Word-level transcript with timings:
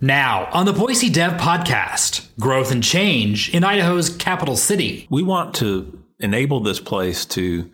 Now, 0.00 0.48
on 0.52 0.64
the 0.64 0.72
Boise 0.72 1.10
Dev 1.10 1.40
Podcast, 1.40 2.28
growth 2.38 2.70
and 2.70 2.84
change 2.84 3.52
in 3.52 3.64
Idaho's 3.64 4.08
capital 4.08 4.56
city. 4.56 5.08
We 5.10 5.24
want 5.24 5.56
to 5.56 6.04
enable 6.20 6.60
this 6.60 6.78
place 6.78 7.26
to 7.26 7.68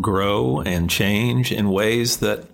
grow 0.00 0.60
and 0.60 0.88
change 0.88 1.50
in 1.50 1.70
ways 1.70 2.18
that 2.18 2.44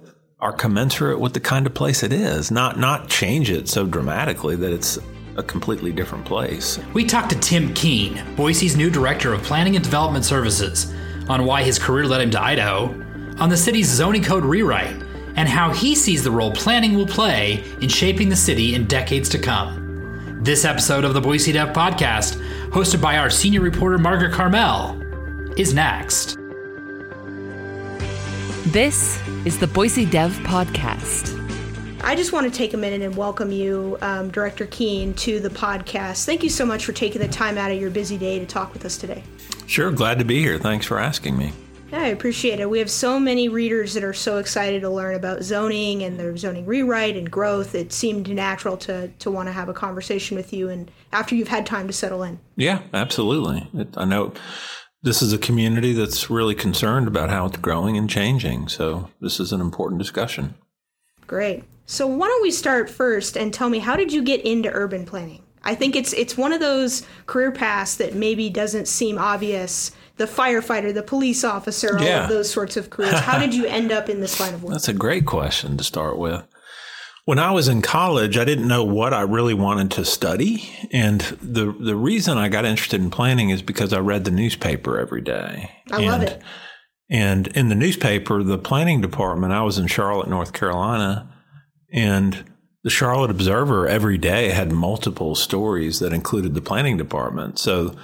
are 0.40 0.52
commensurate 0.52 1.20
with 1.20 1.34
the 1.34 1.40
kind 1.40 1.66
of 1.66 1.74
place 1.74 2.02
it 2.02 2.10
is, 2.10 2.50
not 2.50 2.78
not 2.78 3.10
change 3.10 3.50
it 3.50 3.68
so 3.68 3.84
dramatically 3.84 4.56
that 4.56 4.72
it's 4.72 4.98
a 5.36 5.42
completely 5.42 5.92
different 5.92 6.24
place. 6.24 6.78
We 6.94 7.04
talked 7.04 7.30
to 7.32 7.38
Tim 7.38 7.74
Keane, 7.74 8.22
Boise's 8.34 8.78
new 8.78 8.88
director 8.88 9.34
of 9.34 9.42
planning 9.42 9.76
and 9.76 9.84
development 9.84 10.24
services, 10.24 10.90
on 11.28 11.44
why 11.44 11.62
his 11.62 11.78
career 11.78 12.06
led 12.06 12.22
him 12.22 12.30
to 12.30 12.42
Idaho, 12.42 12.86
on 13.38 13.50
the 13.50 13.58
city's 13.58 13.88
zoning 13.88 14.22
code 14.22 14.44
rewrite, 14.44 15.01
and 15.36 15.48
how 15.48 15.72
he 15.72 15.94
sees 15.94 16.22
the 16.22 16.30
role 16.30 16.52
planning 16.52 16.94
will 16.94 17.06
play 17.06 17.64
in 17.80 17.88
shaping 17.88 18.28
the 18.28 18.36
city 18.36 18.74
in 18.74 18.86
decades 18.86 19.28
to 19.30 19.38
come. 19.38 20.40
This 20.42 20.64
episode 20.64 21.04
of 21.04 21.14
the 21.14 21.20
Boise 21.20 21.52
Dev 21.52 21.74
Podcast, 21.74 22.40
hosted 22.70 23.00
by 23.00 23.18
our 23.18 23.30
senior 23.30 23.60
reporter 23.60 23.98
Margaret 23.98 24.32
Carmel, 24.32 25.00
is 25.56 25.72
next. 25.72 26.36
This 28.66 29.20
is 29.44 29.58
the 29.58 29.66
Boise 29.66 30.06
Dev 30.06 30.32
Podcast. 30.44 31.38
I 32.04 32.16
just 32.16 32.32
want 32.32 32.52
to 32.52 32.56
take 32.56 32.74
a 32.74 32.76
minute 32.76 33.02
and 33.02 33.16
welcome 33.16 33.52
you, 33.52 33.96
um, 34.02 34.30
Director 34.30 34.66
Keane, 34.66 35.14
to 35.14 35.38
the 35.38 35.50
podcast. 35.50 36.24
Thank 36.24 36.42
you 36.42 36.50
so 36.50 36.66
much 36.66 36.84
for 36.84 36.92
taking 36.92 37.20
the 37.20 37.28
time 37.28 37.56
out 37.56 37.70
of 37.70 37.80
your 37.80 37.90
busy 37.90 38.18
day 38.18 38.40
to 38.40 38.46
talk 38.46 38.72
with 38.72 38.84
us 38.84 38.96
today. 38.96 39.22
Sure, 39.66 39.92
glad 39.92 40.18
to 40.18 40.24
be 40.24 40.40
here. 40.40 40.58
Thanks 40.58 40.84
for 40.84 40.98
asking 40.98 41.38
me. 41.38 41.52
Yeah, 41.92 42.04
I 42.04 42.06
appreciate 42.06 42.58
it. 42.58 42.70
We 42.70 42.78
have 42.78 42.90
so 42.90 43.20
many 43.20 43.50
readers 43.50 43.92
that 43.92 44.02
are 44.02 44.14
so 44.14 44.38
excited 44.38 44.80
to 44.80 44.88
learn 44.88 45.14
about 45.14 45.42
zoning 45.42 46.02
and 46.02 46.18
the 46.18 46.38
zoning 46.38 46.64
rewrite 46.64 47.18
and 47.18 47.30
growth. 47.30 47.74
It 47.74 47.92
seemed 47.92 48.30
natural 48.30 48.78
to 48.78 49.08
to 49.08 49.30
want 49.30 49.48
to 49.48 49.52
have 49.52 49.68
a 49.68 49.74
conversation 49.74 50.34
with 50.34 50.54
you, 50.54 50.70
and 50.70 50.90
after 51.12 51.34
you've 51.34 51.48
had 51.48 51.66
time 51.66 51.86
to 51.88 51.92
settle 51.92 52.22
in. 52.22 52.40
Yeah, 52.56 52.80
absolutely. 52.94 53.68
It, 53.74 53.88
I 53.98 54.06
know 54.06 54.32
this 55.02 55.20
is 55.20 55.34
a 55.34 55.38
community 55.38 55.92
that's 55.92 56.30
really 56.30 56.54
concerned 56.54 57.08
about 57.08 57.28
how 57.28 57.44
it's 57.44 57.58
growing 57.58 57.98
and 57.98 58.08
changing. 58.08 58.68
So 58.68 59.10
this 59.20 59.38
is 59.38 59.52
an 59.52 59.60
important 59.60 59.98
discussion. 59.98 60.54
Great. 61.26 61.64
So 61.84 62.06
why 62.06 62.26
don't 62.26 62.42
we 62.42 62.50
start 62.50 62.88
first 62.88 63.36
and 63.36 63.52
tell 63.52 63.68
me 63.68 63.80
how 63.80 63.96
did 63.96 64.14
you 64.14 64.22
get 64.22 64.40
into 64.46 64.70
urban 64.72 65.04
planning? 65.04 65.42
I 65.64 65.74
think 65.74 65.94
it's 65.94 66.12
it's 66.14 66.36
one 66.36 66.52
of 66.52 66.60
those 66.60 67.06
career 67.26 67.52
paths 67.52 67.96
that 67.96 68.14
maybe 68.14 68.48
doesn't 68.48 68.88
seem 68.88 69.18
obvious. 69.18 69.92
The 70.16 70.26
firefighter, 70.26 70.92
the 70.92 71.02
police 71.02 71.42
officer, 71.44 71.96
all 71.98 72.04
Yeah. 72.04 72.24
of 72.24 72.28
those 72.28 72.50
sorts 72.50 72.76
of 72.76 72.90
careers. 72.90 73.18
How 73.20 73.38
did 73.38 73.54
you 73.54 73.64
end 73.66 73.90
up 73.92 74.08
in 74.08 74.20
this 74.20 74.38
line 74.38 74.54
of 74.54 74.62
work? 74.62 74.72
That's 74.72 74.88
a 74.88 74.92
great 74.92 75.26
question 75.26 75.76
to 75.76 75.84
start 75.84 76.18
with. 76.18 76.42
When 77.24 77.38
I 77.38 77.52
was 77.52 77.68
in 77.68 77.82
college, 77.82 78.36
I 78.36 78.44
didn't 78.44 78.66
know 78.66 78.82
what 78.84 79.14
I 79.14 79.20
really 79.22 79.54
wanted 79.54 79.90
to 79.92 80.04
study. 80.04 80.68
And 80.92 81.20
the 81.40 81.72
the 81.78 81.94
reason 81.96 82.36
I 82.36 82.48
got 82.48 82.64
interested 82.64 83.00
in 83.00 83.10
planning 83.10 83.50
is 83.50 83.62
because 83.62 83.92
I 83.92 84.00
read 84.00 84.24
the 84.24 84.30
newspaper 84.32 84.98
every 84.98 85.20
day. 85.22 85.70
I 85.92 85.98
love 85.98 86.22
it. 86.22 86.42
And 87.08 87.46
in 87.48 87.68
the 87.68 87.74
newspaper, 87.74 88.42
the 88.42 88.58
planning 88.58 89.00
department, 89.00 89.52
I 89.52 89.62
was 89.62 89.78
in 89.78 89.86
Charlotte, 89.86 90.28
North 90.30 90.52
Carolina, 90.52 91.32
and 91.92 92.44
the 92.84 92.90
Charlotte 92.90 93.30
Observer 93.30 93.86
every 93.86 94.18
day 94.18 94.48
had 94.48 94.72
multiple 94.72 95.34
stories 95.36 96.00
that 96.00 96.12
included 96.12 96.54
the 96.54 96.60
planning 96.60 96.96
department. 96.96 97.58
So 97.58 97.94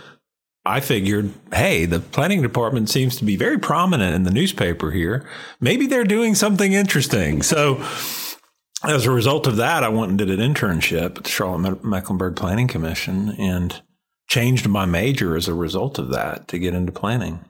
I 0.68 0.80
figured, 0.80 1.32
hey, 1.52 1.84
the 1.86 2.00
planning 2.00 2.42
department 2.42 2.90
seems 2.90 3.16
to 3.16 3.24
be 3.24 3.36
very 3.36 3.58
prominent 3.58 4.14
in 4.14 4.22
the 4.24 4.30
newspaper 4.30 4.90
here. 4.90 5.26
Maybe 5.60 5.86
they're 5.86 6.04
doing 6.04 6.34
something 6.34 6.72
interesting. 6.72 7.42
So 7.42 7.82
as 8.84 9.06
a 9.06 9.10
result 9.10 9.46
of 9.46 9.56
that, 9.56 9.82
I 9.82 9.88
went 9.88 10.10
and 10.10 10.18
did 10.18 10.30
an 10.30 10.40
internship 10.40 11.16
at 11.16 11.24
the 11.24 11.28
Charlotte 11.30 11.82
Me- 11.82 11.90
Mecklenburg 11.90 12.36
Planning 12.36 12.68
Commission 12.68 13.30
and 13.38 13.80
changed 14.28 14.68
my 14.68 14.84
major 14.84 15.36
as 15.36 15.48
a 15.48 15.54
result 15.54 15.98
of 15.98 16.10
that 16.10 16.46
to 16.48 16.58
get 16.58 16.74
into 16.74 16.92
planning. 16.92 17.44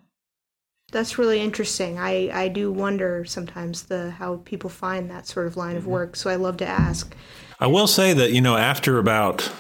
That's 0.91 1.19
really 1.19 1.41
interesting. 1.41 1.99
I, 1.99 2.31
I 2.33 2.49
do 2.49 2.73
wonder 2.73 3.25
sometimes 3.27 3.83
the 3.83 4.11
how 4.13 4.37
people 4.45 4.71
find 4.71 5.11
that 5.11 5.27
sort 5.27 5.47
of 5.47 5.57
line 5.57 5.71
Mm-hmm. 5.71 5.79
of 5.79 5.87
work. 5.87 6.17
So 6.17 6.31
I 6.31 6.37
love 6.37 6.57
to 6.59 6.67
ask. 6.67 7.15
I 7.61 7.67
will 7.67 7.89
say 7.89 8.13
that, 8.15 8.33
you 8.33 8.41
know, 8.41 8.57
after 8.57 8.99
about 8.99 9.51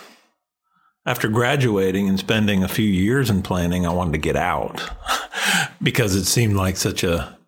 after 1.08 1.26
graduating 1.26 2.06
and 2.06 2.18
spending 2.18 2.62
a 2.62 2.68
few 2.68 2.86
years 2.86 3.30
in 3.30 3.40
planning, 3.40 3.86
I 3.86 3.92
wanted 3.92 4.12
to 4.12 4.18
get 4.18 4.36
out 4.36 4.90
because 5.82 6.14
it 6.14 6.26
seemed 6.26 6.54
like 6.54 6.76
such 6.76 7.02
a 7.02 7.38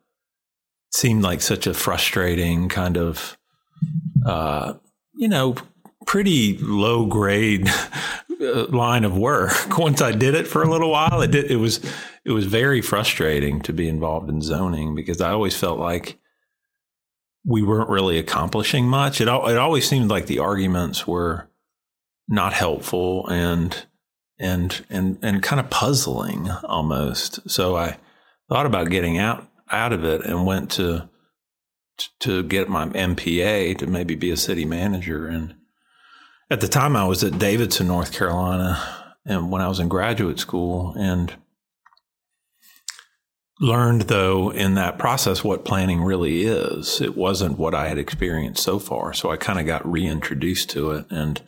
seemed 0.93 1.23
like 1.23 1.43
such 1.43 1.67
a 1.67 1.75
frustrating 1.75 2.71
kind 2.71 2.97
of 2.97 3.37
uh, 4.25 4.75
you 5.15 5.29
know, 5.29 5.57
pretty 6.07 6.57
low 6.57 7.05
grade 7.05 7.69
uh, 8.41 8.65
line 8.69 9.05
of 9.05 9.19
work. 9.19 9.53
Once 9.79 10.01
I 10.01 10.13
did 10.13 10.35
it 10.35 10.47
for 10.47 10.63
a 10.63 10.71
little 10.71 10.91
while, 10.91 11.21
it 11.21 11.31
did, 11.31 11.51
it 11.51 11.57
was 11.57 11.81
it 12.25 12.33
was 12.33 12.47
very 12.47 12.81
frustrating 12.81 13.61
to 13.63 13.75
be 13.75 13.89
involved 13.89 14.31
in 14.31 14.41
zoning 14.41 14.95
because 14.95 15.21
I 15.21 15.33
always 15.33 15.55
felt 15.55 15.79
like 15.79 16.19
we 17.45 17.63
weren't 17.63 17.91
really 17.91 18.19
accomplishing 18.19 18.87
much. 18.87 19.21
It 19.21 19.29
it 19.29 19.59
always 19.59 19.87
seemed 19.87 20.09
like 20.09 20.27
the 20.27 20.39
arguments 20.39 21.07
were 21.07 21.50
not 22.31 22.53
helpful 22.53 23.27
and 23.27 23.85
and 24.39 24.87
and 24.89 25.19
and 25.21 25.43
kind 25.43 25.61
of 25.61 25.69
puzzling 25.69 26.49
almost. 26.65 27.51
So 27.51 27.77
I 27.77 27.99
thought 28.49 28.65
about 28.65 28.89
getting 28.89 29.19
out 29.19 29.49
out 29.71 29.93
of 29.93 30.05
it 30.05 30.25
and 30.25 30.47
went 30.47 30.71
to 30.73 31.11
to 32.21 32.43
get 32.45 32.71
my 32.71 32.87
MPA 32.87 33.77
to 33.79 33.87
maybe 33.87 34.15
be 34.15 34.31
a 34.31 34.37
city 34.37 34.65
manager. 34.65 35.27
And 35.27 35.55
at 36.51 36.61
the 36.61 36.69
time, 36.69 36.97
I 36.97 37.05
was 37.05 37.23
at 37.23 37.39
Davidson, 37.39 37.89
North 37.89 38.13
Carolina, 38.13 39.15
and 39.27 39.51
when 39.51 39.61
I 39.61 39.69
was 39.69 39.81
in 39.81 39.89
graduate 39.89 40.39
school, 40.39 40.95
and 40.97 41.35
learned 43.61 44.03
though 44.03 44.51
in 44.51 44.75
that 44.75 44.99
process 44.99 45.45
what 45.45 45.67
planning 45.67 46.01
really 46.01 46.45
is. 46.45 47.03
It 47.03 47.15
wasn't 47.17 47.59
what 47.59 47.75
I 47.75 47.89
had 47.89 47.99
experienced 47.99 48.63
so 48.63 48.79
far, 48.79 49.13
so 49.13 49.31
I 49.31 49.37
kind 49.37 49.61
of 49.61 49.67
got 49.67 49.91
reintroduced 49.91 50.71
to 50.71 50.93
it 50.93 51.07
and 51.11 51.43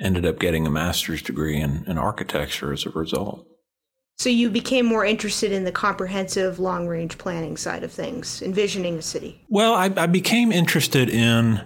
ended 0.00 0.26
up 0.26 0.38
getting 0.38 0.66
a 0.66 0.70
master's 0.70 1.22
degree 1.22 1.60
in, 1.60 1.84
in 1.86 1.98
architecture 1.98 2.72
as 2.72 2.84
a 2.86 2.90
result. 2.90 3.46
So 4.16 4.28
you 4.28 4.48
became 4.48 4.86
more 4.86 5.04
interested 5.04 5.50
in 5.50 5.64
the 5.64 5.72
comprehensive 5.72 6.58
long 6.58 6.86
range 6.86 7.18
planning 7.18 7.56
side 7.56 7.82
of 7.82 7.92
things, 7.92 8.42
envisioning 8.42 8.96
a 8.96 9.02
city. 9.02 9.44
Well, 9.48 9.74
I, 9.74 9.90
I 9.96 10.06
became 10.06 10.52
interested 10.52 11.08
in 11.08 11.62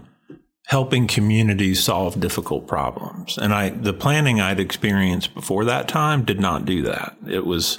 helping 0.66 1.06
communities 1.06 1.82
solve 1.82 2.20
difficult 2.20 2.66
problems, 2.66 3.36
and 3.38 3.52
I 3.52 3.70
the 3.70 3.92
planning 3.92 4.40
I'd 4.40 4.60
experienced 4.60 5.34
before 5.34 5.66
that 5.66 5.88
time 5.88 6.24
did 6.24 6.40
not 6.40 6.64
do 6.64 6.82
that. 6.82 7.16
It 7.26 7.44
was 7.44 7.78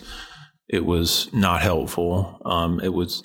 it 0.67 0.85
was 0.85 1.33
not 1.33 1.61
helpful. 1.61 2.39
Um, 2.45 2.79
it 2.79 2.93
was 2.93 3.23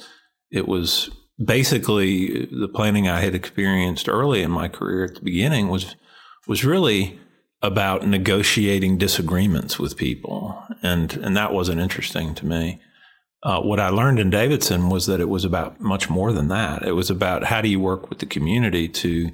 it 0.50 0.66
was 0.66 1.10
basically 1.42 2.46
the 2.46 2.68
planning 2.68 3.08
I 3.08 3.20
had 3.20 3.34
experienced 3.34 4.08
early 4.08 4.42
in 4.42 4.50
my 4.50 4.68
career 4.68 5.04
at 5.04 5.16
the 5.16 5.20
beginning 5.20 5.68
was 5.68 5.94
was 6.46 6.64
really 6.64 7.18
about 7.62 8.06
negotiating 8.06 8.98
disagreements 8.98 9.78
with 9.78 9.96
people, 9.96 10.62
and 10.82 11.14
and 11.14 11.36
that 11.36 11.52
wasn't 11.52 11.80
interesting 11.80 12.34
to 12.34 12.46
me. 12.46 12.80
Uh, 13.42 13.60
what 13.60 13.78
I 13.78 13.90
learned 13.90 14.18
in 14.18 14.30
Davidson 14.30 14.88
was 14.88 15.06
that 15.06 15.20
it 15.20 15.28
was 15.28 15.44
about 15.44 15.80
much 15.80 16.08
more 16.08 16.32
than 16.32 16.48
that. 16.48 16.82
It 16.82 16.92
was 16.92 17.10
about 17.10 17.44
how 17.44 17.60
do 17.60 17.68
you 17.68 17.78
work 17.78 18.08
with 18.08 18.18
the 18.18 18.26
community 18.26 18.88
to 18.88 19.30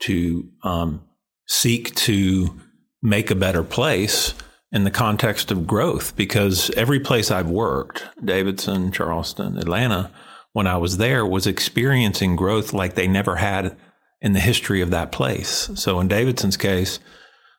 to 0.00 0.48
um, 0.62 1.02
seek 1.46 1.94
to 1.94 2.60
make 3.02 3.30
a 3.30 3.36
better 3.36 3.62
place 3.62 4.34
in 4.72 4.84
the 4.84 4.90
context 4.90 5.50
of 5.50 5.66
growth. 5.66 6.16
Because 6.16 6.70
every 6.70 7.00
place 7.00 7.30
I've 7.30 7.50
worked, 7.50 8.04
Davidson, 8.24 8.92
Charleston, 8.92 9.56
Atlanta, 9.56 10.10
when 10.52 10.66
I 10.66 10.76
was 10.76 10.96
there, 10.96 11.24
was 11.24 11.46
experiencing 11.46 12.36
growth 12.36 12.72
like 12.72 12.94
they 12.94 13.08
never 13.08 13.36
had 13.36 13.76
in 14.20 14.32
the 14.32 14.40
history 14.40 14.80
of 14.80 14.90
that 14.90 15.12
place. 15.12 15.70
So 15.74 16.00
in 16.00 16.08
Davidson's 16.08 16.56
case, 16.56 16.98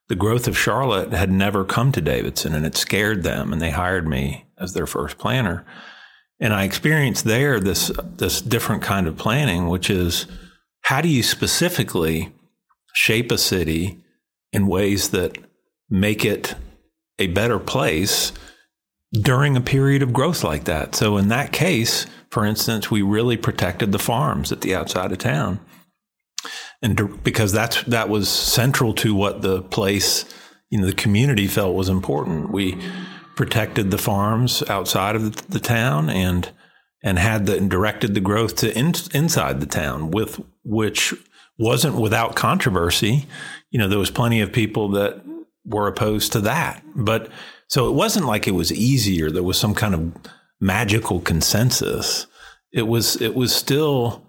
the 0.07 0.15
growth 0.15 0.47
of 0.47 0.57
Charlotte 0.57 1.13
had 1.13 1.31
never 1.31 1.63
come 1.63 1.91
to 1.91 2.01
Davidson 2.01 2.53
and 2.53 2.65
it 2.65 2.75
scared 2.75 3.23
them 3.23 3.53
and 3.53 3.61
they 3.61 3.71
hired 3.71 4.07
me 4.07 4.45
as 4.57 4.73
their 4.73 4.87
first 4.87 5.17
planner. 5.17 5.65
And 6.39 6.53
I 6.53 6.63
experienced 6.63 7.25
there 7.25 7.59
this 7.59 7.91
this 8.17 8.41
different 8.41 8.81
kind 8.81 9.07
of 9.07 9.17
planning, 9.17 9.67
which 9.67 9.89
is 9.89 10.25
how 10.81 11.01
do 11.01 11.07
you 11.07 11.21
specifically 11.21 12.33
shape 12.93 13.31
a 13.31 13.37
city 13.37 13.99
in 14.51 14.67
ways 14.67 15.09
that 15.09 15.37
make 15.89 16.25
it 16.25 16.55
a 17.19 17.27
better 17.27 17.59
place 17.59 18.31
during 19.11 19.55
a 19.55 19.61
period 19.61 20.01
of 20.01 20.13
growth 20.13 20.43
like 20.43 20.63
that. 20.65 20.95
So 20.95 21.17
in 21.17 21.27
that 21.27 21.51
case, 21.51 22.05
for 22.29 22.45
instance, 22.45 22.89
we 22.89 23.01
really 23.01 23.37
protected 23.37 23.91
the 23.91 23.99
farms 23.99 24.51
at 24.51 24.61
the 24.61 24.75
outside 24.75 25.11
of 25.11 25.17
town 25.17 25.59
and 26.81 27.23
because 27.23 27.51
that's 27.51 27.83
that 27.83 28.09
was 28.09 28.29
central 28.29 28.93
to 28.93 29.13
what 29.13 29.41
the 29.41 29.61
place 29.63 30.25
you 30.69 30.79
know 30.79 30.85
the 30.85 30.93
community 30.93 31.47
felt 31.47 31.75
was 31.75 31.89
important 31.89 32.51
we 32.51 32.77
protected 33.35 33.91
the 33.91 33.97
farms 33.97 34.61
outside 34.69 35.15
of 35.15 35.33
the, 35.33 35.51
the 35.53 35.59
town 35.59 36.09
and 36.09 36.51
and 37.01 37.17
had 37.17 37.45
the 37.45 37.55
and 37.55 37.69
directed 37.69 38.13
the 38.13 38.19
growth 38.19 38.55
to 38.57 38.77
in, 38.77 38.93
inside 39.13 39.59
the 39.59 39.65
town 39.65 40.11
with 40.11 40.39
which 40.63 41.13
wasn't 41.57 41.95
without 41.95 42.35
controversy. 42.35 43.27
You 43.69 43.79
know, 43.79 43.87
there 43.87 43.99
was 43.99 44.09
plenty 44.09 44.41
of 44.41 44.51
people 44.51 44.89
that 44.91 45.21
were 45.65 45.87
opposed 45.87 46.31
to 46.31 46.41
that. 46.41 46.83
But 46.95 47.29
so 47.67 47.87
it 47.87 47.93
wasn't 47.93 48.25
like 48.25 48.47
it 48.47 48.55
was 48.55 48.71
easier. 48.71 49.29
there 49.29 49.43
was 49.43 49.59
some 49.59 49.75
kind 49.75 49.93
of 49.93 50.13
magical 50.59 51.19
consensus. 51.19 52.25
It 52.73 52.87
was 52.87 53.21
it 53.21 53.35
was 53.35 53.53
still 53.53 54.25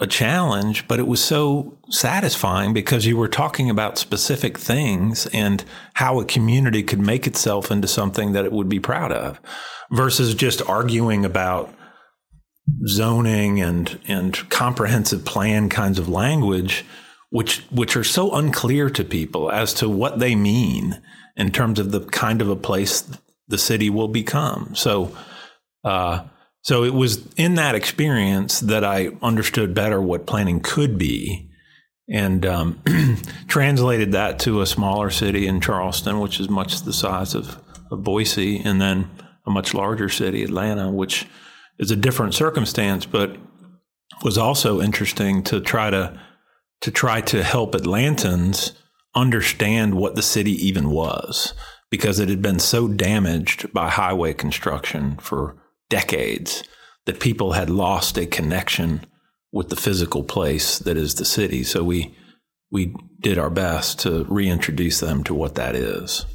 a 0.00 0.06
challenge, 0.06 0.86
but 0.86 1.00
it 1.00 1.06
was 1.08 1.22
so 1.22 1.76
satisfying 1.90 2.72
because 2.72 3.06
you 3.06 3.16
were 3.16 3.28
talking 3.28 3.68
about 3.68 3.98
specific 3.98 4.56
things 4.56 5.26
and 5.28 5.64
how 5.94 6.20
a 6.20 6.24
community 6.24 6.82
could 6.82 7.00
make 7.00 7.26
itself 7.26 7.70
into 7.70 7.88
something 7.88 8.32
that 8.32 8.44
it 8.44 8.52
would 8.52 8.68
be 8.68 8.78
proud 8.78 9.10
of 9.10 9.40
versus 9.90 10.34
just 10.34 10.62
arguing 10.68 11.24
about 11.24 11.74
zoning 12.86 13.60
and 13.60 13.98
and 14.06 14.48
comprehensive 14.50 15.24
plan 15.24 15.70
kinds 15.70 15.98
of 15.98 16.06
language 16.06 16.84
which 17.30 17.60
which 17.70 17.96
are 17.96 18.04
so 18.04 18.34
unclear 18.34 18.90
to 18.90 19.04
people 19.04 19.50
as 19.50 19.74
to 19.74 19.88
what 19.88 20.18
they 20.18 20.34
mean 20.34 21.00
in 21.36 21.50
terms 21.50 21.78
of 21.78 21.92
the 21.92 22.00
kind 22.00 22.40
of 22.40 22.48
a 22.48 22.56
place 22.56 23.08
the 23.48 23.58
city 23.58 23.90
will 23.90 24.08
become. 24.08 24.74
So 24.74 25.16
uh, 25.84 26.24
so 26.62 26.84
it 26.84 26.94
was 26.94 27.26
in 27.36 27.54
that 27.54 27.74
experience 27.74 28.60
that 28.60 28.84
I 28.84 29.10
understood 29.22 29.74
better 29.74 30.00
what 30.00 30.26
planning 30.26 30.60
could 30.60 30.98
be 30.98 31.48
and 32.08 32.44
um, 32.46 32.82
translated 33.48 34.12
that 34.12 34.38
to 34.40 34.60
a 34.60 34.66
smaller 34.66 35.10
city 35.10 35.46
in 35.46 35.60
Charleston, 35.60 36.20
which 36.20 36.40
is 36.40 36.48
much 36.48 36.82
the 36.82 36.92
size 36.92 37.34
of, 37.34 37.60
of 37.90 38.02
Boise, 38.02 38.58
and 38.58 38.80
then 38.80 39.10
a 39.46 39.50
much 39.50 39.74
larger 39.74 40.08
city, 40.08 40.42
Atlanta, 40.42 40.90
which 40.90 41.26
is 41.78 41.90
a 41.90 41.96
different 41.96 42.34
circumstance, 42.34 43.04
but 43.04 43.36
was 44.22 44.38
also 44.38 44.80
interesting 44.80 45.42
to 45.44 45.60
try 45.60 45.90
to 45.90 46.18
to 46.80 46.90
try 46.92 47.20
to 47.20 47.42
help 47.42 47.72
Atlantans 47.72 48.72
understand 49.14 49.94
what 49.94 50.14
the 50.14 50.22
city 50.22 50.52
even 50.52 50.90
was 50.90 51.52
because 51.90 52.20
it 52.20 52.28
had 52.28 52.40
been 52.40 52.60
so 52.60 52.86
damaged 52.86 53.72
by 53.72 53.88
highway 53.88 54.32
construction 54.32 55.16
for 55.16 55.56
decades 55.88 56.62
that 57.06 57.20
people 57.20 57.52
had 57.52 57.70
lost 57.70 58.18
a 58.18 58.26
connection 58.26 59.04
with 59.52 59.70
the 59.70 59.76
physical 59.76 60.22
place 60.22 60.78
that 60.80 60.96
is 60.96 61.14
the 61.14 61.24
city. 61.24 61.64
So 61.64 61.82
we 61.82 62.14
we 62.70 62.94
did 63.20 63.38
our 63.38 63.50
best 63.50 63.98
to 64.00 64.24
reintroduce 64.24 65.00
them 65.00 65.24
to 65.24 65.34
what 65.34 65.54
that 65.54 65.74
is. 65.74 66.26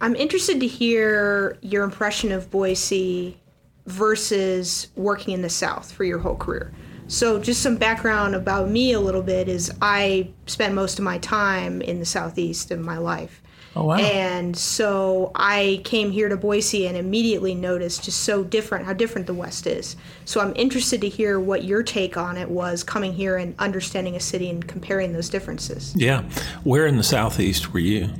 I'm 0.00 0.14
interested 0.14 0.60
to 0.60 0.66
hear 0.66 1.58
your 1.62 1.82
impression 1.84 2.30
of 2.32 2.50
Boise 2.50 3.40
versus 3.86 4.88
working 4.96 5.34
in 5.34 5.42
the 5.42 5.50
South 5.50 5.90
for 5.92 6.04
your 6.04 6.18
whole 6.18 6.36
career. 6.36 6.72
So, 7.06 7.38
just 7.38 7.62
some 7.62 7.76
background 7.76 8.34
about 8.34 8.70
me 8.70 8.92
a 8.92 9.00
little 9.00 9.22
bit 9.22 9.48
is 9.48 9.70
I 9.82 10.30
spent 10.46 10.74
most 10.74 10.98
of 10.98 11.04
my 11.04 11.18
time 11.18 11.82
in 11.82 11.98
the 11.98 12.06
Southeast 12.06 12.70
of 12.70 12.80
my 12.80 12.96
life. 12.96 13.42
Oh, 13.76 13.84
wow. 13.84 13.96
And 13.96 14.56
so 14.56 15.32
I 15.34 15.80
came 15.84 16.10
here 16.10 16.28
to 16.28 16.36
Boise 16.36 16.86
and 16.86 16.96
immediately 16.96 17.54
noticed 17.54 18.04
just 18.04 18.20
so 18.20 18.44
different, 18.44 18.84
how 18.86 18.92
different 18.92 19.26
the 19.26 19.34
West 19.34 19.66
is. 19.66 19.96
So 20.24 20.40
I'm 20.40 20.52
interested 20.54 21.00
to 21.00 21.08
hear 21.08 21.40
what 21.40 21.64
your 21.64 21.82
take 21.82 22.16
on 22.16 22.36
it 22.36 22.48
was 22.48 22.84
coming 22.84 23.12
here 23.12 23.36
and 23.36 23.54
understanding 23.58 24.14
a 24.14 24.20
city 24.20 24.48
and 24.48 24.66
comparing 24.66 25.12
those 25.12 25.28
differences. 25.28 25.92
Yeah. 25.96 26.22
Where 26.62 26.86
in 26.86 26.96
the 26.96 27.02
Southeast 27.02 27.72
were 27.72 27.80
you? 27.80 28.10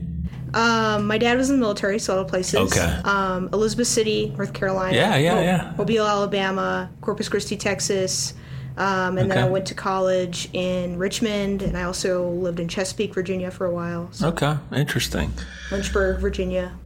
Um, 0.55 1.07
my 1.07 1.19
dad 1.19 1.37
was 1.37 1.51
in 1.51 1.57
the 1.57 1.61
military, 1.61 1.99
so 1.99 2.15
a 2.15 2.17
lot 2.17 2.23
of 2.23 2.29
places. 2.29 2.55
Okay. 2.55 3.01
Um, 3.05 3.49
Elizabeth 3.53 3.89
City, 3.89 4.33
North 4.37 4.53
Carolina. 4.53 4.97
Yeah, 4.97 5.17
yeah, 5.17 5.35
Mo- 5.35 5.43
yeah. 5.43 5.75
Mobile, 5.77 6.07
Alabama. 6.07 6.91
Corpus 7.01 7.29
Christi, 7.29 7.57
Texas. 7.57 8.35
Um, 8.77 9.19
and 9.19 9.31
then 9.31 9.39
I 9.39 9.49
went 9.49 9.67
to 9.67 9.75
college 9.75 10.49
in 10.53 10.99
Richmond, 10.99 11.63
and 11.63 11.77
I 11.77 11.85
also 11.85 12.29
lived 12.29 12.59
in 12.59 12.69
Chesapeake, 12.69 13.15
Virginia 13.15 13.51
for 13.51 13.67
a 13.67 13.73
while. 13.73 14.09
So 14.13 14.29
Okay, 14.29 14.57
interesting. 14.73 15.33
Lynchburg, 15.71 16.21
Virginia. 16.21 16.77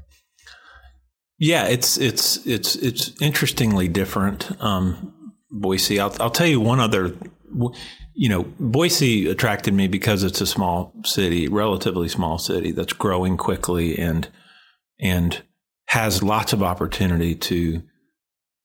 Yeah, 1.38 1.66
it's 1.66 1.96
it's 1.98 2.44
it's 2.46 2.76
it's 2.76 3.20
interestingly 3.22 3.88
different. 3.88 4.50
Um, 4.62 5.32
Boise. 5.50 5.98
I'll 6.00 6.14
I'll 6.20 6.30
tell 6.30 6.46
you 6.46 6.60
one 6.60 6.80
other. 6.80 7.14
You 8.14 8.28
know, 8.28 8.42
Boise 8.58 9.28
attracted 9.28 9.72
me 9.72 9.86
because 9.86 10.24
it's 10.24 10.40
a 10.40 10.46
small 10.46 10.92
city, 11.04 11.48
relatively 11.48 12.08
small 12.08 12.38
city 12.38 12.72
that's 12.72 12.92
growing 12.92 13.36
quickly 13.36 13.96
and 13.98 14.28
and 15.00 15.42
has 15.86 16.22
lots 16.22 16.52
of 16.52 16.62
opportunity 16.62 17.34
to 17.34 17.82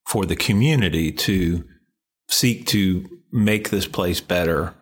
for 0.07 0.25
the 0.25 0.35
community 0.35 1.11
to 1.11 1.63
seek 2.33 2.65
to 2.67 3.07
make 3.31 3.69
this 3.69 3.87
place 3.87 4.19
better 4.21 4.73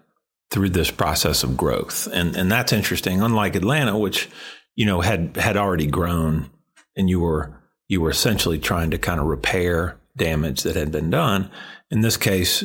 through 0.49 0.69
this 0.69 0.91
process 0.91 1.43
of 1.43 1.57
growth. 1.57 2.07
And 2.11 2.35
and 2.35 2.51
that's 2.51 2.73
interesting. 2.73 3.21
Unlike 3.21 3.55
Atlanta, 3.55 3.97
which 3.97 4.29
you 4.75 4.85
know 4.85 5.01
had 5.01 5.37
had 5.37 5.57
already 5.57 5.87
grown, 5.87 6.49
and 6.95 7.09
you 7.09 7.19
were 7.19 7.53
you 7.87 8.01
were 8.01 8.09
essentially 8.09 8.59
trying 8.59 8.91
to 8.91 8.97
kind 8.97 9.19
of 9.19 9.27
repair 9.27 9.97
damage 10.17 10.63
that 10.63 10.75
had 10.75 10.91
been 10.91 11.09
done. 11.09 11.49
In 11.89 12.01
this 12.01 12.17
case, 12.17 12.63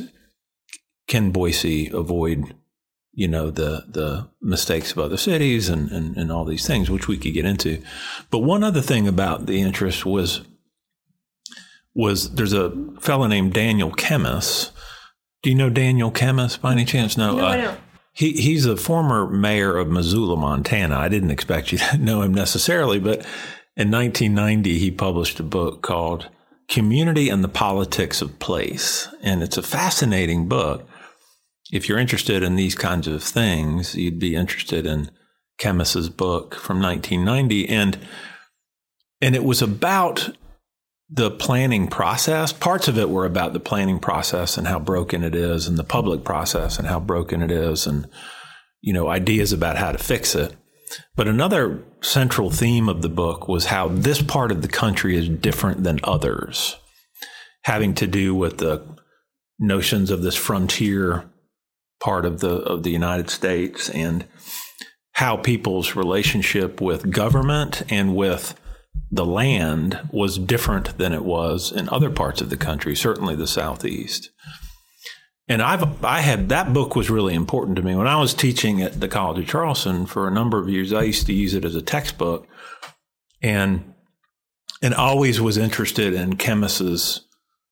can 1.09 1.31
Boise 1.31 1.88
avoid 1.88 2.55
you 3.12 3.27
know 3.27 3.50
the 3.50 3.85
the 3.88 4.29
mistakes 4.41 4.93
of 4.93 4.99
other 4.99 5.17
cities 5.17 5.69
and, 5.69 5.91
and 5.91 6.17
and 6.17 6.31
all 6.31 6.44
these 6.44 6.67
things, 6.67 6.91
which 6.91 7.09
we 7.09 7.17
could 7.17 7.35
get 7.35 7.44
into. 7.44 7.83
But 8.31 8.41
one 8.41 8.62
other 8.62 8.83
thing 8.83 9.09
about 9.09 9.47
the 9.47 9.61
interest 9.61 10.05
was 10.05 10.43
was 11.94 12.35
there's 12.35 12.53
a 12.53 12.71
fellow 13.00 13.27
named 13.27 13.55
Daniel 13.55 13.91
Kemmis. 13.91 14.71
Do 15.47 15.51
you 15.51 15.57
know 15.57 15.71
Daniel 15.71 16.11
Kemmis 16.11 16.61
by 16.61 16.73
any 16.73 16.85
chance? 16.85 17.17
No, 17.17 17.37
No, 17.37 17.45
I 17.45 17.57
uh, 17.61 17.63
don't. 17.63 17.81
he 18.13 18.33
he's 18.33 18.67
a 18.67 18.77
former 18.77 19.31
mayor 19.31 19.77
of 19.77 19.87
Missoula, 19.87 20.37
Montana. 20.37 20.99
I 20.99 21.09
didn't 21.09 21.31
expect 21.31 21.71
you 21.71 21.79
to 21.93 21.99
know 21.99 22.23
him 22.23 22.35
necessarily, 22.35 22.99
but 22.99 23.25
in 23.77 23.89
1990 23.93 24.77
he 24.77 24.91
published 24.91 25.39
a 25.39 25.45
book 25.45 25.83
called 25.83 26.29
Community 26.69 27.29
and 27.29 27.45
the 27.45 27.49
Politics 27.49 28.21
of 28.21 28.41
Place, 28.41 29.07
and 29.23 29.41
it's 29.41 29.57
a 29.57 29.63
fascinating 29.63 30.49
book. 30.49 30.85
If 31.71 31.89
you're 31.89 32.01
interested 32.01 32.43
in 32.43 32.57
these 32.57 32.75
kinds 32.75 33.07
of 33.07 33.23
things, 33.23 33.95
you'd 33.95 34.19
be 34.19 34.35
interested 34.35 34.85
in 34.85 35.13
Kemmis's 35.61 36.09
book 36.09 36.57
from 36.57 36.83
1990 36.83 37.69
and 37.69 38.01
and 39.23 39.37
it 39.37 39.45
was 39.45 39.63
about 39.63 40.29
the 41.08 41.31
planning 41.31 41.88
process. 41.88 42.53
Parts 42.53 42.88
of 42.88 42.99
it 42.99 43.11
were 43.11 43.26
about 43.26 43.53
the 43.53 43.61
planning 43.61 43.99
process 43.99 44.58
and 44.58 44.67
how 44.67 44.79
broken 44.79 45.23
it 45.23 45.35
is, 45.35 45.67
and 45.67 45.76
the 45.76 45.85
public 45.85 46.25
process 46.25 46.79
and 46.79 46.88
how 46.88 47.00
broken 47.00 47.43
it 47.43 47.50
is, 47.50 47.87
and 47.87 48.08
you 48.81 48.93
know 48.93 49.08
ideas 49.08 49.53
about 49.53 49.76
how 49.76 49.93
to 49.93 49.99
fix 49.99 50.35
it. 50.35 50.55
But 51.14 51.29
another 51.29 51.82
central 52.00 52.50
theme 52.50 52.88
of 52.88 53.02
the 53.02 53.09
book 53.09 53.49
was 53.49 53.66
how 53.66 53.88
this 53.88 54.23
part 54.23 54.52
of 54.52 54.62
the 54.62 54.69
country 54.69 55.16
is 55.16 55.28
different 55.28 55.83
than 55.83 56.00
others, 56.04 56.76
having 57.62 57.95
to 57.95 58.07
do 58.07 58.35
with 58.35 58.59
the 58.59 58.85
notions 59.59 60.11
of 60.11 60.23
this 60.23 60.37
frontier 60.37 61.25
part 62.00 62.25
of 62.25 62.40
the 62.40 62.57
of 62.57 62.83
the 62.83 62.90
United 62.90 63.31
States 63.31 63.88
and 63.90 64.26
how 65.12 65.37
people's 65.37 65.97
relationship 65.97 66.81
with 66.81 67.11
government 67.11 67.83
and 67.88 68.14
with 68.14 68.54
the 69.11 69.26
land 69.26 70.00
was 70.11 70.38
different 70.38 70.99
than 70.99 71.12
it 71.12 71.25
was 71.25 71.73
in 71.73 71.88
other 71.88 72.11
parts 72.11 72.41
of 72.41 72.50
the 72.50 72.57
country, 72.57 72.95
certainly 72.95 73.37
the 73.37 73.47
southeast. 73.47 74.31
And 75.49 75.62
I've 75.62 76.05
I 76.05 76.21
had 76.21 76.49
that 76.49 76.73
book 76.73 76.97
was 76.97 77.09
really 77.09 77.35
important 77.35 77.76
to 77.76 77.83
me 77.83 77.95
when 77.95 78.09
I 78.09 78.21
was 78.21 78.35
teaching 78.35 78.83
at 78.83 79.00
the 79.00 79.09
College 79.09 79.38
of 79.38 79.49
Charleston 79.49 80.07
for 80.07 80.26
a 80.26 80.33
number 80.33 80.59
of 80.59 80.69
years. 80.69 80.93
I 80.93 81.03
used 81.03 81.26
to 81.26 81.33
use 81.33 81.55
it 81.55 81.65
as 81.65 81.76
a 81.76 81.83
textbook, 81.83 82.49
and 83.41 83.95
and 84.83 84.93
always 84.93 85.41
was 85.41 85.57
interested 85.57 86.15
in 86.15 86.37
Kemmis's 86.37 87.26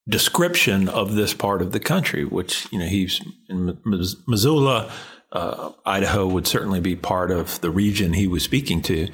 description 0.08 0.88
of 0.88 1.14
this 1.14 1.34
part 1.34 1.62
of 1.62 1.72
the 1.72 1.80
country, 1.80 2.24
which 2.24 2.70
you 2.72 2.78
know 2.78 2.86
he's 2.86 3.20
in 3.48 3.76
Mis- 3.84 4.16
Missoula, 4.28 4.92
uh, 5.32 5.72
Idaho 5.84 6.28
would 6.28 6.46
certainly 6.46 6.80
be 6.80 6.94
part 6.94 7.32
of 7.32 7.60
the 7.60 7.70
region 7.70 8.12
he 8.12 8.28
was 8.28 8.44
speaking 8.44 8.82
to. 8.82 9.08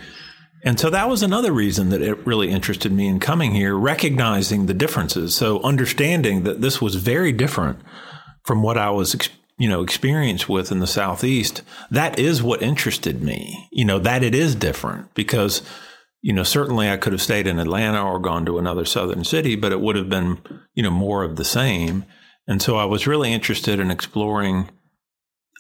And 0.62 0.79
so 0.79 0.90
that 0.90 1.09
was 1.09 1.23
another 1.23 1.52
reason 1.52 1.88
that 1.88 2.02
it 2.02 2.26
really 2.26 2.50
interested 2.50 2.93
me 2.93 3.07
in 3.07 3.19
coming 3.19 3.55
here, 3.55 3.75
recognizing 3.75 4.67
the 4.67 4.75
differences. 4.75 5.35
So 5.35 5.62
understanding 5.62 6.43
that 6.45 6.61
this 6.61 6.83
was 6.83 6.97
very 6.97 7.33
different 7.33 7.81
from 8.45 8.62
what 8.62 8.76
I 8.76 8.90
was, 8.90 9.17
you 9.59 9.69
know, 9.69 9.83
experienced 9.83 10.49
with 10.49 10.71
in 10.71 10.81
the 10.81 10.87
Southeast. 10.87 11.62
That 11.90 12.19
is 12.19 12.43
what 12.43 12.62
interested 12.62 13.23
me, 13.23 13.69
you 13.73 13.85
know, 13.85 13.99
that 14.00 14.23
it 14.23 14.35
is 14.35 14.55
different 14.55 15.14
because, 15.14 15.62
you 16.21 16.35
know, 16.35 16.43
certainly 16.43 16.90
I 16.90 16.99
could 16.99 17.14
have 17.14 17.23
stayed 17.23 17.47
in 17.47 17.59
Atlanta 17.59 18.05
or 18.05 18.19
gone 18.19 18.45
to 18.47 18.59
another 18.59 18.85
southern 18.85 19.25
city, 19.25 19.57
but 19.57 19.73
it 19.73 19.81
would 19.81 19.97
have 19.97 20.11
been, 20.11 20.38
you 20.75 20.83
know, 20.83 20.90
more 20.90 21.25
of 21.25 21.37
the 21.37 21.45
same. 21.45 22.05
And 22.47 22.61
so 22.61 22.76
I 22.76 22.85
was 22.85 23.07
really 23.07 23.33
interested 23.33 23.81
in 23.81 23.90
exploring 23.90 24.69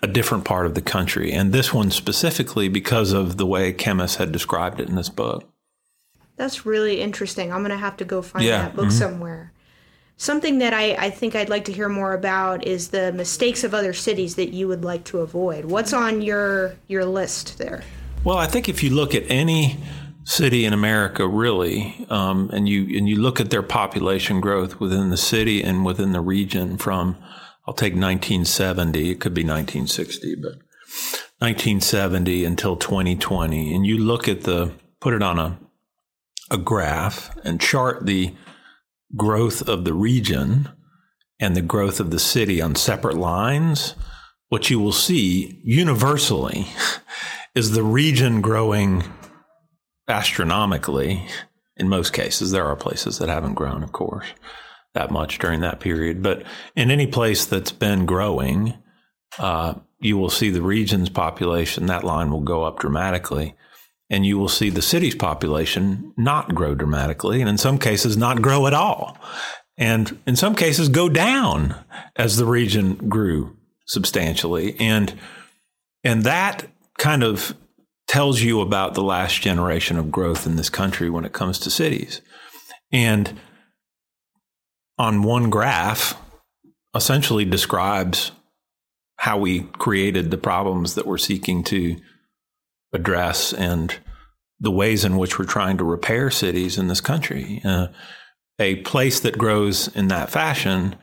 a 0.02 0.06
different 0.06 0.44
part 0.44 0.66
of 0.66 0.74
the 0.74 0.80
country, 0.80 1.32
and 1.32 1.52
this 1.52 1.74
one 1.74 1.90
specifically 1.90 2.68
because 2.68 3.12
of 3.12 3.36
the 3.36 3.46
way 3.46 3.72
Kemmis 3.72 4.16
had 4.16 4.32
described 4.32 4.80
it 4.80 4.88
in 4.88 4.94
this 4.94 5.08
book. 5.10 5.48
That's 6.36 6.64
really 6.64 7.00
interesting. 7.02 7.52
I'm 7.52 7.58
going 7.60 7.70
to 7.70 7.76
have 7.76 7.98
to 7.98 8.04
go 8.04 8.22
find 8.22 8.44
Yeah, 8.44 8.62
that 8.62 8.76
book 8.76 8.86
mhm. 8.86 8.92
somewhere. 8.92 9.52
something 10.16 10.58
that 10.58 10.74
I, 10.74 10.94
I 10.94 11.10
think 11.10 11.34
I'd 11.34 11.48
like 11.48 11.64
to 11.66 11.72
hear 11.72 11.88
more 11.88 12.12
about 12.14 12.66
is 12.66 12.88
the 12.88 13.10
mistakes 13.12 13.64
of 13.64 13.72
other 13.74 13.92
cities 13.94 14.36
that 14.36 14.52
you 14.52 14.68
would 14.68 14.84
like 14.84 15.04
to 15.04 15.18
avoid. 15.20 15.64
What's 15.66 15.92
on 15.94 16.20
your 16.22 16.76
your 16.88 17.04
list 17.06 17.56
there? 17.58 17.82
Well, 18.24 18.36
I 18.36 18.46
think 18.46 18.68
if 18.68 18.82
you 18.82 18.90
look 18.90 19.14
at 19.14 19.22
any 19.30 19.78
city 20.24 20.64
in 20.66 20.72
America, 20.74 21.26
really, 21.26 22.06
um, 22.10 22.50
and 22.52 22.68
you 22.68 22.82
and 22.98 23.08
you 23.08 23.16
look 23.16 23.40
at 23.40 23.48
their 23.50 23.62
population 23.62 24.40
growth 24.40 24.78
within 24.78 25.08
the 25.10 25.16
city 25.16 25.62
and 25.62 25.84
within 25.86 26.12
the 26.12 26.20
region 26.20 26.76
from, 26.76 27.16
I'll 27.66 27.74
take 27.74 27.92
1970, 27.92 29.10
it 29.10 29.20
could 29.20 29.34
be 29.34 29.42
1960, 29.42 30.36
but 30.36 30.54
1970 31.38 32.44
until 32.44 32.76
2020, 32.76 33.74
and 33.74 33.86
you 33.86 33.98
look 33.98 34.28
at 34.28 34.42
the 34.42 34.72
put 35.00 35.14
it 35.14 35.22
on 35.22 35.38
a 35.38 35.58
a 36.50 36.58
graph 36.58 37.30
and 37.44 37.60
chart 37.60 38.06
the 38.06 38.34
growth 39.16 39.66
of 39.68 39.84
the 39.84 39.94
region 39.94 40.68
and 41.38 41.54
the 41.56 41.62
growth 41.62 42.00
of 42.00 42.10
the 42.10 42.18
city 42.18 42.60
on 42.60 42.74
separate 42.74 43.16
lines, 43.16 43.94
what 44.48 44.68
you 44.68 44.80
will 44.80 44.92
see 44.92 45.60
universally 45.62 46.66
is 47.54 47.70
the 47.70 47.84
region 47.84 48.40
growing 48.40 49.04
astronomically. 50.08 51.26
In 51.76 51.88
most 51.88 52.12
cases. 52.12 52.50
There 52.50 52.66
are 52.66 52.76
places 52.76 53.16
that 53.18 53.30
haven't 53.30 53.54
grown, 53.54 53.82
of 53.82 53.90
course, 53.90 54.26
that 54.94 55.10
much 55.10 55.38
during 55.38 55.60
that 55.60 55.80
period. 55.80 56.22
But 56.22 56.44
in 56.74 56.90
any 56.90 57.06
place 57.06 57.44
that's 57.44 57.72
been 57.72 58.06
growing, 58.06 58.74
uh, 59.38 59.74
you 60.00 60.16
will 60.16 60.30
see 60.30 60.50
the 60.50 60.62
region's 60.62 61.08
population, 61.08 61.86
that 61.86 62.04
line 62.04 62.30
will 62.30 62.40
go 62.40 62.64
up 62.64 62.78
dramatically. 62.78 63.54
And 64.12 64.26
you 64.26 64.38
will 64.38 64.48
see 64.48 64.70
the 64.70 64.82
city's 64.82 65.14
population 65.14 66.12
not 66.16 66.52
grow 66.52 66.74
dramatically, 66.74 67.40
and 67.40 67.48
in 67.48 67.58
some 67.58 67.78
cases, 67.78 68.16
not 68.16 68.42
grow 68.42 68.66
at 68.66 68.74
all. 68.74 69.16
And 69.78 70.18
in 70.26 70.34
some 70.34 70.56
cases, 70.56 70.88
go 70.88 71.08
down 71.08 71.76
as 72.16 72.36
the 72.36 72.44
region 72.44 72.94
grew 73.08 73.56
substantially. 73.86 74.74
And, 74.80 75.16
and 76.02 76.24
that 76.24 76.66
kind 76.98 77.22
of 77.22 77.54
tells 78.08 78.40
you 78.40 78.60
about 78.60 78.94
the 78.94 79.02
last 79.02 79.40
generation 79.40 79.96
of 79.96 80.10
growth 80.10 80.44
in 80.44 80.56
this 80.56 80.70
country 80.70 81.08
when 81.08 81.24
it 81.24 81.32
comes 81.32 81.60
to 81.60 81.70
cities. 81.70 82.20
And 82.90 83.38
on 85.00 85.22
one 85.22 85.48
graph, 85.48 86.14
essentially 86.94 87.46
describes 87.46 88.32
how 89.16 89.38
we 89.38 89.60
created 89.60 90.30
the 90.30 90.36
problems 90.36 90.94
that 90.94 91.06
we're 91.06 91.16
seeking 91.16 91.64
to 91.64 91.96
address 92.92 93.54
and 93.54 93.96
the 94.60 94.70
ways 94.70 95.02
in 95.02 95.16
which 95.16 95.38
we're 95.38 95.46
trying 95.46 95.78
to 95.78 95.84
repair 95.84 96.30
cities 96.30 96.76
in 96.76 96.88
this 96.88 97.00
country. 97.00 97.62
Uh, 97.64 97.86
a 98.58 98.76
place 98.76 99.20
that 99.20 99.38
grows 99.38 99.88
in 99.96 100.08
that 100.08 100.28
fashion 100.28 100.94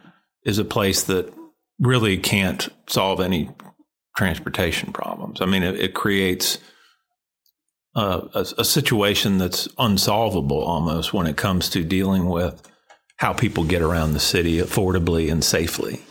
is 0.44 0.60
a 0.60 0.64
place 0.64 1.02
that 1.06 1.34
really 1.80 2.20
can't 2.20 2.70
solve 2.88 3.20
any 3.20 3.50
transportation 4.16 4.94
problems. 4.94 5.42
I 5.42 5.48
mean, 5.48 5.64
it, 5.64 5.80
it 5.80 5.96
creates 5.96 6.60
a, 7.96 8.46
a, 8.60 8.64
situation 8.64 9.40
that's 9.40 9.68
unsolvable 9.80 10.64
almost 10.64 11.14
when 11.14 11.26
it 11.26 11.36
comes 11.36 11.68
to 11.70 11.84
dealing 11.84 12.30
with 12.30 12.62
how 13.18 13.34
people 13.34 13.64
get 13.64 13.82
around 13.82 14.14
the 14.14 14.20
city 14.20 14.58
affordably 14.60 15.32
and 15.32 15.44
safely. 15.44 16.02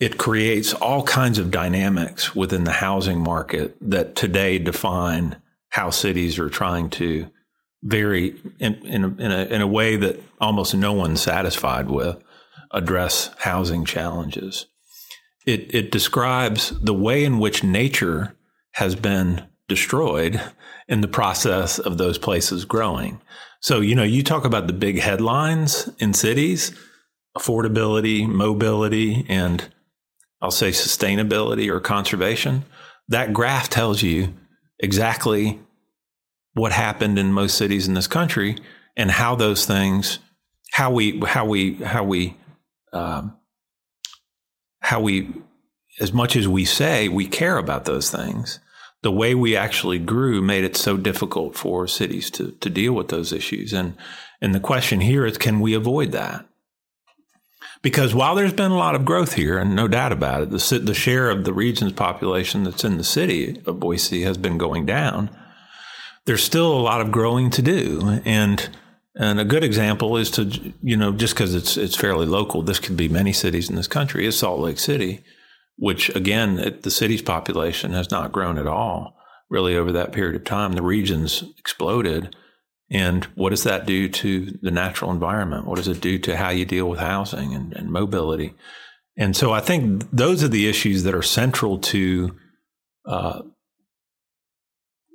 It 0.00 0.16
creates 0.16 0.72
all 0.74 1.02
kinds 1.02 1.38
of 1.38 1.50
dynamics 1.50 2.34
within 2.34 2.64
the 2.64 2.72
housing 2.72 3.20
market 3.20 3.76
that 3.80 4.14
today 4.14 4.58
define 4.58 5.36
how 5.70 5.90
cities 5.90 6.38
are 6.38 6.48
trying 6.48 6.90
to 6.90 7.28
very 7.82 8.36
in, 8.58 8.74
in, 8.86 9.04
a, 9.04 9.08
in, 9.08 9.32
a, 9.32 9.44
in 9.46 9.60
a 9.60 9.66
way 9.66 9.96
that 9.96 10.20
almost 10.40 10.74
no 10.74 10.92
one's 10.92 11.20
satisfied 11.20 11.88
with 11.88 12.22
address 12.70 13.30
housing 13.38 13.84
challenges. 13.84 14.66
It, 15.46 15.74
it 15.74 15.90
describes 15.90 16.70
the 16.80 16.94
way 16.94 17.24
in 17.24 17.38
which 17.38 17.64
nature 17.64 18.36
has 18.72 18.94
been 18.94 19.44
destroyed 19.68 20.40
in 20.88 21.00
the 21.00 21.08
process 21.08 21.78
of 21.78 21.98
those 21.98 22.18
places 22.18 22.64
growing. 22.64 23.20
So, 23.60 23.80
you 23.80 23.94
know, 23.94 24.04
you 24.04 24.22
talk 24.22 24.44
about 24.44 24.66
the 24.66 24.72
big 24.72 24.98
headlines 24.98 25.90
in 25.98 26.14
cities 26.14 26.72
affordability, 27.36 28.26
mobility, 28.26 29.24
and 29.28 29.68
I'll 30.40 30.50
say 30.50 30.70
sustainability 30.70 31.68
or 31.68 31.78
conservation. 31.78 32.64
That 33.08 33.32
graph 33.32 33.68
tells 33.68 34.02
you 34.02 34.34
exactly 34.80 35.60
what 36.54 36.72
happened 36.72 37.18
in 37.18 37.32
most 37.32 37.56
cities 37.56 37.86
in 37.86 37.94
this 37.94 38.06
country 38.06 38.56
and 38.96 39.10
how 39.10 39.36
those 39.36 39.66
things, 39.66 40.18
how 40.72 40.90
we, 40.90 41.20
how 41.20 41.46
we, 41.46 41.74
how 41.74 42.04
we, 42.04 42.36
um, 42.92 43.36
how 44.80 45.00
we, 45.00 45.32
as 46.00 46.12
much 46.12 46.34
as 46.34 46.48
we 46.48 46.64
say 46.64 47.08
we 47.08 47.26
care 47.26 47.58
about 47.58 47.84
those 47.84 48.10
things, 48.10 48.58
the 49.02 49.12
way 49.12 49.34
we 49.34 49.56
actually 49.56 49.98
grew 49.98 50.42
made 50.42 50.64
it 50.64 50.76
so 50.76 50.96
difficult 50.96 51.56
for 51.56 51.86
cities 51.86 52.30
to, 52.32 52.52
to 52.52 52.68
deal 52.70 52.92
with 52.92 53.08
those 53.08 53.32
issues. 53.32 53.72
And, 53.72 53.96
and 54.40 54.54
the 54.54 54.60
question 54.60 55.00
here 55.00 55.24
is 55.24 55.38
can 55.38 55.60
we 55.60 55.74
avoid 55.74 56.12
that? 56.12 56.46
Because 57.80 58.12
while 58.12 58.34
there's 58.34 58.52
been 58.52 58.72
a 58.72 58.76
lot 58.76 58.96
of 58.96 59.04
growth 59.04 59.34
here, 59.34 59.56
and 59.56 59.76
no 59.76 59.86
doubt 59.86 60.10
about 60.10 60.42
it, 60.42 60.50
the, 60.50 60.78
the 60.80 60.94
share 60.94 61.30
of 61.30 61.44
the 61.44 61.52
region's 61.52 61.92
population 61.92 62.64
that's 62.64 62.84
in 62.84 62.98
the 62.98 63.04
city 63.04 63.62
of 63.66 63.78
Boise 63.78 64.22
has 64.22 64.36
been 64.36 64.58
going 64.58 64.84
down, 64.84 65.30
there's 66.24 66.42
still 66.42 66.72
a 66.72 66.80
lot 66.80 67.00
of 67.00 67.12
growing 67.12 67.50
to 67.50 67.62
do. 67.62 68.20
And 68.24 68.68
and 69.14 69.40
a 69.40 69.44
good 69.44 69.64
example 69.64 70.16
is 70.16 70.30
to, 70.32 70.44
you 70.80 70.96
know, 70.96 71.12
just 71.12 71.34
because 71.34 71.54
it's 71.54 71.76
it's 71.76 71.96
fairly 71.96 72.26
local, 72.26 72.62
this 72.62 72.80
could 72.80 72.96
be 72.96 73.08
many 73.08 73.32
cities 73.32 73.70
in 73.70 73.76
this 73.76 73.88
country, 73.88 74.26
is 74.26 74.36
Salt 74.36 74.58
Lake 74.58 74.78
City 74.78 75.24
which 75.78 76.14
again, 76.14 76.58
it, 76.58 76.82
the 76.82 76.90
city's 76.90 77.22
population 77.22 77.92
has 77.92 78.10
not 78.10 78.32
grown 78.32 78.58
at 78.58 78.66
all 78.66 79.16
really 79.48 79.76
over 79.76 79.92
that 79.92 80.12
period 80.12 80.36
of 80.36 80.44
time. 80.44 80.72
The 80.72 80.82
region's 80.82 81.42
exploded. 81.56 82.36
And 82.90 83.24
what 83.34 83.50
does 83.50 83.64
that 83.64 83.86
do 83.86 84.08
to 84.08 84.58
the 84.60 84.70
natural 84.70 85.10
environment? 85.10 85.66
What 85.66 85.76
does 85.76 85.88
it 85.88 86.00
do 86.00 86.18
to 86.20 86.36
how 86.36 86.50
you 86.50 86.64
deal 86.64 86.88
with 86.88 86.98
housing 86.98 87.54
and, 87.54 87.72
and 87.72 87.90
mobility? 87.90 88.54
And 89.16 89.36
so 89.36 89.52
I 89.52 89.60
think 89.60 90.04
those 90.12 90.42
are 90.42 90.48
the 90.48 90.68
issues 90.68 91.04
that 91.04 91.14
are 91.14 91.22
central 91.22 91.78
to 91.78 92.36
uh, 93.04 93.42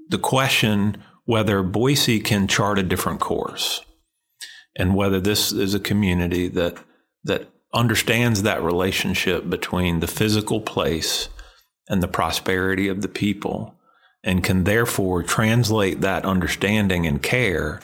the 0.10 0.18
question 0.18 1.04
whether 1.26 1.64
Boise 1.64 2.20
can 2.20 2.48
chart 2.48 2.80
a 2.80 2.84
different 2.84 3.20
course 3.20 3.82
and 4.76 4.96
whether 4.96 5.20
this 5.20 5.52
is 5.52 5.74
a 5.74 5.80
community 5.80 6.48
that 6.50 6.78
that 7.24 7.50
understands 7.74 8.44
that 8.44 8.62
relationship 8.62 9.50
between 9.50 10.00
the 10.00 10.08
physical 10.08 10.62
place 10.62 11.30
and 11.90 12.02
the 12.02 12.08
prosperity 12.08 12.88
of 12.88 13.02
the 13.02 13.08
people 13.08 13.76
and 14.24 14.44
can 14.44 14.64
therefore 14.64 15.24
translate 15.24 16.02
that 16.02 16.26
understanding 16.26 17.06
and 17.06 17.22
care 17.22 17.82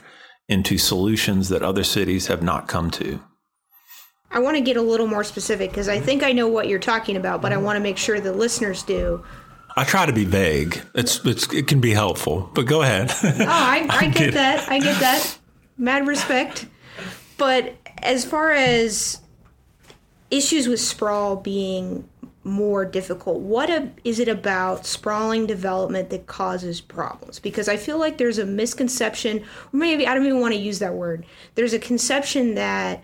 into 0.48 0.77
solutions 0.77 1.50
that 1.50 1.62
other 1.62 1.84
cities 1.84 2.27
have 2.27 2.41
not 2.41 2.67
come 2.67 2.89
to. 2.89 3.22
I 4.31 4.39
want 4.39 4.58
to 4.58 4.62
get 4.62 4.77
a 4.77 4.81
little 4.81 5.08
more 5.08 5.24
specific 5.24 5.72
because 5.72 5.89
I 5.89 5.98
mm-hmm. 5.98 6.05
think 6.05 6.24
I 6.24 6.31
know 6.31 6.48
what 6.48 6.67
you're 6.67 6.79
talking 6.79 7.17
about, 7.17 7.41
but 7.41 7.51
I 7.51 7.55
mm-hmm. 7.55 7.65
want 7.65 7.77
to 7.77 7.84
make 7.84 7.98
sure 7.98 8.19
the 8.19 8.31
listeners 8.31 8.84
do. 8.84 9.24
I 9.75 9.84
try 9.84 10.05
to 10.05 10.13
be 10.13 10.25
vague. 10.25 10.81
It's, 10.96 11.24
it's 11.25 11.51
it 11.53 11.67
can 11.67 11.79
be 11.79 11.93
helpful, 11.93 12.50
but 12.53 12.65
go 12.65 12.81
ahead. 12.81 13.12
oh, 13.24 13.46
I, 13.48 13.86
I 13.89 14.08
get 14.10 14.34
that. 14.34 14.69
I 14.69 14.79
get 14.79 15.00
that. 15.00 15.38
Mad 15.77 16.08
respect. 16.08 16.67
But 17.38 17.75
as 18.01 18.25
far 18.25 18.51
as 18.51 19.22
issues 20.31 20.67
with 20.67 20.79
sprawl 20.79 21.36
being 21.36 22.07
more 22.43 22.86
difficult. 22.86 23.39
What 23.39 23.69
a, 23.69 23.89
is 24.03 24.19
it 24.19 24.27
about 24.27 24.86
sprawling 24.86 25.45
development 25.45 26.09
that 26.09 26.27
causes 26.27 26.81
problems? 26.81 27.39
Because 27.39 27.67
I 27.67 27.77
feel 27.77 28.00
like 28.00 28.17
there's 28.17 28.38
a 28.38 28.45
misconception, 28.45 29.39
or 29.39 29.77
maybe 29.77 30.07
I 30.07 30.13
don't 30.13 30.25
even 30.25 30.39
want 30.39 30.53
to 30.53 30.59
use 30.59 30.79
that 30.79 30.93
word. 30.93 31.25
There's 31.55 31.74
a 31.74 31.79
conception 31.79 32.55
that 32.55 33.03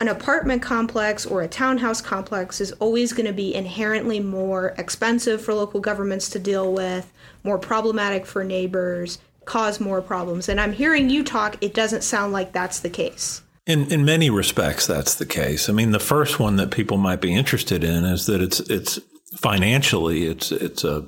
an 0.00 0.08
apartment 0.08 0.62
complex 0.62 1.24
or 1.24 1.42
a 1.42 1.48
townhouse 1.48 2.00
complex 2.00 2.60
is 2.60 2.72
always 2.72 3.12
going 3.12 3.26
to 3.26 3.32
be 3.32 3.54
inherently 3.54 4.18
more 4.18 4.74
expensive 4.76 5.40
for 5.40 5.54
local 5.54 5.78
governments 5.78 6.28
to 6.30 6.40
deal 6.40 6.72
with, 6.72 7.12
more 7.44 7.58
problematic 7.58 8.26
for 8.26 8.42
neighbors, 8.42 9.18
cause 9.44 9.80
more 9.80 10.02
problems. 10.02 10.48
And 10.48 10.60
I'm 10.60 10.72
hearing 10.72 11.08
you 11.08 11.22
talk, 11.22 11.56
it 11.60 11.74
doesn't 11.74 12.02
sound 12.02 12.32
like 12.32 12.52
that's 12.52 12.80
the 12.80 12.90
case. 12.90 13.42
In 13.66 13.92
in 13.92 14.04
many 14.04 14.28
respects, 14.28 14.86
that's 14.86 15.14
the 15.14 15.26
case. 15.26 15.68
I 15.68 15.72
mean, 15.72 15.92
the 15.92 16.00
first 16.00 16.40
one 16.40 16.56
that 16.56 16.72
people 16.72 16.96
might 16.96 17.20
be 17.20 17.34
interested 17.34 17.84
in 17.84 18.04
is 18.04 18.26
that 18.26 18.40
it's 18.40 18.58
it's 18.60 18.98
financially 19.36 20.24
it's 20.24 20.50
it's 20.50 20.82
a 20.84 21.06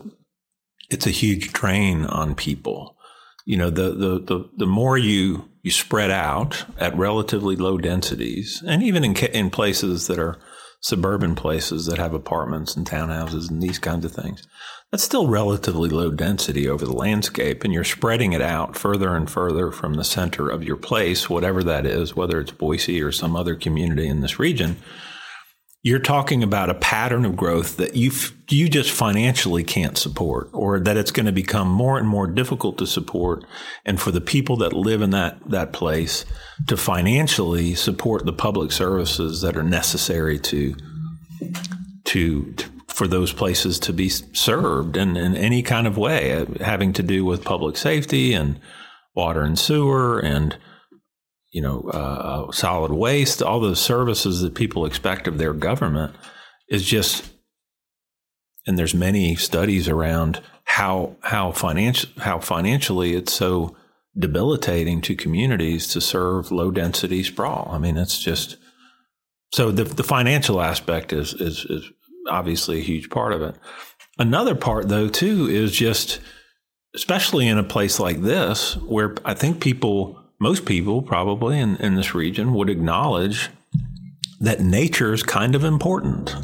it's 0.90 1.06
a 1.06 1.11
huge 1.11 1.52
drain 1.52 2.04
on 2.06 2.34
people. 2.34 2.96
You 3.44 3.56
know, 3.56 3.70
the 3.70 3.90
the 3.90 4.18
the, 4.20 4.50
the 4.56 4.66
more 4.66 4.96
you 4.96 5.49
you 5.62 5.73
spread 5.73 6.11
out 6.11 6.64
at 6.78 6.96
relatively 6.96 7.56
low 7.56 7.76
densities, 7.76 8.62
and 8.66 8.82
even 8.82 9.02
in 9.02 9.16
in 9.16 9.50
places 9.50 10.06
that 10.06 10.18
are 10.18 10.38
suburban 10.80 11.34
places 11.34 11.87
that 11.87 11.99
have 11.99 12.14
apartments 12.14 12.76
and 12.76 12.87
townhouses 12.87 13.50
and 13.50 13.62
these 13.62 13.78
kinds 13.78 14.04
of 14.04 14.12
things, 14.12 14.46
that's 14.94 15.02
still 15.02 15.26
relatively 15.26 15.88
low 15.88 16.08
density 16.08 16.68
over 16.68 16.84
the 16.84 16.92
landscape, 16.92 17.64
and 17.64 17.74
you're 17.74 17.82
spreading 17.82 18.32
it 18.32 18.40
out 18.40 18.76
further 18.76 19.16
and 19.16 19.28
further 19.28 19.72
from 19.72 19.94
the 19.94 20.04
center 20.04 20.48
of 20.48 20.62
your 20.62 20.76
place, 20.76 21.28
whatever 21.28 21.64
that 21.64 21.84
is, 21.84 22.14
whether 22.14 22.38
it's 22.38 22.52
Boise 22.52 23.02
or 23.02 23.10
some 23.10 23.34
other 23.34 23.56
community 23.56 24.06
in 24.06 24.20
this 24.20 24.38
region. 24.38 24.76
You're 25.82 25.98
talking 25.98 26.44
about 26.44 26.70
a 26.70 26.74
pattern 26.74 27.24
of 27.24 27.34
growth 27.34 27.76
that 27.78 27.96
you 27.96 28.12
you 28.48 28.68
just 28.68 28.92
financially 28.92 29.64
can't 29.64 29.98
support, 29.98 30.48
or 30.52 30.78
that 30.78 30.96
it's 30.96 31.10
going 31.10 31.26
to 31.26 31.32
become 31.32 31.68
more 31.68 31.98
and 31.98 32.06
more 32.06 32.28
difficult 32.28 32.78
to 32.78 32.86
support, 32.86 33.44
and 33.84 34.00
for 34.00 34.12
the 34.12 34.20
people 34.20 34.58
that 34.58 34.72
live 34.72 35.02
in 35.02 35.10
that 35.10 35.40
that 35.50 35.72
place 35.72 36.24
to 36.68 36.76
financially 36.76 37.74
support 37.74 38.26
the 38.26 38.32
public 38.32 38.70
services 38.70 39.40
that 39.40 39.56
are 39.56 39.64
necessary 39.64 40.38
to 40.38 40.76
to, 42.04 42.52
to 42.52 42.73
for 42.94 43.08
those 43.08 43.32
places 43.32 43.80
to 43.80 43.92
be 43.92 44.08
served 44.08 44.96
in, 44.96 45.16
in 45.16 45.36
any 45.36 45.62
kind 45.62 45.88
of 45.88 45.98
way, 45.98 46.32
uh, 46.32 46.46
having 46.60 46.92
to 46.92 47.02
do 47.02 47.24
with 47.24 47.44
public 47.44 47.76
safety 47.76 48.32
and 48.32 48.60
water 49.16 49.42
and 49.42 49.58
sewer 49.58 50.20
and 50.20 50.56
you 51.50 51.60
know 51.60 51.90
uh, 51.92 52.46
uh, 52.48 52.52
solid 52.52 52.92
waste, 52.92 53.42
all 53.42 53.58
those 53.58 53.80
services 53.80 54.42
that 54.42 54.54
people 54.54 54.86
expect 54.86 55.26
of 55.26 55.38
their 55.38 55.52
government 55.52 56.14
is 56.68 56.84
just. 56.84 57.30
And 58.66 58.78
there's 58.78 58.94
many 58.94 59.34
studies 59.34 59.88
around 59.88 60.40
how 60.62 61.16
how 61.20 61.50
financial 61.50 62.08
how 62.18 62.38
financially 62.38 63.14
it's 63.14 63.32
so 63.32 63.76
debilitating 64.16 65.00
to 65.02 65.16
communities 65.16 65.88
to 65.88 66.00
serve 66.00 66.52
low 66.52 66.70
density 66.70 67.24
sprawl. 67.24 67.68
I 67.72 67.78
mean, 67.78 67.96
it's 67.96 68.18
just 68.18 68.56
so 69.52 69.72
the 69.72 69.84
the 69.84 70.04
financial 70.04 70.60
aspect 70.60 71.12
is 71.12 71.34
is 71.34 71.66
is 71.68 71.90
obviously 72.28 72.78
a 72.78 72.82
huge 72.84 73.10
part 73.10 73.32
of 73.32 73.42
it. 73.42 73.56
Another 74.18 74.54
part, 74.54 74.88
though, 74.88 75.08
too, 75.08 75.48
is 75.48 75.72
just, 75.72 76.20
especially 76.94 77.48
in 77.48 77.58
a 77.58 77.64
place 77.64 77.98
like 77.98 78.22
this, 78.22 78.76
where 78.76 79.14
I 79.24 79.34
think 79.34 79.60
people, 79.60 80.20
most 80.38 80.64
people 80.66 81.02
probably 81.02 81.58
in, 81.58 81.76
in 81.76 81.96
this 81.96 82.14
region, 82.14 82.54
would 82.54 82.70
acknowledge 82.70 83.50
that 84.40 84.60
nature 84.60 85.12
is 85.12 85.22
kind 85.22 85.54
of 85.54 85.64
important. 85.64 86.34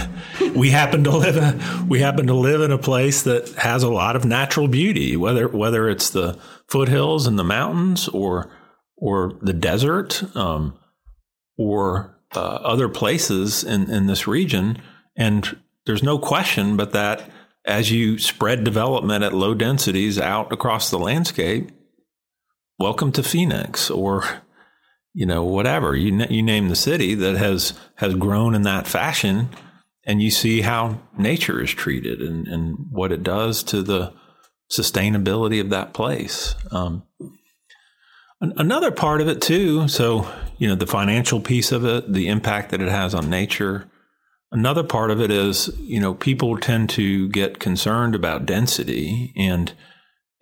we 0.54 0.70
happen 0.70 1.04
to 1.04 1.16
live 1.16 1.36
a, 1.36 1.84
we 1.88 2.00
happen 2.00 2.26
to 2.26 2.34
live 2.34 2.60
in 2.60 2.70
a 2.70 2.78
place 2.78 3.22
that 3.22 3.48
has 3.54 3.82
a 3.82 3.90
lot 3.90 4.16
of 4.16 4.24
natural 4.24 4.68
beauty, 4.68 5.16
whether 5.16 5.48
whether 5.48 5.88
it's 5.88 6.10
the 6.10 6.38
foothills 6.68 7.26
and 7.26 7.38
the 7.38 7.44
mountains 7.44 8.08
or 8.08 8.50
or 8.96 9.32
the 9.42 9.52
desert 9.52 10.22
um, 10.36 10.78
or 11.56 12.18
uh, 12.34 12.40
other 12.40 12.88
places 12.88 13.64
in, 13.64 13.90
in 13.90 14.06
this 14.06 14.26
region 14.26 14.80
and 15.16 15.56
there's 15.86 16.02
no 16.02 16.18
question 16.18 16.76
but 16.76 16.92
that 16.92 17.28
as 17.64 17.90
you 17.90 18.18
spread 18.18 18.62
development 18.64 19.24
at 19.24 19.32
low 19.32 19.54
densities 19.54 20.18
out 20.18 20.52
across 20.52 20.90
the 20.90 20.98
landscape, 20.98 21.70
welcome 22.78 23.10
to 23.12 23.22
Phoenix 23.22 23.90
or 23.90 24.24
you 25.14 25.26
know 25.26 25.42
whatever 25.42 25.96
you 25.96 26.24
you 26.28 26.42
name 26.42 26.68
the 26.68 26.76
city 26.76 27.14
that 27.14 27.36
has 27.36 27.72
has 27.96 28.14
grown 28.14 28.54
in 28.54 28.62
that 28.62 28.86
fashion 28.86 29.48
and 30.04 30.22
you 30.22 30.30
see 30.30 30.60
how 30.60 31.00
nature 31.18 31.60
is 31.60 31.72
treated 31.72 32.20
and, 32.22 32.46
and 32.46 32.76
what 32.90 33.10
it 33.10 33.22
does 33.24 33.64
to 33.64 33.82
the 33.82 34.12
sustainability 34.70 35.60
of 35.60 35.70
that 35.70 35.92
place. 35.92 36.54
Um, 36.70 37.02
another 38.40 38.90
part 38.92 39.20
of 39.20 39.28
it 39.28 39.42
too, 39.42 39.88
so 39.88 40.30
you 40.58 40.68
know 40.68 40.74
the 40.76 40.86
financial 40.86 41.40
piece 41.40 41.72
of 41.72 41.84
it, 41.84 42.12
the 42.12 42.28
impact 42.28 42.70
that 42.70 42.80
it 42.80 42.88
has 42.88 43.14
on 43.14 43.28
nature, 43.28 43.90
Another 44.52 44.84
part 44.84 45.10
of 45.10 45.20
it 45.20 45.30
is, 45.30 45.70
you 45.80 46.00
know, 46.00 46.14
people 46.14 46.56
tend 46.56 46.88
to 46.90 47.28
get 47.28 47.58
concerned 47.58 48.14
about 48.14 48.46
density 48.46 49.32
and 49.36 49.72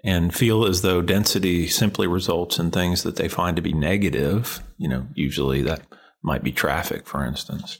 and 0.06 0.34
feel 0.34 0.66
as 0.66 0.82
though 0.82 1.00
density 1.00 1.66
simply 1.66 2.06
results 2.06 2.58
in 2.58 2.70
things 2.70 3.04
that 3.04 3.16
they 3.16 3.26
find 3.26 3.56
to 3.56 3.62
be 3.62 3.72
negative. 3.72 4.62
You 4.76 4.88
know, 4.88 5.06
usually 5.14 5.62
that 5.62 5.80
might 6.22 6.42
be 6.42 6.52
traffic, 6.52 7.06
for 7.06 7.24
instance. 7.24 7.78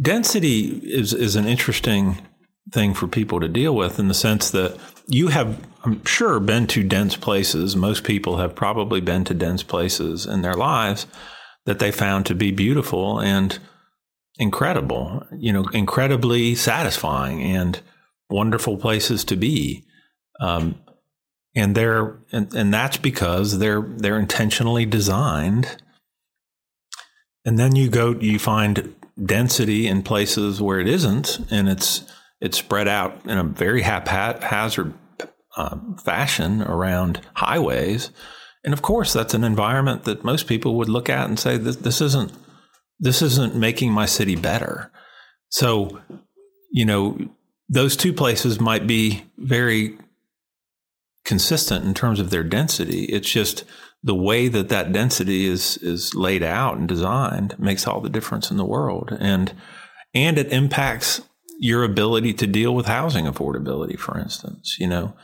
Density 0.00 0.80
is 0.84 1.14
is 1.14 1.36
an 1.36 1.46
interesting 1.46 2.18
thing 2.72 2.92
for 2.92 3.06
people 3.06 3.40
to 3.40 3.48
deal 3.48 3.74
with 3.74 3.98
in 3.98 4.08
the 4.08 4.14
sense 4.14 4.50
that 4.50 4.78
you 5.06 5.28
have, 5.28 5.58
I'm 5.84 6.04
sure, 6.04 6.38
been 6.38 6.66
to 6.68 6.82
dense 6.82 7.16
places. 7.16 7.74
Most 7.74 8.04
people 8.04 8.36
have 8.36 8.54
probably 8.54 9.00
been 9.00 9.24
to 9.24 9.34
dense 9.34 9.62
places 9.62 10.26
in 10.26 10.42
their 10.42 10.54
lives 10.54 11.06
that 11.64 11.78
they 11.78 11.90
found 11.90 12.26
to 12.26 12.34
be 12.34 12.50
beautiful 12.50 13.18
and 13.20 13.58
incredible, 14.38 15.26
you 15.32 15.52
know, 15.52 15.64
incredibly 15.72 16.54
satisfying 16.54 17.42
and 17.42 17.80
wonderful 18.30 18.76
places 18.76 19.24
to 19.24 19.36
be. 19.36 19.84
Um, 20.40 20.80
and 21.54 21.74
they're 21.74 22.18
and, 22.30 22.52
and 22.54 22.72
that's 22.72 22.98
because 22.98 23.58
they're 23.58 23.82
they're 23.82 24.18
intentionally 24.18 24.86
designed. 24.86 25.82
And 27.44 27.58
then 27.58 27.74
you 27.74 27.88
go 27.88 28.14
you 28.20 28.38
find 28.38 28.94
density 29.24 29.88
in 29.88 30.02
places 30.02 30.62
where 30.62 30.78
it 30.78 30.86
isn't, 30.86 31.40
and 31.50 31.68
it's 31.68 32.04
it's 32.40 32.58
spread 32.58 32.86
out 32.86 33.20
in 33.24 33.38
a 33.38 33.44
very 33.44 33.82
haphazard 33.82 34.94
uh, 35.56 35.76
fashion 36.04 36.62
around 36.62 37.20
highways. 37.34 38.10
And 38.64 38.72
of 38.72 38.82
course, 38.82 39.12
that's 39.12 39.34
an 39.34 39.44
environment 39.44 40.04
that 40.04 40.24
most 40.24 40.46
people 40.46 40.76
would 40.76 40.88
look 40.88 41.08
at 41.08 41.28
and 41.28 41.38
say, 41.38 41.56
this, 41.56 41.76
this 41.76 42.00
isn't 42.00 42.32
this 42.98 43.22
isn't 43.22 43.54
making 43.54 43.92
my 43.92 44.06
city 44.06 44.36
better. 44.36 44.90
So, 45.50 46.00
you 46.70 46.84
know, 46.84 47.18
those 47.68 47.96
two 47.96 48.12
places 48.12 48.60
might 48.60 48.86
be 48.86 49.24
very 49.36 49.98
consistent 51.24 51.84
in 51.84 51.94
terms 51.94 52.20
of 52.20 52.30
their 52.30 52.42
density. 52.42 53.04
It's 53.04 53.30
just 53.30 53.64
the 54.02 54.14
way 54.14 54.48
that 54.48 54.68
that 54.68 54.92
density 54.92 55.46
is 55.46 55.76
is 55.78 56.14
laid 56.14 56.42
out 56.42 56.76
and 56.76 56.88
designed 56.88 57.58
makes 57.58 57.86
all 57.86 58.00
the 58.00 58.08
difference 58.08 58.50
in 58.50 58.56
the 58.56 58.64
world, 58.64 59.16
and 59.18 59.52
and 60.14 60.38
it 60.38 60.52
impacts 60.52 61.20
your 61.58 61.82
ability 61.82 62.32
to 62.32 62.46
deal 62.46 62.74
with 62.74 62.86
housing 62.86 63.26
affordability. 63.26 63.98
For 63.98 64.18
instance, 64.18 64.76
you 64.78 64.86
know, 64.86 65.14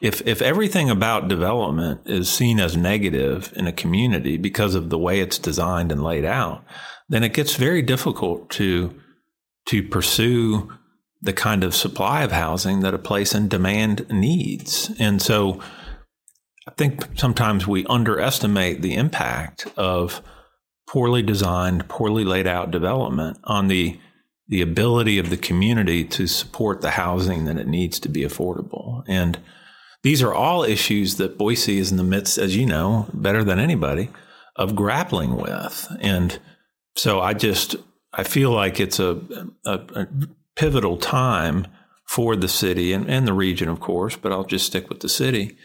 if 0.00 0.26
if 0.26 0.42
everything 0.42 0.90
about 0.90 1.28
development 1.28 2.02
is 2.04 2.28
seen 2.28 2.60
as 2.60 2.76
negative 2.76 3.52
in 3.56 3.66
a 3.66 3.72
community 3.72 4.36
because 4.36 4.74
of 4.74 4.90
the 4.90 4.98
way 4.98 5.20
it's 5.20 5.38
designed 5.38 5.90
and 5.90 6.04
laid 6.04 6.24
out, 6.24 6.62
then 7.08 7.24
it 7.24 7.32
gets 7.32 7.54
very 7.54 7.82
difficult 7.82 8.50
to 8.50 8.94
to 9.66 9.82
pursue 9.82 10.72
the 11.20 11.32
kind 11.32 11.64
of 11.64 11.74
supply 11.74 12.22
of 12.22 12.32
housing 12.32 12.80
that 12.80 12.94
a 12.94 12.98
place 12.98 13.34
in 13.34 13.48
demand 13.48 14.06
needs. 14.08 14.90
And 14.98 15.20
so 15.20 15.60
I 16.66 16.70
think 16.76 17.18
sometimes 17.18 17.66
we 17.66 17.84
underestimate 17.86 18.80
the 18.82 18.94
impact 18.94 19.66
of 19.76 20.22
poorly 20.88 21.22
designed, 21.22 21.88
poorly 21.88 22.24
laid 22.24 22.46
out 22.46 22.70
development 22.70 23.38
on 23.44 23.68
the 23.68 23.98
the 24.50 24.62
ability 24.62 25.18
of 25.18 25.28
the 25.28 25.36
community 25.36 26.04
to 26.04 26.26
support 26.26 26.80
the 26.80 26.92
housing 26.92 27.44
that 27.44 27.58
it 27.58 27.66
needs 27.66 28.00
to 28.00 28.08
be 28.08 28.22
affordable. 28.22 29.02
And 29.06 29.38
these 30.02 30.22
are 30.22 30.32
all 30.32 30.64
issues 30.64 31.16
that 31.16 31.36
Boise 31.36 31.78
is 31.78 31.90
in 31.90 31.98
the 31.98 32.02
midst, 32.02 32.38
as 32.38 32.56
you 32.56 32.64
know, 32.64 33.10
better 33.12 33.44
than 33.44 33.58
anybody, 33.58 34.08
of 34.56 34.74
grappling 34.74 35.36
with. 35.36 35.86
And 36.00 36.38
so 36.98 37.20
I 37.20 37.32
just 37.34 37.76
I 38.12 38.24
feel 38.24 38.50
like 38.50 38.80
it's 38.80 38.98
a, 38.98 39.20
a, 39.64 39.80
a 39.94 40.08
pivotal 40.56 40.96
time 40.96 41.66
for 42.04 42.34
the 42.34 42.48
city 42.48 42.92
and, 42.92 43.08
and 43.08 43.26
the 43.26 43.32
region, 43.32 43.68
of 43.68 43.80
course, 43.80 44.16
but 44.16 44.32
I'll 44.32 44.44
just 44.44 44.66
stick 44.66 44.88
with 44.88 45.00
the 45.00 45.08
city 45.08 45.56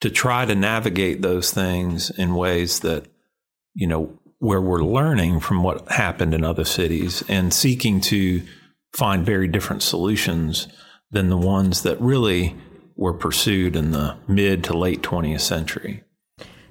to 0.00 0.08
try 0.08 0.44
to 0.44 0.54
navigate 0.54 1.20
those 1.20 1.50
things 1.50 2.10
in 2.10 2.34
ways 2.34 2.80
that, 2.80 3.06
you 3.74 3.86
know, 3.86 4.18
where 4.38 4.60
we're 4.60 4.82
learning 4.82 5.40
from 5.40 5.62
what 5.62 5.86
happened 5.90 6.32
in 6.32 6.44
other 6.44 6.64
cities 6.64 7.22
and 7.28 7.52
seeking 7.52 8.00
to 8.00 8.42
find 8.94 9.26
very 9.26 9.48
different 9.48 9.82
solutions 9.82 10.68
than 11.10 11.28
the 11.28 11.36
ones 11.36 11.82
that 11.82 12.00
really 12.00 12.56
were 12.96 13.12
pursued 13.12 13.76
in 13.76 13.90
the 13.90 14.16
mid 14.26 14.64
to 14.64 14.72
late 14.72 15.02
20th 15.02 15.40
century. 15.40 16.02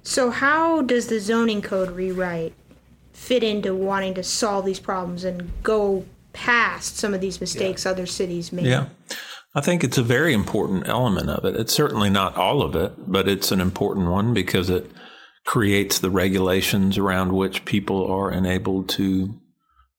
So, 0.01 0.31
how 0.31 0.81
does 0.81 1.07
the 1.07 1.19
zoning 1.19 1.61
code 1.61 1.91
rewrite 1.91 2.53
fit 3.19 3.43
into 3.43 3.75
wanting 3.75 4.13
to 4.13 4.23
solve 4.23 4.63
these 4.63 4.79
problems 4.79 5.25
and 5.25 5.51
go 5.61 6.05
past 6.31 6.97
some 6.97 7.13
of 7.13 7.19
these 7.19 7.41
mistakes 7.41 7.83
yeah. 7.83 7.91
other 7.91 8.05
cities 8.05 8.53
made. 8.53 8.65
Yeah. 8.65 8.87
I 9.53 9.59
think 9.59 9.83
it's 9.83 9.97
a 9.97 10.03
very 10.03 10.33
important 10.33 10.87
element 10.87 11.29
of 11.29 11.43
it. 11.43 11.59
It's 11.59 11.73
certainly 11.73 12.09
not 12.09 12.37
all 12.37 12.61
of 12.61 12.77
it, 12.77 12.93
but 13.11 13.27
it's 13.27 13.51
an 13.51 13.59
important 13.59 14.09
one 14.09 14.33
because 14.33 14.69
it 14.69 14.89
creates 15.45 15.99
the 15.99 16.09
regulations 16.09 16.97
around 16.97 17.33
which 17.33 17.65
people 17.65 18.09
are 18.09 18.31
enabled 18.31 18.87
to 18.89 19.37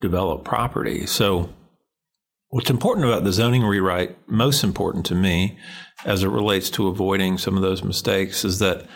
develop 0.00 0.42
property. 0.42 1.04
So, 1.04 1.50
what's 2.48 2.70
important 2.70 3.06
about 3.06 3.24
the 3.24 3.34
zoning 3.34 3.64
rewrite, 3.64 4.16
most 4.28 4.64
important 4.64 5.04
to 5.06 5.14
me 5.14 5.58
as 6.06 6.24
it 6.24 6.28
relates 6.28 6.70
to 6.70 6.88
avoiding 6.88 7.36
some 7.36 7.56
of 7.56 7.62
those 7.62 7.84
mistakes, 7.84 8.46
is 8.46 8.60
that 8.60 8.86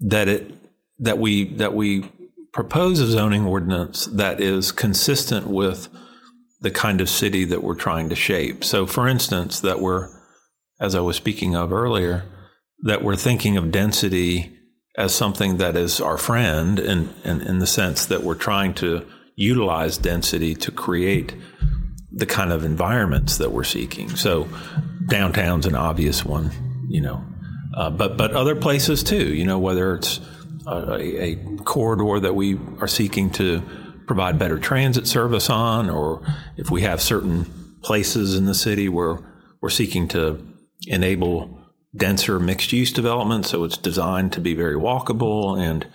that 0.00 0.28
it 0.28 0.50
that 0.98 1.18
we 1.18 1.44
that 1.56 1.74
we 1.74 2.10
propose 2.52 3.00
a 3.00 3.06
zoning 3.06 3.46
ordinance 3.46 4.06
that 4.06 4.40
is 4.40 4.72
consistent 4.72 5.46
with 5.46 5.88
the 6.60 6.70
kind 6.70 7.00
of 7.00 7.08
city 7.08 7.44
that 7.44 7.62
we're 7.62 7.74
trying 7.74 8.08
to 8.08 8.14
shape. 8.14 8.64
So, 8.64 8.86
for 8.86 9.08
instance, 9.08 9.60
that 9.60 9.80
we're, 9.80 10.08
as 10.80 10.94
I 10.94 11.00
was 11.00 11.16
speaking 11.16 11.54
of 11.54 11.72
earlier, 11.72 12.24
that 12.82 13.02
we're 13.02 13.16
thinking 13.16 13.56
of 13.56 13.70
density 13.70 14.56
as 14.96 15.14
something 15.14 15.58
that 15.58 15.76
is 15.76 16.00
our 16.00 16.18
friend, 16.18 16.78
in, 16.78 17.14
in, 17.24 17.40
in 17.40 17.58
the 17.60 17.66
sense 17.66 18.04
that 18.06 18.22
we're 18.22 18.34
trying 18.34 18.74
to 18.74 19.06
utilize 19.36 19.96
density 19.96 20.54
to 20.54 20.70
create 20.70 21.34
the 22.12 22.26
kind 22.26 22.52
of 22.52 22.64
environments 22.64 23.38
that 23.38 23.52
we're 23.52 23.64
seeking. 23.64 24.10
So, 24.16 24.48
downtown's 25.06 25.66
an 25.66 25.74
obvious 25.74 26.24
one, 26.24 26.50
you 26.88 27.00
know, 27.00 27.24
uh, 27.74 27.90
but 27.90 28.18
but 28.18 28.32
other 28.32 28.56
places 28.56 29.02
too. 29.02 29.32
You 29.34 29.44
know, 29.44 29.58
whether 29.58 29.94
it's 29.94 30.20
a, 30.66 31.22
a, 31.22 31.36
corridor 31.64 32.20
that 32.20 32.34
we 32.34 32.58
are 32.80 32.88
seeking 32.88 33.30
to 33.30 33.62
provide 34.06 34.38
better 34.38 34.58
transit 34.58 35.06
service 35.06 35.48
on, 35.48 35.88
or 35.88 36.22
if 36.56 36.70
we 36.70 36.82
have 36.82 37.00
certain 37.00 37.46
places 37.82 38.36
in 38.36 38.46
the 38.46 38.54
city 38.54 38.88
where 38.88 39.18
we're 39.60 39.70
seeking 39.70 40.08
to 40.08 40.46
enable 40.86 41.58
denser 41.96 42.38
mixed 42.38 42.72
use 42.72 42.92
development, 42.92 43.46
so 43.46 43.64
it's 43.64 43.76
designed 43.76 44.32
to 44.32 44.40
be 44.40 44.54
very 44.54 44.76
walkable 44.76 45.58
and 45.58 45.86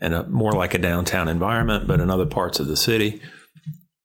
and 0.00 0.14
a, 0.14 0.26
more 0.28 0.52
like 0.52 0.74
a 0.74 0.78
downtown 0.78 1.28
environment, 1.28 1.86
but 1.86 2.00
in 2.00 2.10
other 2.10 2.26
parts 2.26 2.60
of 2.60 2.66
the 2.66 2.76
city. 2.76 3.20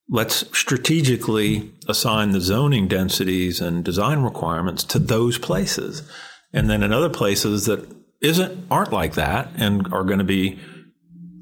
Let's 0.10 0.46
strategically 0.58 1.72
assign 1.88 2.32
the 2.32 2.42
zoning 2.42 2.88
densities 2.88 3.62
and 3.62 3.84
design 3.84 4.20
requirements 4.20 4.84
to 4.86 5.00
those 5.00 5.38
places. 5.38 6.10
And 6.54 6.70
then 6.70 6.84
in 6.84 6.92
other 6.92 7.10
places 7.10 7.66
that 7.66 7.86
isn't 8.22 8.66
aren't 8.70 8.92
like 8.92 9.16
that 9.16 9.50
and 9.56 9.92
are 9.94 10.04
going 10.04 10.20
to 10.20 10.26
be 10.26 10.60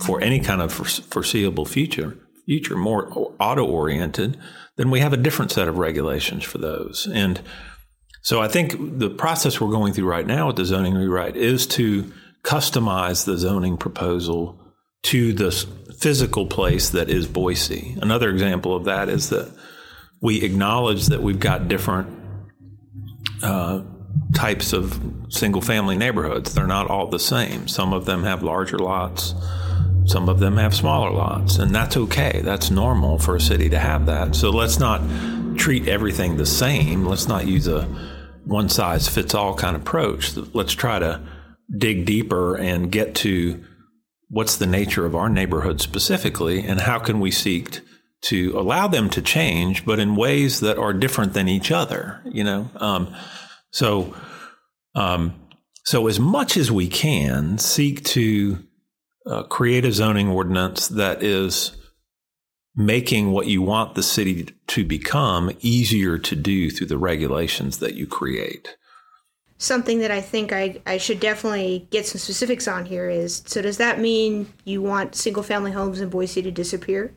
for 0.04 0.22
any 0.22 0.40
kind 0.40 0.62
of 0.62 0.72
foreseeable 0.72 1.66
future 1.66 2.18
future 2.46 2.76
more 2.76 3.36
auto 3.40 3.64
oriented, 3.64 4.36
then 4.76 4.90
we 4.90 5.02
have 5.02 5.14
a 5.14 5.18
different 5.18 5.52
set 5.52 5.68
of 5.68 5.78
regulations 5.78 6.44
for 6.44 6.58
those. 6.58 7.08
And 7.14 7.40
so 8.24 8.42
I 8.42 8.48
think 8.48 8.76
the 8.98 9.12
process 9.12 9.62
we're 9.62 9.70
going 9.70 9.94
through 9.94 10.10
right 10.10 10.26
now 10.26 10.48
with 10.48 10.56
the 10.56 10.66
zoning 10.66 10.96
rewrite 10.96 11.36
is 11.36 11.68
to 11.68 12.12
customize 12.44 13.26
the 13.26 13.38
zoning 13.38 13.78
proposal 13.78 14.60
to 15.04 15.32
the 15.32 15.52
physical 16.00 16.48
place 16.48 16.90
that 16.90 17.08
is 17.08 17.28
Boise. 17.28 17.96
Another 18.02 18.32
example 18.32 18.76
of 18.76 18.86
that 18.86 19.10
is 19.10 19.30
that 19.30 19.54
we 20.20 20.44
acknowledge 20.44 21.06
that 21.08 21.22
we've 21.22 21.40
got 21.40 21.68
different 21.68 22.08
uh, 23.44 23.82
types 24.34 24.74
of 24.74 25.02
single 25.30 25.62
family 25.62 25.98
neighborhoods. 25.98 26.54
They're 26.54 26.68
not 26.68 26.90
all 26.90 27.08
the 27.08 27.20
same. 27.20 27.68
Some 27.68 27.94
of 27.94 28.06
them 28.06 28.24
have 28.24 28.44
larger 28.44 28.80
lots, 28.80 29.34
some 30.06 30.30
of 30.30 30.40
them 30.40 30.58
have 30.58 30.74
smaller 30.74 31.12
lots, 31.12 31.58
and 31.58 31.74
that's 31.74 31.98
okay. 31.98 32.42
That's 32.44 32.72
normal 32.72 33.20
for 33.20 33.36
a 33.36 33.42
city 33.42 33.70
to 33.70 33.80
have 33.80 34.06
that. 34.08 34.36
So 34.36 34.50
let's 34.50 34.80
not 34.80 35.02
treat 35.58 35.88
everything 35.88 36.38
the 36.38 36.46
same. 36.46 37.06
Let's 37.06 37.28
not 37.28 37.48
use 37.48 37.68
a 37.68 37.84
one 38.46 38.70
size 38.70 39.08
fits 39.08 39.36
all 39.36 39.54
kind 39.54 39.76
of 39.76 39.84
approach. 39.84 40.36
Let's 40.36 40.74
try 40.74 41.00
to 41.00 41.22
dig 41.78 42.06
deeper 42.06 42.56
and 42.56 42.92
get 42.92 43.14
to 43.16 43.64
what's 44.30 44.58
the 44.58 44.66
nature 44.66 45.06
of 45.06 45.16
our 45.16 45.30
neighborhood 45.30 45.82
specifically 45.82 46.66
and 46.66 46.80
how 46.80 47.00
can 47.00 47.20
we 47.20 47.32
seek 47.32 47.82
to 48.22 48.58
allow 48.58 48.88
them 48.88 49.10
to 49.12 49.22
change, 49.22 49.86
but 49.86 50.00
in 50.00 50.16
ways 50.16 50.60
that 50.60 50.78
are 50.78 50.94
different 50.94 51.34
than 51.34 51.48
each 51.48 51.72
other, 51.72 52.22
you 52.26 52.44
know? 52.44 52.70
Um, 52.76 53.16
so, 53.72 54.16
um, 54.96 55.34
so 55.86 56.08
as 56.08 56.20
much 56.20 56.58
as 56.58 56.72
we 56.72 56.88
can, 56.88 57.58
seek 57.58 58.04
to 58.06 58.64
uh, 59.26 59.44
create 59.44 59.86
a 59.86 59.92
zoning 59.92 60.30
ordinance 60.30 60.88
that 60.88 61.24
is 61.24 61.76
making 62.76 63.32
what 63.32 63.48
you 63.48 63.62
want 63.62 63.96
the 63.96 64.04
city 64.04 64.48
to 64.68 64.86
become 64.86 65.52
easier 65.60 66.18
to 66.18 66.36
do 66.36 66.70
through 66.70 66.88
the 66.88 66.98
regulations 66.98 67.80
that 67.80 67.96
you 67.96 68.08
create. 68.08 68.78
Something 69.58 70.00
that 70.00 70.12
I 70.12 70.22
think 70.22 70.54
I, 70.54 70.82
I 70.86 70.98
should 70.98 71.20
definitely 71.20 71.88
get 71.92 72.08
some 72.08 72.20
specifics 72.20 72.68
on 72.68 72.86
here 72.86 73.10
is 73.10 73.44
so, 73.46 73.62
does 73.62 73.78
that 73.78 74.00
mean 74.00 74.54
you 74.64 74.82
want 74.82 75.16
single 75.16 75.44
family 75.44 75.72
homes 75.72 76.00
in 76.00 76.10
Boise 76.10 76.42
to 76.42 76.52
disappear? 76.52 77.14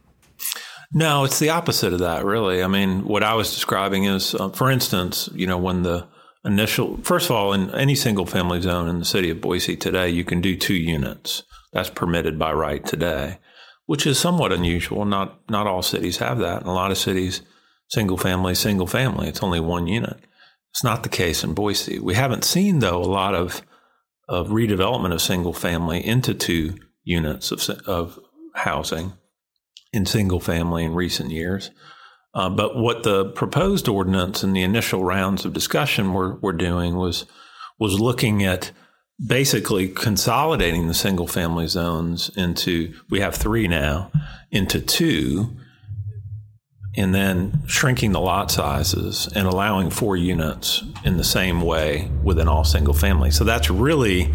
No, 0.93 1.25
it's 1.25 1.39
the 1.39 1.51
opposite 1.51 1.93
of 1.93 2.01
that, 2.01 2.25
really. 2.25 2.63
I 2.63 2.67
mean, 2.67 3.05
what 3.05 3.23
I 3.23 3.35
was 3.35 3.55
describing 3.55 4.05
is, 4.05 4.35
uh, 4.35 4.49
for 4.49 4.71
instance, 4.71 5.29
you 5.33 5.47
know, 5.47 5.57
when 5.57 5.83
the 5.85 6.09
initial, 6.45 6.99
first 7.03 7.31
of 7.31 7.37
all, 7.37 7.53
in 7.53 7.71
any 7.75 7.95
single 7.95 8.27
family 8.27 8.61
zone 8.61 8.89
in 8.89 8.99
the 8.99 9.05
city 9.05 9.31
of 9.31 9.41
Boise 9.41 9.77
today, 9.77 10.09
you 10.09 10.25
can 10.25 10.41
do 10.41 10.57
two 10.57 10.75
units. 10.75 11.45
That's 11.73 11.91
permitted 11.91 12.39
by 12.39 12.53
right 12.53 12.85
today, 12.85 13.39
which 13.87 14.07
is 14.07 14.19
somewhat 14.19 14.53
unusual. 14.53 15.05
Not 15.05 15.41
not 15.49 15.67
all 15.67 15.83
cities 15.83 16.19
have 16.19 16.39
that. 16.39 16.63
In 16.63 16.69
a 16.69 16.75
lot 16.75 16.91
of 16.91 16.99
cities, 16.99 17.41
single 17.89 18.19
family, 18.19 18.55
single 18.55 18.87
family. 18.87 19.29
It's 19.29 19.43
only 19.43 19.61
one 19.61 19.87
unit. 19.87 20.19
It's 20.71 20.85
not 20.85 21.03
the 21.03 21.09
case 21.09 21.45
in 21.45 21.55
Boise. 21.55 21.99
We 21.99 22.15
haven't 22.15 22.45
seen 22.45 22.81
though 22.81 23.01
a 23.01 23.05
lot 23.05 23.35
of 23.35 23.63
of 24.29 24.49
redevelopment 24.49 25.13
of 25.13 25.21
single 25.21 25.53
family 25.53 26.05
into 26.05 26.35
two 26.35 26.75
units 27.05 27.51
of 27.53 27.69
of 27.87 28.19
housing 28.55 29.15
in 29.93 30.07
single 30.07 30.41
family 30.41 30.85
in 30.85 30.95
recent 30.95 31.31
years. 31.31 31.71
Uh, 32.35 32.49
but 32.49 32.77
what 32.77 33.03
the 33.03 33.27
proposed 33.27 33.89
ordinance 33.89 34.43
and 34.43 34.57
the 34.57 34.63
initial 34.63 35.05
rounds 35.05 35.45
of 35.45 35.53
discussion 35.53 36.13
were, 36.13 36.37
were 36.37 36.53
doing 36.53 36.97
was 36.97 37.27
was 37.79 38.01
looking 38.01 38.45
at 38.45 38.71
basically 39.25 39.89
consolidating 39.89 40.89
the 40.89 40.95
single 40.95 41.27
family 41.27 41.67
zones 41.67 42.31
into 42.37 42.95
we 43.11 43.21
have 43.21 43.35
three 43.35 43.69
now 43.69 44.11
into 44.51 44.81
two 44.81 45.57
and 46.97 47.15
then 47.15 47.63
shrinking 47.67 48.13
the 48.13 48.21
lot 48.21 48.51
sizes 48.51 49.29
and 49.35 49.47
allowing 49.47 49.91
four 49.91 50.17
units 50.17 50.83
in 51.05 51.17
the 51.17 51.25
same 51.25 51.63
way 51.63 52.11
within 52.23 52.49
all 52.49 52.65
single 52.65 52.95
family. 52.95 53.31
So 53.31 53.45
that's 53.45 53.71
really 53.71 54.33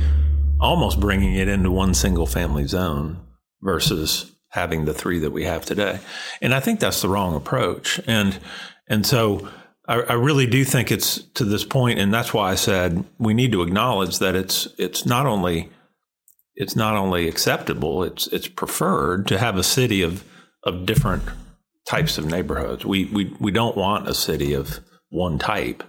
almost 0.59 0.99
bringing 0.99 1.35
it 1.35 1.47
into 1.47 1.69
one 1.69 1.93
single 1.93 2.25
family 2.25 2.65
zone 2.65 3.19
versus 3.61 4.31
having 4.49 4.85
the 4.85 4.93
three 4.93 5.19
that 5.19 5.31
we 5.31 5.43
have 5.43 5.65
today. 5.65 5.99
And 6.41 6.53
I 6.53 6.59
think 6.59 6.79
that's 6.79 7.01
the 7.01 7.09
wrong 7.09 7.35
approach. 7.35 7.99
And 8.07 8.39
and 8.87 9.05
so 9.05 9.49
I, 9.87 10.01
I, 10.01 10.13
really 10.13 10.47
do 10.47 10.63
think 10.63 10.91
it's 10.91 11.21
to 11.35 11.43
this 11.43 11.63
point, 11.63 11.99
and 11.99 12.13
that's 12.13 12.33
why 12.33 12.51
I 12.51 12.55
said 12.55 13.03
we 13.17 13.33
need 13.33 13.51
to 13.51 13.61
acknowledge 13.61 14.19
that 14.19 14.35
it's 14.35 14.67
it's 14.77 15.05
not 15.05 15.25
only 15.25 15.69
it's 16.55 16.75
not 16.75 16.95
only 16.95 17.27
acceptable, 17.27 18.03
it's 18.03 18.27
it's 18.27 18.47
preferred 18.47 19.27
to 19.27 19.37
have 19.37 19.57
a 19.57 19.63
city 19.63 20.01
of 20.01 20.23
of 20.63 20.85
different 20.85 21.23
types 21.87 22.17
of 22.17 22.25
neighborhoods. 22.25 22.85
We 22.85 23.05
we 23.05 23.35
we 23.39 23.51
don't 23.51 23.77
want 23.77 24.09
a 24.09 24.13
city 24.13 24.53
of 24.53 24.79
one 25.09 25.39
type. 25.39 25.83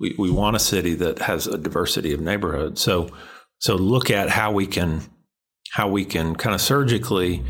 We 0.00 0.14
we 0.18 0.30
want 0.30 0.56
a 0.56 0.60
city 0.60 0.94
that 0.94 1.20
has 1.20 1.46
a 1.46 1.58
diversity 1.58 2.12
of 2.12 2.20
neighborhoods. 2.20 2.80
So 2.80 3.10
so 3.58 3.76
look 3.76 4.10
at 4.10 4.28
how 4.28 4.52
we 4.52 4.66
can 4.66 5.02
how 5.72 5.88
we 5.88 6.04
can 6.04 6.34
kind 6.34 6.54
of 6.54 6.60
surgically 6.60 7.44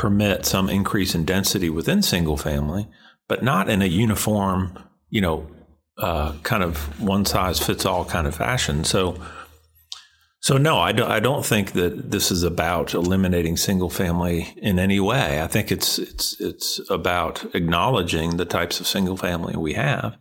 permit 0.00 0.46
some 0.46 0.70
increase 0.70 1.14
in 1.14 1.26
density 1.26 1.68
within 1.68 2.00
single 2.00 2.38
family, 2.38 2.88
but 3.28 3.42
not 3.42 3.68
in 3.68 3.82
a 3.82 3.86
uniform, 3.86 4.72
you 5.10 5.20
know, 5.20 5.46
uh, 5.98 6.32
kind 6.42 6.62
of 6.62 6.98
one 6.98 7.26
size 7.26 7.60
fits 7.60 7.84
all 7.84 8.06
kind 8.06 8.26
of 8.26 8.34
fashion. 8.34 8.82
So, 8.82 9.20
so 10.40 10.56
no, 10.56 10.78
I 10.78 10.92
don't. 10.92 11.10
I 11.10 11.20
don't 11.20 11.44
think 11.44 11.72
that 11.72 12.12
this 12.12 12.30
is 12.30 12.44
about 12.44 12.94
eliminating 12.94 13.58
single 13.58 13.90
family 13.90 14.54
in 14.56 14.78
any 14.78 15.00
way. 15.00 15.42
I 15.42 15.46
think 15.46 15.70
it's 15.70 15.98
it's 15.98 16.40
it's 16.40 16.80
about 16.88 17.54
acknowledging 17.54 18.38
the 18.38 18.46
types 18.46 18.80
of 18.80 18.86
single 18.86 19.18
family 19.18 19.54
we 19.54 19.74
have. 19.74 20.16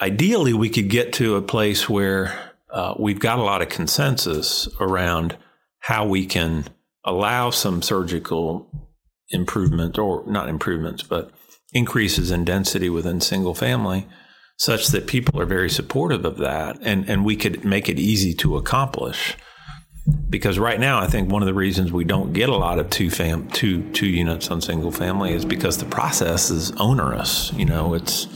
Ideally, 0.00 0.54
we 0.54 0.70
could 0.70 0.88
get 0.88 1.12
to 1.14 1.36
a 1.36 1.42
place 1.42 1.90
where 1.90 2.54
uh, 2.70 2.94
we've 2.98 3.20
got 3.20 3.38
a 3.38 3.42
lot 3.42 3.60
of 3.60 3.68
consensus 3.68 4.66
around 4.80 5.36
how 5.80 6.06
we 6.06 6.24
can 6.24 6.64
allow 7.04 7.50
some 7.50 7.82
surgical 7.82 8.70
improvement 9.30 9.98
or 9.98 10.24
not 10.26 10.48
improvements, 10.48 11.02
but 11.02 11.30
increases 11.72 12.30
in 12.30 12.44
density 12.44 12.88
within 12.88 13.20
single 13.20 13.54
family 13.54 14.06
such 14.56 14.88
that 14.88 15.06
people 15.06 15.40
are 15.40 15.46
very 15.46 15.68
supportive 15.68 16.24
of 16.24 16.38
that 16.38 16.78
and, 16.80 17.08
and 17.08 17.24
we 17.24 17.36
could 17.36 17.64
make 17.64 17.88
it 17.88 17.98
easy 17.98 18.32
to 18.32 18.56
accomplish. 18.56 19.36
Because 20.28 20.58
right 20.58 20.78
now, 20.78 21.00
I 21.00 21.06
think 21.06 21.30
one 21.30 21.42
of 21.42 21.46
the 21.46 21.54
reasons 21.54 21.90
we 21.90 22.04
don't 22.04 22.32
get 22.32 22.48
a 22.48 22.56
lot 22.56 22.78
of 22.78 22.90
two 22.90 23.10
fam 23.10 23.48
two 23.48 23.90
two 23.92 24.06
units 24.06 24.50
on 24.50 24.60
single 24.60 24.92
family 24.92 25.32
is 25.32 25.46
because 25.46 25.78
the 25.78 25.86
process 25.86 26.50
is 26.50 26.72
onerous. 26.72 27.50
You 27.54 27.64
know, 27.64 27.94
it's 27.94 28.28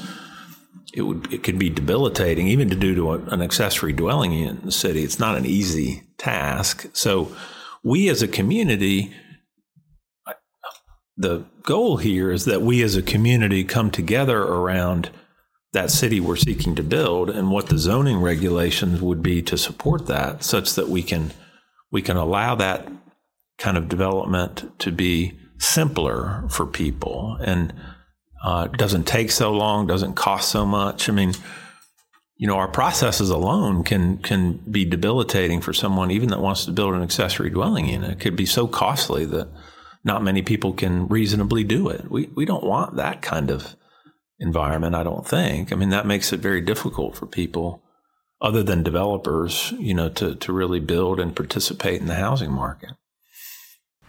it 0.95 1.03
would 1.03 1.31
it 1.31 1.43
could 1.43 1.59
be 1.59 1.69
debilitating 1.69 2.49
even 2.49 2.71
to 2.71 2.77
do 2.77 2.95
to 2.95 3.13
a, 3.13 3.19
an 3.27 3.43
accessory 3.43 3.93
dwelling 3.93 4.33
in 4.33 4.63
the 4.65 4.73
city. 4.73 5.03
It's 5.03 5.19
not 5.19 5.37
an 5.37 5.45
easy 5.45 6.05
task. 6.17 6.89
So 6.95 7.31
we 7.83 8.09
as 8.09 8.23
a 8.23 8.29
community, 8.29 9.13
the 11.17 11.45
goal 11.63 11.97
here 11.97 12.31
is 12.31 12.45
that 12.45 12.63
we 12.63 12.83
as 12.83 12.97
a 12.97 13.03
community 13.03 13.65
come 13.65 13.91
together 13.91 14.41
around 14.43 15.11
that 15.73 15.91
city 15.91 16.19
we're 16.19 16.37
seeking 16.37 16.75
to 16.75 16.83
build 16.83 17.29
and 17.29 17.51
what 17.51 17.69
the 17.69 17.77
zoning 17.77 18.19
regulations 18.21 19.03
would 19.03 19.23
be 19.23 19.43
to 19.43 19.59
support 19.59 20.07
that 20.07 20.43
such 20.43 20.75
that 20.75 20.89
we 20.89 21.03
can 21.03 21.31
we 21.91 22.01
can 22.01 22.17
allow 22.17 22.55
that 22.55 22.89
kind 23.59 23.77
of 23.77 23.89
development 23.89 24.79
to 24.79 24.91
be 24.91 25.39
simpler 25.59 26.45
for 26.49 26.65
people 26.65 27.37
and 27.41 27.75
uh, 28.43 28.69
doesn't 28.69 29.07
take 29.07 29.31
so 29.31 29.53
long, 29.53 29.87
doesn't 29.87 30.15
cost 30.15 30.51
so 30.51 30.65
much. 30.65 31.09
I 31.09 31.13
mean, 31.13 31.35
you 32.39 32.47
know, 32.47 32.57
our 32.57 32.69
processes 32.69 33.31
alone 33.31 33.83
can 33.83 34.19
can 34.19 34.59
be 34.71 34.85
debilitating 34.85 35.61
for 35.61 35.73
someone 35.73 36.13
even 36.13 36.31
that 36.31 36.41
wants 36.41 36.65
to 36.65 36.73
build 36.73 36.95
an 36.95 37.03
accessory 37.03 37.51
dwelling 37.51 37.89
unit. 37.89 38.13
It 38.13 38.21
could 38.21 38.37
be 38.37 38.47
so 38.47 38.69
costly 38.69 39.25
that 39.27 39.49
not 40.05 40.23
many 40.23 40.43
people 40.43 40.73
can 40.73 41.09
reasonably 41.09 41.65
do 41.65 41.89
it. 41.89 42.09
We 42.09 42.27
we 42.37 42.45
don't 42.45 42.65
want 42.65 42.95
that 42.95 43.23
kind 43.23 43.51
of 43.51 43.75
environment, 44.39 44.95
I 44.95 45.03
don't 45.03 45.27
think. 45.27 45.73
I 45.73 45.77
mean, 45.77 45.91
that 45.91 46.07
makes 46.07 46.33
it 46.33 46.39
very 46.39 46.61
difficult 46.61 47.17
for 47.17 47.27
people 47.27 47.83
other 48.41 48.63
than 48.63 48.85
developers, 48.85 49.73
you 49.77 49.95
know, 49.95 50.09
to 50.11 50.37
to 50.37 50.53
really 50.53 50.81
build 50.81 51.19
and 51.19 51.35
participate 51.35 52.01
in 52.01 52.07
the 52.07 52.15
housing 52.15 52.53
market. 52.53 52.91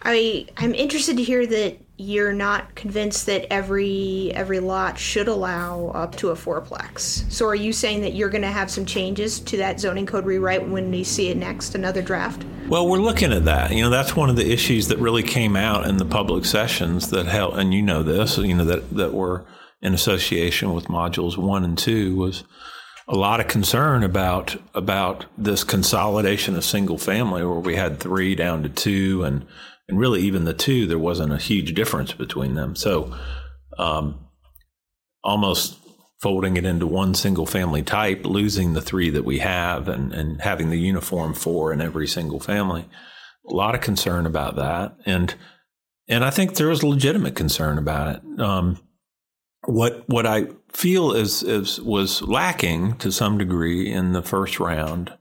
I 0.02 0.46
I'm 0.56 0.74
interested 0.74 1.16
to 1.16 1.22
hear 1.22 1.46
that 1.46 1.78
you're 1.96 2.32
not 2.32 2.74
convinced 2.74 3.26
that 3.26 3.52
every 3.52 4.32
every 4.34 4.58
lot 4.58 4.98
should 4.98 5.28
allow 5.28 5.88
up 5.88 6.16
to 6.16 6.30
a 6.30 6.34
fourplex. 6.34 7.30
So 7.30 7.46
are 7.46 7.54
you 7.54 7.74
saying 7.74 8.00
that 8.00 8.14
you're 8.14 8.30
going 8.30 8.42
to 8.42 8.48
have 8.48 8.70
some 8.70 8.86
changes 8.86 9.38
to 9.40 9.58
that 9.58 9.78
zoning 9.78 10.06
code 10.06 10.24
rewrite 10.24 10.66
when 10.66 10.90
we 10.90 11.04
see 11.04 11.28
it 11.28 11.36
next, 11.36 11.74
another 11.74 12.00
draft? 12.00 12.42
Well, 12.68 12.88
we're 12.88 12.98
looking 12.98 13.32
at 13.32 13.44
that. 13.44 13.72
You 13.72 13.82
know, 13.82 13.90
that's 13.90 14.16
one 14.16 14.30
of 14.30 14.36
the 14.36 14.50
issues 14.50 14.88
that 14.88 14.98
really 14.98 15.22
came 15.22 15.56
out 15.56 15.86
in 15.86 15.98
the 15.98 16.06
public 16.06 16.46
sessions 16.46 17.10
that 17.10 17.26
held, 17.26 17.58
and 17.58 17.74
you 17.74 17.82
know 17.82 18.02
this, 18.02 18.38
you 18.38 18.54
know 18.54 18.64
that 18.64 18.88
that 18.96 19.12
were 19.12 19.44
in 19.82 19.92
association 19.92 20.72
with 20.72 20.86
modules 20.86 21.36
one 21.36 21.64
and 21.64 21.76
two 21.76 22.16
was 22.16 22.44
a 23.08 23.16
lot 23.16 23.40
of 23.40 23.48
concern 23.48 24.04
about 24.04 24.56
about 24.74 25.26
this 25.36 25.64
consolidation 25.64 26.56
of 26.56 26.64
single 26.64 26.96
family 26.96 27.44
where 27.44 27.58
we 27.58 27.76
had 27.76 27.98
three 27.98 28.34
down 28.34 28.62
to 28.62 28.68
two 28.68 29.24
and 29.24 29.44
and 29.90 29.98
really 29.98 30.22
even 30.22 30.44
the 30.44 30.54
two 30.54 30.86
there 30.86 30.98
wasn't 30.98 31.32
a 31.32 31.38
huge 31.38 31.74
difference 31.74 32.12
between 32.12 32.54
them. 32.54 32.74
So 32.76 33.14
um, 33.78 34.26
almost 35.22 35.78
folding 36.20 36.56
it 36.56 36.64
into 36.64 36.86
one 36.86 37.14
single 37.14 37.46
family 37.46 37.82
type 37.82 38.24
losing 38.24 38.72
the 38.72 38.82
three 38.82 39.10
that 39.10 39.24
we 39.24 39.38
have 39.38 39.88
and, 39.88 40.12
and 40.12 40.40
having 40.40 40.70
the 40.70 40.78
uniform 40.78 41.34
four 41.34 41.72
in 41.72 41.80
every 41.80 42.06
single 42.06 42.40
family 42.40 42.86
a 43.48 43.54
lot 43.54 43.74
of 43.74 43.80
concern 43.80 44.26
about 44.26 44.56
that. 44.56 44.96
And 45.06 45.34
and 46.08 46.24
I 46.24 46.30
think 46.30 46.54
there 46.54 46.68
was 46.68 46.82
legitimate 46.82 47.36
concern 47.36 47.78
about 47.78 48.16
it. 48.16 48.40
Um, 48.40 48.80
what 49.64 50.04
what 50.08 50.26
I 50.26 50.48
feel 50.72 51.12
is 51.12 51.42
is 51.42 51.80
was 51.80 52.22
lacking 52.22 52.96
to 52.98 53.12
some 53.12 53.38
degree 53.38 53.90
in 53.90 54.12
the 54.12 54.22
first 54.22 54.58
round, 54.58 55.12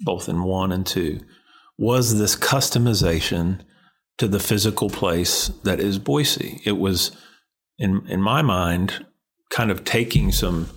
both 0.00 0.28
in 0.28 0.42
one 0.42 0.72
and 0.72 0.86
two, 0.86 1.20
was 1.78 2.18
this 2.18 2.36
customization 2.36 3.60
to 4.18 4.28
the 4.28 4.40
physical 4.40 4.88
place 4.88 5.48
that 5.64 5.80
is 5.80 5.98
Boise. 5.98 6.60
It 6.64 6.78
was 6.78 7.12
in 7.78 8.06
in 8.08 8.22
my 8.22 8.42
mind 8.42 9.06
kind 9.50 9.70
of 9.70 9.84
taking 9.84 10.32
some 10.32 10.68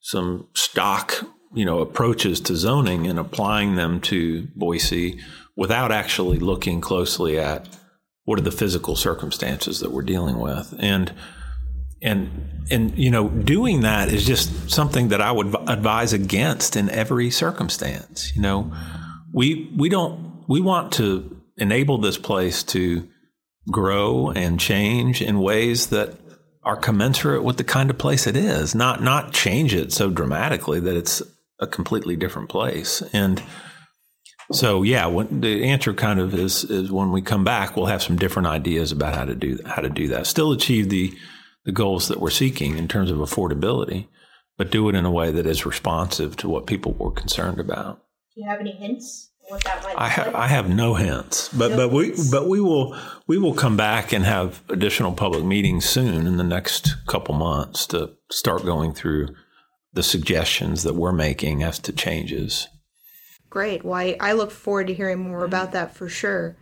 some 0.00 0.48
stock, 0.54 1.14
you 1.54 1.64
know, 1.64 1.80
approaches 1.80 2.40
to 2.40 2.56
zoning 2.56 3.06
and 3.06 3.18
applying 3.18 3.74
them 3.74 4.00
to 4.00 4.46
Boise 4.54 5.20
without 5.56 5.90
actually 5.90 6.38
looking 6.38 6.80
closely 6.80 7.38
at 7.38 7.68
what 8.24 8.38
are 8.38 8.42
the 8.42 8.50
physical 8.50 8.96
circumstances 8.96 9.80
that 9.80 9.90
we're 9.90 10.02
dealing 10.02 10.38
with. 10.38 10.74
And 10.78 11.12
and 12.02 12.66
and 12.70 12.96
you 12.98 13.10
know 13.10 13.28
doing 13.28 13.80
that 13.80 14.08
is 14.08 14.26
just 14.26 14.70
something 14.70 15.08
that 15.08 15.20
I 15.20 15.32
would 15.32 15.54
advise 15.68 16.12
against 16.12 16.76
in 16.76 16.90
every 16.90 17.30
circumstance 17.30 18.34
you 18.36 18.42
know 18.42 18.72
we 19.32 19.72
we 19.76 19.88
don't 19.88 20.44
we 20.46 20.60
want 20.60 20.92
to 20.94 21.35
enable 21.56 21.98
this 21.98 22.18
place 22.18 22.62
to 22.62 23.08
grow 23.70 24.30
and 24.30 24.60
change 24.60 25.20
in 25.22 25.40
ways 25.40 25.88
that 25.88 26.14
are 26.62 26.76
commensurate 26.76 27.44
with 27.44 27.56
the 27.56 27.64
kind 27.64 27.90
of 27.90 27.98
place 27.98 28.26
it 28.26 28.36
is 28.36 28.74
not 28.74 29.02
not 29.02 29.32
change 29.32 29.74
it 29.74 29.92
so 29.92 30.10
dramatically 30.10 30.80
that 30.80 30.96
it's 30.96 31.22
a 31.60 31.66
completely 31.66 32.16
different 32.16 32.48
place 32.48 33.02
and 33.12 33.42
so 34.52 34.82
yeah 34.82 35.06
when, 35.06 35.40
the 35.40 35.64
answer 35.64 35.92
kind 35.92 36.20
of 36.20 36.34
is 36.34 36.64
is 36.64 36.92
when 36.92 37.10
we 37.10 37.22
come 37.22 37.44
back 37.44 37.76
we'll 37.76 37.86
have 37.86 38.02
some 38.02 38.16
different 38.16 38.46
ideas 38.46 38.92
about 38.92 39.14
how 39.14 39.24
to 39.24 39.34
do 39.34 39.58
how 39.66 39.82
to 39.82 39.90
do 39.90 40.08
that 40.08 40.26
still 40.26 40.52
achieve 40.52 40.88
the 40.88 41.12
the 41.66 41.72
goals 41.72 42.08
that 42.08 42.20
we're 42.20 42.30
seeking 42.30 42.78
in 42.78 42.88
terms 42.88 43.10
of 43.10 43.18
affordability, 43.18 44.06
but 44.56 44.70
do 44.70 44.88
it 44.88 44.94
in 44.94 45.04
a 45.04 45.10
way 45.10 45.32
that 45.32 45.46
is 45.46 45.66
responsive 45.66 46.36
to 46.36 46.48
what 46.48 46.66
people 46.66 46.94
were 46.94 47.10
concerned 47.10 47.58
about. 47.58 48.00
Do 48.34 48.40
you 48.40 48.48
have 48.48 48.60
any 48.60 48.72
hints? 48.72 49.25
What 49.48 49.62
that 49.64 49.82
might 49.84 49.94
I 49.96 50.08
have 50.08 50.34
I 50.34 50.48
have 50.48 50.68
no 50.68 50.94
hints, 50.94 51.48
but 51.50 51.70
no 51.70 51.88
but 51.88 52.04
hints. 52.04 52.24
we 52.24 52.30
but 52.30 52.48
we 52.48 52.60
will 52.60 52.96
we 53.26 53.38
will 53.38 53.54
come 53.54 53.76
back 53.76 54.12
and 54.12 54.24
have 54.24 54.62
additional 54.68 55.12
public 55.12 55.44
meetings 55.44 55.84
soon 55.84 56.26
in 56.26 56.36
the 56.36 56.44
next 56.44 56.96
couple 57.06 57.34
months 57.34 57.86
to 57.88 58.12
start 58.30 58.64
going 58.64 58.92
through 58.92 59.28
the 59.92 60.02
suggestions 60.02 60.82
that 60.82 60.94
we're 60.94 61.12
making 61.12 61.62
as 61.62 61.78
to 61.80 61.92
changes. 61.92 62.68
Great. 63.48 63.84
Well, 63.84 63.94
I, 63.94 64.16
I 64.20 64.32
look 64.32 64.50
forward 64.50 64.88
to 64.88 64.94
hearing 64.94 65.20
more 65.20 65.44
about 65.44 65.72
that 65.72 65.94
for 65.94 66.08
sure. 66.08 66.56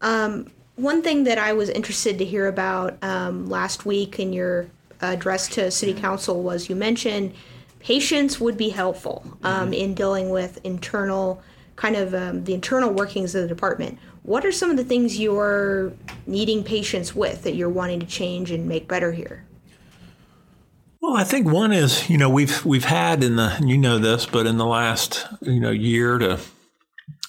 Um, 0.00 0.50
one 0.76 1.02
thing 1.02 1.24
that 1.24 1.38
I 1.38 1.52
was 1.52 1.68
interested 1.68 2.18
to 2.18 2.24
hear 2.24 2.46
about 2.46 3.02
um, 3.02 3.48
last 3.48 3.84
week 3.84 4.18
in 4.18 4.32
your 4.32 4.68
address 5.00 5.48
to 5.48 5.70
City 5.70 5.94
Council 5.94 6.42
was 6.42 6.68
you 6.68 6.76
mentioned 6.76 7.34
patience 7.80 8.38
would 8.38 8.56
be 8.56 8.68
helpful 8.68 9.22
um, 9.42 9.64
mm-hmm. 9.64 9.72
in 9.72 9.94
dealing 9.94 10.30
with 10.30 10.58
internal, 10.64 11.42
kind 11.80 11.96
of 11.96 12.14
um, 12.14 12.44
the 12.44 12.52
internal 12.52 12.92
workings 12.92 13.34
of 13.34 13.40
the 13.40 13.48
department. 13.48 13.98
What 14.22 14.44
are 14.44 14.52
some 14.52 14.70
of 14.70 14.76
the 14.76 14.84
things 14.84 15.18
you're 15.18 15.94
needing 16.26 16.62
patience 16.62 17.14
with 17.14 17.42
that 17.44 17.54
you're 17.54 17.70
wanting 17.70 18.00
to 18.00 18.06
change 18.06 18.50
and 18.50 18.68
make 18.68 18.86
better 18.86 19.12
here? 19.12 19.46
Well, 21.00 21.16
I 21.16 21.24
think 21.24 21.50
one 21.50 21.72
is, 21.72 22.10
you 22.10 22.18
know, 22.18 22.28
we've 22.28 22.62
we've 22.66 22.84
had 22.84 23.24
in 23.24 23.36
the 23.36 23.58
you 23.64 23.78
know 23.78 23.98
this, 23.98 24.26
but 24.26 24.46
in 24.46 24.58
the 24.58 24.66
last 24.66 25.26
you 25.40 25.58
know 25.58 25.70
year 25.70 26.18
to 26.18 26.38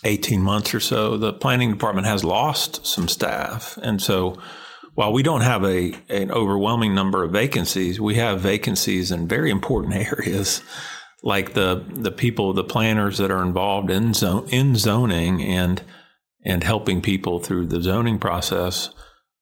18 0.03 0.41
months 0.41 0.73
or 0.73 0.81
so, 0.81 1.15
the 1.15 1.31
planning 1.31 1.71
department 1.71 2.07
has 2.07 2.25
lost 2.25 2.85
some 2.85 3.07
staff. 3.07 3.79
And 3.81 4.01
so 4.01 4.37
while 4.95 5.13
we 5.13 5.23
don't 5.23 5.41
have 5.41 5.63
a 5.63 5.93
an 6.09 6.29
overwhelming 6.29 6.93
number 6.93 7.23
of 7.23 7.31
vacancies, 7.31 8.01
we 8.01 8.15
have 8.15 8.41
vacancies 8.41 9.11
in 9.11 9.29
very 9.29 9.49
important 9.49 9.95
areas 10.11 10.61
like 11.23 11.53
the 11.53 11.83
the 11.89 12.11
people, 12.11 12.53
the 12.53 12.63
planners 12.63 13.17
that 13.19 13.31
are 13.31 13.43
involved 13.43 13.89
in 13.91 14.13
in 14.49 14.75
zoning 14.75 15.41
and 15.41 15.83
and 16.43 16.63
helping 16.63 17.01
people 17.01 17.39
through 17.39 17.67
the 17.67 17.81
zoning 17.81 18.19
process. 18.19 18.89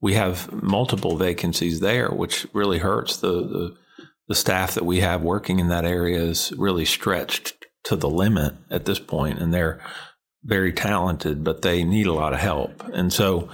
We 0.01 0.13
have 0.13 0.51
multiple 0.51 1.17
vacancies 1.17 1.79
there, 1.79 2.09
which 2.09 2.47
really 2.53 2.79
hurts 2.79 3.17
the, 3.17 3.31
the 3.31 3.75
the 4.27 4.35
staff 4.35 4.75
that 4.75 4.85
we 4.85 4.99
have 4.99 5.23
working 5.23 5.59
in 5.59 5.69
that 5.69 5.85
area 5.85 6.21
is 6.21 6.53
really 6.57 6.85
stretched 6.85 7.65
to 7.83 7.95
the 7.95 8.09
limit 8.09 8.53
at 8.69 8.85
this 8.85 8.99
point, 8.99 9.39
and 9.39 9.53
they're 9.53 9.81
very 10.43 10.71
talented, 10.71 11.43
but 11.43 11.63
they 11.63 11.83
need 11.83 12.05
a 12.05 12.13
lot 12.13 12.33
of 12.33 12.39
help. 12.39 12.83
And 12.93 13.11
so, 13.11 13.49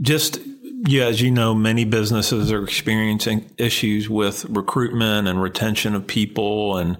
just 0.00 0.40
yeah, 0.86 1.04
as 1.04 1.20
you 1.20 1.30
know, 1.30 1.54
many 1.54 1.84
businesses 1.84 2.50
are 2.50 2.64
experiencing 2.64 3.50
issues 3.58 4.08
with 4.08 4.44
recruitment 4.46 5.28
and 5.28 5.40
retention 5.40 5.94
of 5.94 6.06
people 6.06 6.76
and, 6.78 6.98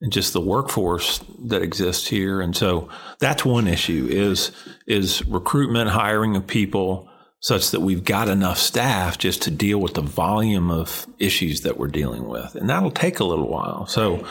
and 0.00 0.12
just 0.12 0.32
the 0.32 0.40
workforce 0.40 1.20
that 1.46 1.62
exists 1.62 2.06
here. 2.06 2.40
And 2.40 2.56
so 2.56 2.88
that's 3.18 3.44
one 3.44 3.68
issue 3.68 4.08
is 4.10 4.52
is 4.86 5.24
recruitment, 5.26 5.90
hiring 5.90 6.36
of 6.36 6.46
people 6.46 7.08
such 7.40 7.70
that 7.70 7.80
we've 7.80 8.04
got 8.04 8.28
enough 8.28 8.58
staff 8.58 9.16
just 9.16 9.42
to 9.42 9.50
deal 9.50 9.78
with 9.78 9.94
the 9.94 10.02
volume 10.02 10.70
of 10.70 11.06
issues 11.18 11.62
that 11.62 11.78
we're 11.78 11.88
dealing 11.88 12.28
with. 12.28 12.54
And 12.54 12.68
that'll 12.68 12.90
take 12.90 13.20
a 13.20 13.24
little 13.24 13.48
while. 13.48 13.86
So 13.86 14.26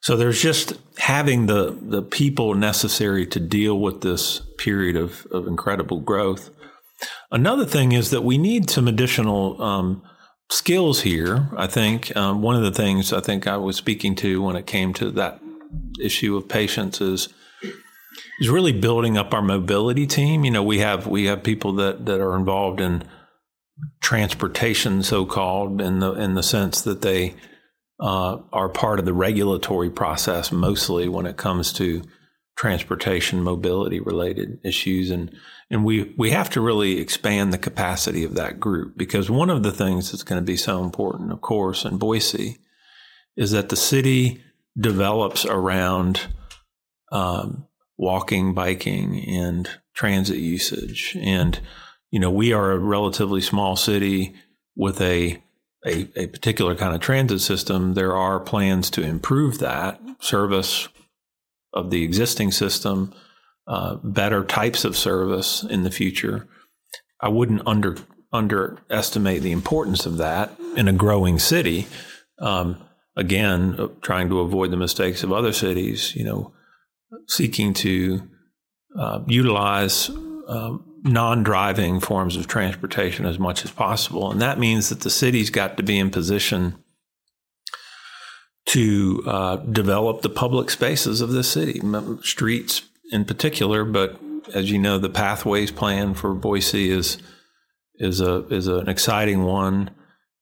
so 0.00 0.16
there's 0.16 0.40
just 0.40 0.74
having 0.98 1.46
the 1.46 1.76
the 1.80 2.02
people 2.02 2.54
necessary 2.54 3.26
to 3.26 3.40
deal 3.40 3.78
with 3.78 4.00
this 4.00 4.40
period 4.58 4.96
of, 4.96 5.26
of 5.30 5.46
incredible 5.46 6.00
growth. 6.00 6.50
Another 7.30 7.64
thing 7.64 7.92
is 7.92 8.10
that 8.10 8.24
we 8.24 8.38
need 8.38 8.70
some 8.70 8.88
additional 8.88 9.60
um, 9.62 10.02
skills 10.50 11.02
here. 11.02 11.48
I 11.56 11.66
think 11.66 12.14
um, 12.16 12.42
one 12.42 12.56
of 12.56 12.62
the 12.62 12.72
things 12.72 13.12
I 13.12 13.20
think 13.20 13.46
I 13.46 13.56
was 13.56 13.76
speaking 13.76 14.14
to 14.16 14.42
when 14.42 14.56
it 14.56 14.66
came 14.66 14.92
to 14.94 15.10
that 15.12 15.40
issue 16.00 16.36
of 16.36 16.48
patience 16.48 17.00
is 17.00 17.28
is 18.40 18.48
really 18.48 18.72
building 18.72 19.16
up 19.16 19.34
our 19.34 19.42
mobility 19.42 20.06
team. 20.06 20.44
You 20.44 20.50
know, 20.50 20.62
we 20.62 20.78
have 20.78 21.06
we 21.06 21.26
have 21.26 21.42
people 21.42 21.72
that 21.74 22.06
that 22.06 22.20
are 22.20 22.36
involved 22.36 22.80
in 22.80 23.04
transportation, 24.00 25.02
so 25.02 25.24
called, 25.24 25.80
in 25.80 26.00
the 26.00 26.12
in 26.12 26.34
the 26.34 26.42
sense 26.42 26.82
that 26.82 27.02
they 27.02 27.34
uh, 28.00 28.38
are 28.52 28.68
part 28.68 28.98
of 28.98 29.04
the 29.04 29.12
regulatory 29.12 29.90
process 29.90 30.52
mostly 30.52 31.08
when 31.08 31.26
it 31.26 31.36
comes 31.36 31.72
to 31.74 32.02
transportation 32.58 33.40
mobility 33.40 34.00
related 34.00 34.58
issues. 34.64 35.10
And 35.12 35.30
and 35.70 35.84
we 35.84 36.12
we 36.18 36.30
have 36.32 36.50
to 36.50 36.60
really 36.60 36.98
expand 36.98 37.52
the 37.52 37.58
capacity 37.58 38.24
of 38.24 38.34
that 38.34 38.58
group 38.58 38.98
because 38.98 39.30
one 39.30 39.48
of 39.48 39.62
the 39.62 39.70
things 39.70 40.10
that's 40.10 40.24
going 40.24 40.42
to 40.42 40.44
be 40.44 40.56
so 40.56 40.82
important 40.82 41.30
of 41.30 41.40
course 41.40 41.84
in 41.84 41.98
Boise 41.98 42.58
is 43.36 43.52
that 43.52 43.68
the 43.68 43.76
city 43.76 44.42
develops 44.76 45.46
around 45.46 46.26
um, 47.12 47.68
walking 47.96 48.54
biking 48.54 49.24
and 49.28 49.70
transit 49.94 50.38
usage. 50.38 51.16
And 51.20 51.60
you 52.10 52.18
know 52.18 52.30
we 52.30 52.52
are 52.52 52.72
a 52.72 52.78
relatively 52.78 53.40
small 53.40 53.76
city 53.76 54.34
with 54.74 55.00
a 55.00 55.40
a, 55.86 56.08
a 56.16 56.26
particular 56.26 56.74
kind 56.74 56.92
of 56.92 57.00
transit 57.00 57.40
system, 57.40 57.94
there 57.94 58.16
are 58.16 58.40
plans 58.40 58.90
to 58.90 59.00
improve 59.00 59.60
that 59.60 60.00
service 60.18 60.88
of 61.72 61.90
the 61.90 62.02
existing 62.02 62.52
system, 62.52 63.14
uh, 63.66 63.96
better 63.96 64.44
types 64.44 64.84
of 64.84 64.96
service 64.96 65.62
in 65.62 65.82
the 65.82 65.90
future. 65.90 66.48
I 67.20 67.28
wouldn't 67.28 67.62
under 67.66 67.96
underestimate 68.32 69.42
the 69.42 69.52
importance 69.52 70.04
of 70.04 70.18
that 70.18 70.52
in 70.76 70.86
a 70.86 70.92
growing 70.92 71.38
city. 71.38 71.86
Um, 72.40 72.76
again, 73.16 73.76
uh, 73.78 73.88
trying 74.02 74.28
to 74.28 74.40
avoid 74.40 74.70
the 74.70 74.76
mistakes 74.76 75.22
of 75.22 75.32
other 75.32 75.52
cities, 75.52 76.14
you 76.14 76.24
know, 76.24 76.52
seeking 77.26 77.72
to 77.74 78.22
uh, 78.98 79.20
utilize 79.26 80.10
uh, 80.46 80.76
non-driving 81.04 82.00
forms 82.00 82.36
of 82.36 82.46
transportation 82.46 83.24
as 83.24 83.38
much 83.38 83.64
as 83.64 83.70
possible, 83.70 84.30
and 84.30 84.42
that 84.42 84.58
means 84.58 84.88
that 84.88 85.00
the 85.00 85.10
city's 85.10 85.50
got 85.50 85.76
to 85.76 85.82
be 85.82 85.98
in 85.98 86.10
position 86.10 86.82
to 88.68 89.22
uh, 89.26 89.56
develop 89.56 90.20
the 90.20 90.28
public 90.28 90.70
spaces 90.70 91.20
of 91.20 91.30
the 91.30 91.42
city, 91.42 91.80
streets 92.22 92.82
in 93.10 93.24
particular. 93.24 93.84
But 93.84 94.20
as 94.54 94.70
you 94.70 94.78
know, 94.78 94.98
the 94.98 95.08
pathways 95.08 95.70
plan 95.70 96.14
for 96.14 96.34
Boise 96.34 96.90
is 96.90 97.18
is 97.96 98.20
a 98.20 98.46
is 98.48 98.68
an 98.68 98.88
exciting 98.88 99.44
one, 99.44 99.90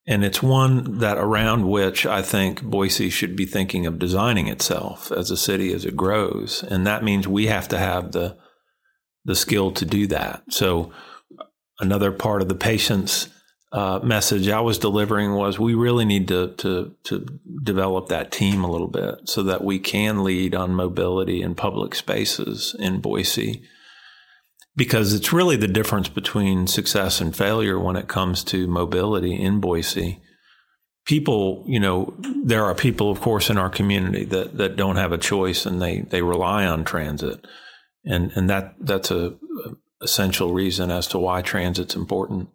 and 0.07 0.25
it's 0.25 0.43
one 0.43 0.99
that 0.99 1.19
around 1.19 1.69
which 1.69 2.05
I 2.05 2.21
think 2.21 2.63
Boise 2.63 3.11
should 3.11 3.37
be 3.37 3.47
thinking 3.47 3.87
of 3.87 3.99
designing 3.99 4.49
itself 4.49 5.13
as 5.13 5.31
a 5.31 5.37
city 5.37 5.73
as 5.73 5.85
it 5.85 5.97
grows, 5.97 6.65
and 6.65 6.87
that 6.87 7.05
means 7.05 7.29
we 7.29 7.47
have 7.47 7.69
to 7.69 7.79
have 7.79 8.13
the 8.13 8.37
the 9.25 9.37
skill 9.37 9.71
to 9.73 9.85
do 9.85 10.07
that. 10.09 10.43
So 10.51 10.93
another 11.79 12.11
part 12.11 12.43
of 12.43 12.49
the 12.49 12.55
patience 12.55 13.29
uh, 13.73 14.01
message 14.03 14.49
I 14.49 14.61
was 14.61 14.79
delivering 14.79 15.35
was 15.35 15.59
we 15.59 15.75
really 15.75 16.05
need 16.05 16.29
to, 16.29 16.55
to 16.59 16.95
to 17.05 17.27
develop 17.63 18.09
that 18.09 18.31
team 18.31 18.63
a 18.63 18.71
little 18.71 18.89
bit 18.89 19.29
so 19.29 19.43
that 19.43 19.65
we 19.65 19.79
can 19.79 20.23
lead 20.23 20.55
on 20.55 20.73
mobility 20.73 21.43
in 21.43 21.55
public 21.55 21.95
spaces 21.95 22.77
in 22.79 23.01
Boise 23.01 23.63
because 24.77 25.15
it's 25.15 25.33
really 25.33 25.57
the 25.57 25.67
difference 25.67 26.09
between 26.09 26.67
success 26.67 27.21
and 27.21 27.35
failure 27.35 27.81
when 27.81 27.97
it 27.97 28.09
comes 28.09 28.45
to 28.45 28.67
mobility 28.67 29.35
in 29.35 29.59
Boise. 29.59 30.21
People, 31.07 31.65
you 31.67 31.81
know, 31.81 32.15
there 32.45 32.65
are 32.65 32.75
people, 32.75 33.11
of 33.11 33.21
course, 33.21 33.49
in 33.49 33.57
our 33.57 33.71
community 33.71 34.25
that, 34.25 34.59
that 34.59 34.77
don't 34.77 34.97
have 34.97 35.13
a 35.13 35.19
choice 35.19 35.65
and 35.65 35.81
they, 35.81 36.01
they 36.01 36.21
rely 36.21 36.67
on 36.67 36.85
transit. 36.85 37.47
And, 38.05 38.33
and 38.33 38.51
that, 38.51 38.75
that's 38.81 39.11
a, 39.11 39.35
a 39.65 39.71
essential 40.03 40.53
reason 40.53 40.91
as 40.91 41.07
to 41.09 41.19
why 41.19 41.43
transit's 41.43 41.97
important. 41.97 42.51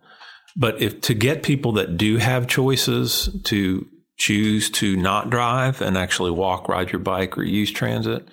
But 0.55 0.81
if 0.81 1.01
to 1.01 1.13
get 1.13 1.43
people 1.43 1.71
that 1.73 1.97
do 1.97 2.17
have 2.17 2.47
choices 2.47 3.29
to 3.45 3.87
choose 4.17 4.69
to 4.69 4.95
not 4.97 5.29
drive 5.29 5.81
and 5.81 5.97
actually 5.97 6.31
walk, 6.31 6.67
ride 6.67 6.91
your 6.91 6.99
bike, 6.99 7.37
or 7.37 7.43
use 7.43 7.71
transit, 7.71 8.27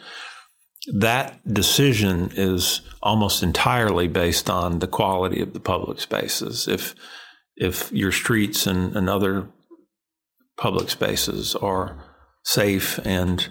that 0.95 1.41
decision 1.53 2.31
is 2.35 2.83
almost 3.03 3.43
entirely 3.43 4.09
based 4.09 4.51
on 4.51 4.79
the 4.79 4.87
quality 4.87 5.41
of 5.41 5.53
the 5.53 5.61
public 5.61 6.01
spaces. 6.01 6.69
If 6.69 6.95
if 7.57 7.91
your 7.91 8.13
streets 8.13 8.67
and, 8.67 8.97
and 8.97 9.09
other 9.09 9.49
public 10.57 10.91
spaces 10.91 11.57
are 11.57 12.05
safe 12.45 12.99
and 13.05 13.49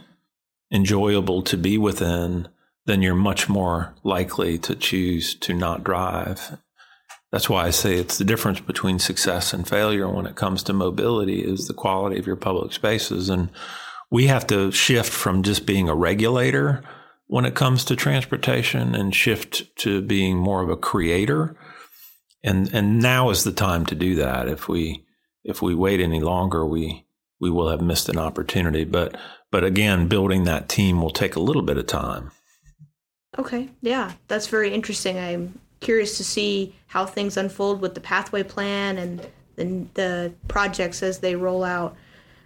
enjoyable 0.71 1.41
to 1.43 1.57
be 1.57 1.77
within, 1.77 2.47
then 2.85 3.01
you're 3.01 3.15
much 3.15 3.49
more 3.49 3.95
likely 4.03 4.57
to 4.59 4.75
choose 4.75 5.35
to 5.35 5.53
not 5.53 5.83
drive. 5.83 6.57
That's 7.31 7.49
why 7.49 7.65
I 7.65 7.71
say 7.71 7.95
it's 7.95 8.17
the 8.17 8.23
difference 8.23 8.59
between 8.59 8.99
success 8.99 9.53
and 9.53 9.67
failure 9.67 10.09
when 10.09 10.25
it 10.25 10.35
comes 10.35 10.63
to 10.63 10.73
mobility 10.73 11.41
is 11.41 11.67
the 11.67 11.73
quality 11.73 12.17
of 12.17 12.25
your 12.25 12.37
public 12.37 12.71
spaces. 12.71 13.29
And 13.29 13.49
we 14.09 14.27
have 14.27 14.47
to 14.47 14.71
shift 14.71 15.11
from 15.11 15.43
just 15.43 15.65
being 15.65 15.89
a 15.89 15.95
regulator 15.95 16.83
when 17.27 17.43
it 17.43 17.55
comes 17.55 17.83
to 17.85 17.95
transportation 17.95 18.95
and 18.95 19.13
shift 19.13 19.75
to 19.77 20.01
being 20.01 20.37
more 20.37 20.63
of 20.63 20.69
a 20.69 20.77
creator. 20.77 21.57
And 22.43 22.73
and 22.73 23.01
now 23.01 23.29
is 23.29 23.43
the 23.43 23.51
time 23.51 23.85
to 23.87 23.95
do 23.95 24.15
that. 24.15 24.47
If 24.47 24.69
we 24.69 25.03
if 25.43 25.61
we 25.61 25.75
wait 25.75 25.99
any 25.99 26.21
longer, 26.21 26.65
we 26.65 27.05
we 27.41 27.49
will 27.49 27.69
have 27.69 27.81
missed 27.81 28.07
an 28.07 28.17
opportunity. 28.17 28.85
But 28.85 29.17
but 29.51 29.65
again, 29.65 30.07
building 30.07 30.45
that 30.45 30.69
team 30.69 31.01
will 31.01 31.09
take 31.09 31.35
a 31.35 31.41
little 31.41 31.61
bit 31.61 31.77
of 31.77 31.87
time. 31.87 32.31
Okay, 33.37 33.69
yeah, 33.81 34.13
that's 34.29 34.47
very 34.47 34.73
interesting. 34.73 35.19
I'm 35.19 35.59
curious 35.79 36.17
to 36.17 36.23
see 36.23 36.75
how 36.87 37.05
things 37.05 37.37
unfold 37.37 37.81
with 37.81 37.93
the 37.93 38.01
pathway 38.01 38.43
plan 38.43 38.97
and 38.97 39.27
the, 39.55 39.85
the 39.93 40.33
projects 40.47 41.03
as 41.03 41.19
they 41.19 41.35
roll 41.35 41.63
out. 41.63 41.95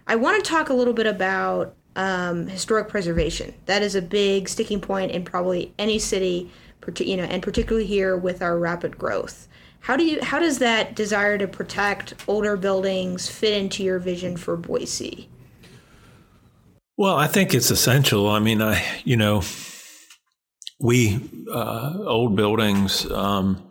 I 0.06 0.16
want 0.16 0.42
to 0.42 0.50
talk 0.50 0.68
a 0.68 0.74
little 0.74 0.94
bit 0.94 1.06
about 1.06 1.74
um, 1.96 2.46
historic 2.46 2.88
preservation. 2.88 3.54
That 3.66 3.82
is 3.82 3.94
a 3.94 4.02
big 4.02 4.48
sticking 4.48 4.80
point 4.80 5.12
in 5.12 5.24
probably 5.24 5.72
any 5.78 5.98
city, 5.98 6.50
you 6.98 7.16
know, 7.16 7.24
and 7.24 7.42
particularly 7.42 7.86
here 7.86 8.16
with 8.16 8.42
our 8.42 8.58
rapid 8.58 8.98
growth. 8.98 9.48
How 9.80 9.96
do 9.96 10.04
you 10.04 10.22
how 10.22 10.38
does 10.38 10.58
that 10.58 10.94
desire 10.94 11.36
to 11.38 11.48
protect 11.48 12.14
older 12.28 12.56
buildings 12.56 13.28
fit 13.28 13.54
into 13.54 13.82
your 13.82 13.98
vision 13.98 14.36
for 14.36 14.56
Boise? 14.56 15.28
Well, 16.96 17.16
I 17.16 17.26
think 17.26 17.52
it's 17.52 17.70
essential. 17.70 18.28
I 18.28 18.38
mean, 18.38 18.62
I 18.62 18.84
you 19.04 19.16
know, 19.16 19.40
we 20.82 21.20
uh, 21.50 21.94
old 22.04 22.36
buildings 22.36 23.10
um, 23.10 23.70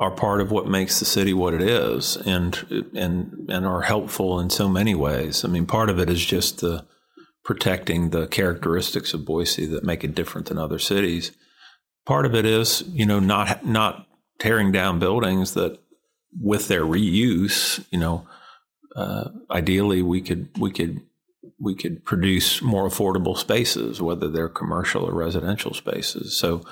are 0.00 0.10
part 0.10 0.40
of 0.40 0.50
what 0.50 0.66
makes 0.66 0.98
the 0.98 1.04
city 1.04 1.32
what 1.32 1.54
it 1.54 1.62
is, 1.62 2.16
and 2.16 2.90
and 2.94 3.48
and 3.48 3.66
are 3.66 3.82
helpful 3.82 4.40
in 4.40 4.50
so 4.50 4.68
many 4.68 4.94
ways. 4.94 5.44
I 5.44 5.48
mean, 5.48 5.66
part 5.66 5.90
of 5.90 6.00
it 6.00 6.10
is 6.10 6.24
just 6.24 6.60
the 6.60 6.86
protecting 7.44 8.10
the 8.10 8.26
characteristics 8.26 9.14
of 9.14 9.24
Boise 9.24 9.66
that 9.66 9.84
make 9.84 10.02
it 10.02 10.14
different 10.14 10.48
than 10.48 10.58
other 10.58 10.80
cities. 10.80 11.30
Part 12.04 12.26
of 12.26 12.34
it 12.34 12.44
is, 12.44 12.82
you 12.88 13.06
know, 13.06 13.20
not 13.20 13.64
not 13.64 14.06
tearing 14.38 14.72
down 14.72 14.98
buildings 14.98 15.54
that, 15.54 15.78
with 16.40 16.68
their 16.68 16.82
reuse, 16.82 17.84
you 17.90 17.98
know, 17.98 18.26
uh, 18.96 19.28
ideally 19.50 20.02
we 20.02 20.22
could 20.22 20.48
we 20.58 20.70
could 20.70 21.02
we 21.58 21.74
could 21.74 22.04
produce 22.04 22.60
more 22.60 22.86
affordable 22.86 23.36
spaces, 23.36 24.02
whether 24.02 24.28
they're 24.28 24.48
commercial 24.48 25.04
or 25.04 25.14
residential 25.14 25.72
spaces. 25.72 26.38
So 26.38 26.62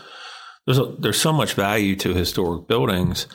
there's 0.67 0.79
a, 0.79 0.95
there's 0.99 1.21
so 1.21 1.33
much 1.33 1.55
value 1.55 1.97
to 1.97 2.15
historic 2.15 2.69
buildings 2.69 3.27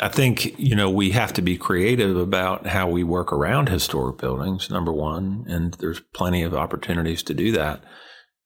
I 0.00 0.08
think, 0.08 0.58
you 0.58 0.74
know, 0.74 0.88
we 0.88 1.10
have 1.10 1.32
to 1.34 1.42
be 1.42 1.58
creative 1.58 2.16
about 2.16 2.66
how 2.66 2.88
we 2.88 3.04
work 3.04 3.32
around 3.32 3.68
historic 3.68 4.18
buildings, 4.18 4.70
number 4.70 4.92
one, 4.92 5.44
and 5.48 5.74
there's 5.74 6.00
plenty 6.14 6.42
of 6.42 6.54
opportunities 6.54 7.22
to 7.24 7.34
do 7.34 7.52
that. 7.52 7.82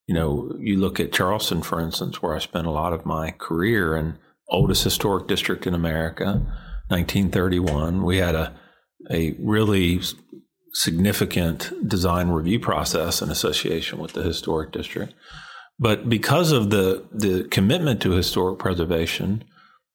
You 0.07 0.15
know, 0.15 0.53
you 0.59 0.77
look 0.79 0.99
at 0.99 1.12
Charleston, 1.12 1.62
for 1.62 1.81
instance, 1.81 2.21
where 2.21 2.35
I 2.35 2.41
spent 2.41 2.67
a 2.67 2.73
lot 2.73 2.93
of 2.93 3.07
my 3.07 3.31
career 3.31 3.95
and 3.95 4.19
oldest 4.49 4.85
historic 4.85 5.29
district 5.29 5.67
in 5.67 5.75
America, 5.75 6.45
1931. 6.89 8.05
We 8.05 8.19
had 8.19 8.35
a, 8.35 8.55
a 9.11 9.37
really 9.39 10.01
significant 10.77 11.89
design 11.89 12.29
review 12.29 12.61
process 12.61 13.23
in 13.23 13.31
association 13.31 13.99
with 13.99 14.12
the 14.12 14.23
historic 14.23 14.73
district. 14.73 15.15
But 15.79 16.09
because 16.11 16.53
of 16.53 16.69
the, 16.69 17.07
the 17.11 17.45
commitment 17.45 18.03
to 18.03 18.11
historic 18.11 18.59
preservation, 18.59 19.43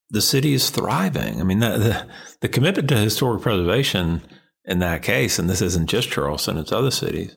the 0.10 0.22
city 0.22 0.54
is 0.54 0.72
thriving. 0.72 1.40
I 1.40 1.44
mean, 1.44 1.60
the, 1.60 1.78
the, 1.78 2.08
the 2.42 2.50
commitment 2.50 2.90
to 2.90 2.98
historic 2.98 3.44
preservation 3.44 4.24
in 4.66 4.80
that 4.80 5.04
case, 5.04 5.38
and 5.38 5.48
this 5.48 5.62
isn't 5.62 5.88
just 5.88 6.10
Charleston; 6.10 6.58
it's 6.58 6.72
other 6.72 6.92
cities, 6.92 7.36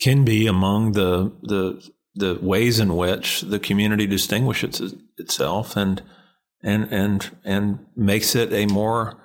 can 0.00 0.24
be 0.24 0.46
among 0.46 0.92
the 0.92 1.32
the 1.42 1.88
the 2.14 2.38
ways 2.40 2.78
in 2.78 2.96
which 2.96 3.42
the 3.42 3.58
community 3.58 4.06
distinguishes 4.06 4.94
itself 5.18 5.76
and 5.76 6.02
and 6.62 6.88
and 6.92 7.36
and 7.44 7.84
makes 7.96 8.34
it 8.34 8.52
a 8.52 8.66
more 8.66 9.20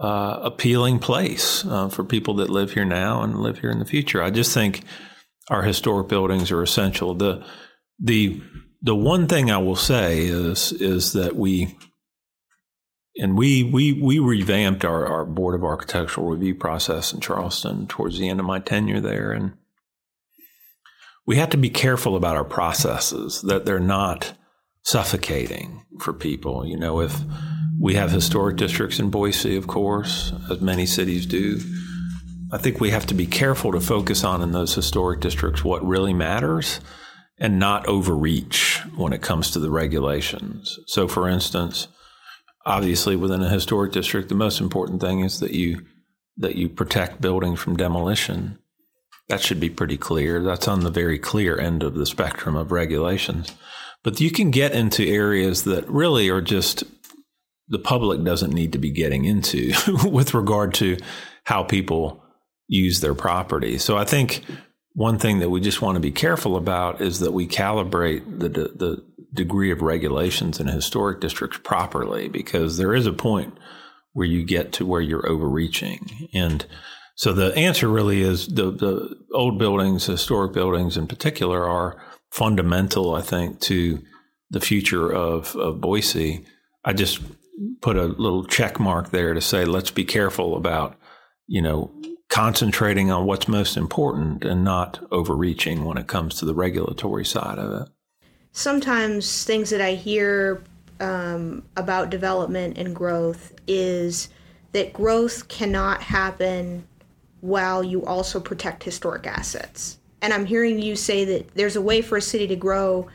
uh, 0.00 0.40
appealing 0.42 0.98
place 0.98 1.64
uh, 1.66 1.88
for 1.88 2.04
people 2.04 2.34
that 2.34 2.48
live 2.48 2.72
here 2.72 2.86
now 2.86 3.22
and 3.22 3.40
live 3.40 3.58
here 3.58 3.70
in 3.70 3.78
the 3.78 3.84
future. 3.84 4.22
I 4.22 4.30
just 4.30 4.54
think 4.54 4.82
our 5.48 5.62
historic 5.62 6.08
buildings 6.08 6.50
are 6.50 6.62
essential. 6.62 7.14
the 7.14 7.44
the 7.98 8.40
The 8.82 8.94
one 8.94 9.28
thing 9.28 9.50
I 9.50 9.58
will 9.58 9.76
say 9.76 10.24
is 10.24 10.72
is 10.72 11.12
that 11.12 11.36
we 11.36 11.76
and 13.16 13.36
we 13.36 13.62
we 13.62 13.92
we 13.92 14.18
revamped 14.18 14.84
our, 14.84 15.06
our 15.06 15.26
board 15.26 15.54
of 15.54 15.64
architectural 15.64 16.28
review 16.28 16.54
process 16.54 17.12
in 17.12 17.20
Charleston 17.20 17.86
towards 17.86 18.18
the 18.18 18.28
end 18.28 18.40
of 18.40 18.46
my 18.46 18.58
tenure 18.58 19.00
there, 19.00 19.32
and 19.32 19.52
we 21.26 21.36
have 21.36 21.50
to 21.50 21.58
be 21.58 21.70
careful 21.70 22.16
about 22.16 22.36
our 22.36 22.44
processes 22.44 23.42
that 23.42 23.66
they're 23.66 23.78
not 23.78 24.32
suffocating 24.82 25.84
for 25.98 26.14
people. 26.14 26.66
You 26.66 26.78
know, 26.78 27.00
if 27.00 27.20
we 27.80 27.94
have 27.94 28.10
historic 28.10 28.56
districts 28.56 28.98
in 28.98 29.08
Boise, 29.08 29.56
of 29.56 29.66
course, 29.66 30.34
as 30.50 30.60
many 30.60 30.84
cities 30.84 31.24
do. 31.24 31.58
I 32.52 32.58
think 32.58 32.78
we 32.78 32.90
have 32.90 33.06
to 33.06 33.14
be 33.14 33.26
careful 33.26 33.72
to 33.72 33.80
focus 33.80 34.22
on 34.22 34.42
in 34.42 34.52
those 34.52 34.74
historic 34.74 35.20
districts 35.20 35.64
what 35.64 35.84
really 35.86 36.12
matters 36.12 36.80
and 37.38 37.58
not 37.58 37.86
overreach 37.86 38.82
when 38.96 39.14
it 39.14 39.22
comes 39.22 39.50
to 39.52 39.58
the 39.58 39.70
regulations. 39.70 40.78
So, 40.86 41.08
for 41.08 41.26
instance, 41.26 41.88
obviously 42.66 43.16
within 43.16 43.40
a 43.40 43.48
historic 43.48 43.92
district, 43.92 44.28
the 44.28 44.34
most 44.34 44.60
important 44.60 45.00
thing 45.00 45.20
is 45.20 45.40
that 45.40 45.52
you 45.52 45.86
that 46.36 46.56
you 46.56 46.68
protect 46.68 47.20
buildings 47.20 47.60
from 47.60 47.76
demolition. 47.76 48.58
That 49.28 49.40
should 49.40 49.60
be 49.60 49.70
pretty 49.70 49.96
clear. 49.96 50.42
That's 50.42 50.68
on 50.68 50.80
the 50.80 50.90
very 50.90 51.18
clear 51.18 51.58
end 51.58 51.82
of 51.82 51.94
the 51.94 52.06
spectrum 52.06 52.56
of 52.56 52.72
regulations. 52.72 53.54
But 54.02 54.20
you 54.20 54.30
can 54.30 54.50
get 54.50 54.72
into 54.72 55.06
areas 55.06 55.64
that 55.64 55.88
really 55.88 56.30
are 56.30 56.40
just 56.40 56.84
the 57.70 57.78
public 57.78 58.22
doesn't 58.24 58.52
need 58.52 58.72
to 58.72 58.78
be 58.78 58.90
getting 58.90 59.24
into 59.24 59.72
with 60.04 60.34
regard 60.34 60.74
to 60.74 60.98
how 61.44 61.62
people 61.62 62.22
use 62.68 63.00
their 63.00 63.14
property. 63.14 63.78
So 63.78 63.96
I 63.96 64.04
think 64.04 64.44
one 64.92 65.18
thing 65.18 65.38
that 65.38 65.50
we 65.50 65.60
just 65.60 65.80
want 65.80 65.96
to 65.96 66.00
be 66.00 66.10
careful 66.10 66.56
about 66.56 67.00
is 67.00 67.20
that 67.20 67.32
we 67.32 67.46
calibrate 67.46 68.38
the, 68.38 68.48
the 68.48 69.04
degree 69.32 69.70
of 69.70 69.82
regulations 69.82 70.58
in 70.60 70.66
historic 70.66 71.20
districts 71.20 71.58
properly 71.62 72.28
because 72.28 72.76
there 72.76 72.94
is 72.94 73.06
a 73.06 73.12
point 73.12 73.56
where 74.12 74.26
you 74.26 74.44
get 74.44 74.72
to 74.72 74.86
where 74.86 75.00
you're 75.00 75.28
overreaching. 75.28 76.28
And 76.34 76.66
so 77.14 77.32
the 77.32 77.54
answer 77.54 77.88
really 77.88 78.22
is 78.22 78.48
the, 78.48 78.72
the 78.72 79.16
old 79.32 79.58
buildings, 79.58 80.06
historic 80.06 80.52
buildings 80.52 80.96
in 80.96 81.06
particular, 81.06 81.68
are 81.68 82.02
fundamental, 82.30 83.14
I 83.14 83.22
think, 83.22 83.60
to 83.60 84.02
the 84.50 84.60
future 84.60 85.12
of, 85.12 85.54
of 85.54 85.80
Boise. 85.80 86.44
I 86.84 86.92
just 86.92 87.20
put 87.80 87.96
a 87.96 88.04
little 88.04 88.44
check 88.44 88.80
mark 88.80 89.10
there 89.10 89.34
to 89.34 89.40
say 89.40 89.64
let's 89.64 89.90
be 89.90 90.04
careful 90.04 90.56
about, 90.56 90.96
you 91.46 91.60
know, 91.60 91.90
concentrating 92.28 93.10
on 93.10 93.26
what's 93.26 93.48
most 93.48 93.76
important 93.76 94.44
and 94.44 94.62
not 94.64 95.04
overreaching 95.10 95.84
when 95.84 95.98
it 95.98 96.06
comes 96.06 96.36
to 96.36 96.44
the 96.44 96.54
regulatory 96.54 97.24
side 97.24 97.58
of 97.58 97.82
it. 97.82 97.88
Sometimes 98.52 99.44
things 99.44 99.70
that 99.70 99.80
I 99.80 99.94
hear 99.94 100.62
um, 101.00 101.64
about 101.76 102.10
development 102.10 102.78
and 102.78 102.94
growth 102.94 103.52
is 103.66 104.28
that 104.72 104.92
growth 104.92 105.48
cannot 105.48 106.02
happen 106.02 106.86
while 107.40 107.82
you 107.82 108.04
also 108.04 108.38
protect 108.38 108.84
historic 108.84 109.26
assets. 109.26 109.98
And 110.22 110.32
I'm 110.32 110.46
hearing 110.46 110.80
you 110.80 110.96
say 110.96 111.24
that 111.24 111.54
there's 111.54 111.76
a 111.76 111.80
way 111.80 112.02
for 112.02 112.18
a 112.18 112.22
city 112.22 112.46
to 112.48 112.56
grow 112.56 113.08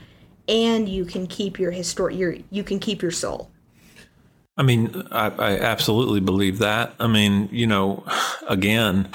and 0.47 0.89
you 0.89 1.05
can 1.05 1.27
keep 1.27 1.57
your 1.57 1.71
historic 1.71 2.17
your 2.17 2.35
you 2.51 2.63
can 2.63 2.79
keep 2.79 3.01
your 3.01 3.11
soul. 3.11 3.49
I 4.57 4.63
mean, 4.63 5.03
I, 5.11 5.27
I 5.27 5.59
absolutely 5.59 6.19
believe 6.19 6.59
that. 6.59 6.95
I 6.99 7.07
mean, 7.07 7.49
you 7.51 7.67
know, 7.67 8.05
again, 8.47 9.09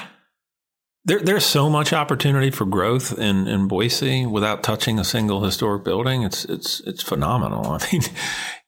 there, 1.03 1.19
there's 1.19 1.45
so 1.45 1.69
much 1.69 1.93
opportunity 1.93 2.51
for 2.51 2.65
growth 2.65 3.17
in, 3.17 3.47
in 3.47 3.67
Boise 3.67 4.25
without 4.25 4.63
touching 4.63 4.99
a 4.99 5.03
single 5.03 5.43
historic 5.43 5.83
building. 5.83 6.21
It's 6.23 6.45
it's 6.45 6.79
it's 6.81 7.01
phenomenal. 7.01 7.65
I 7.71 7.87
mean, 7.91 8.01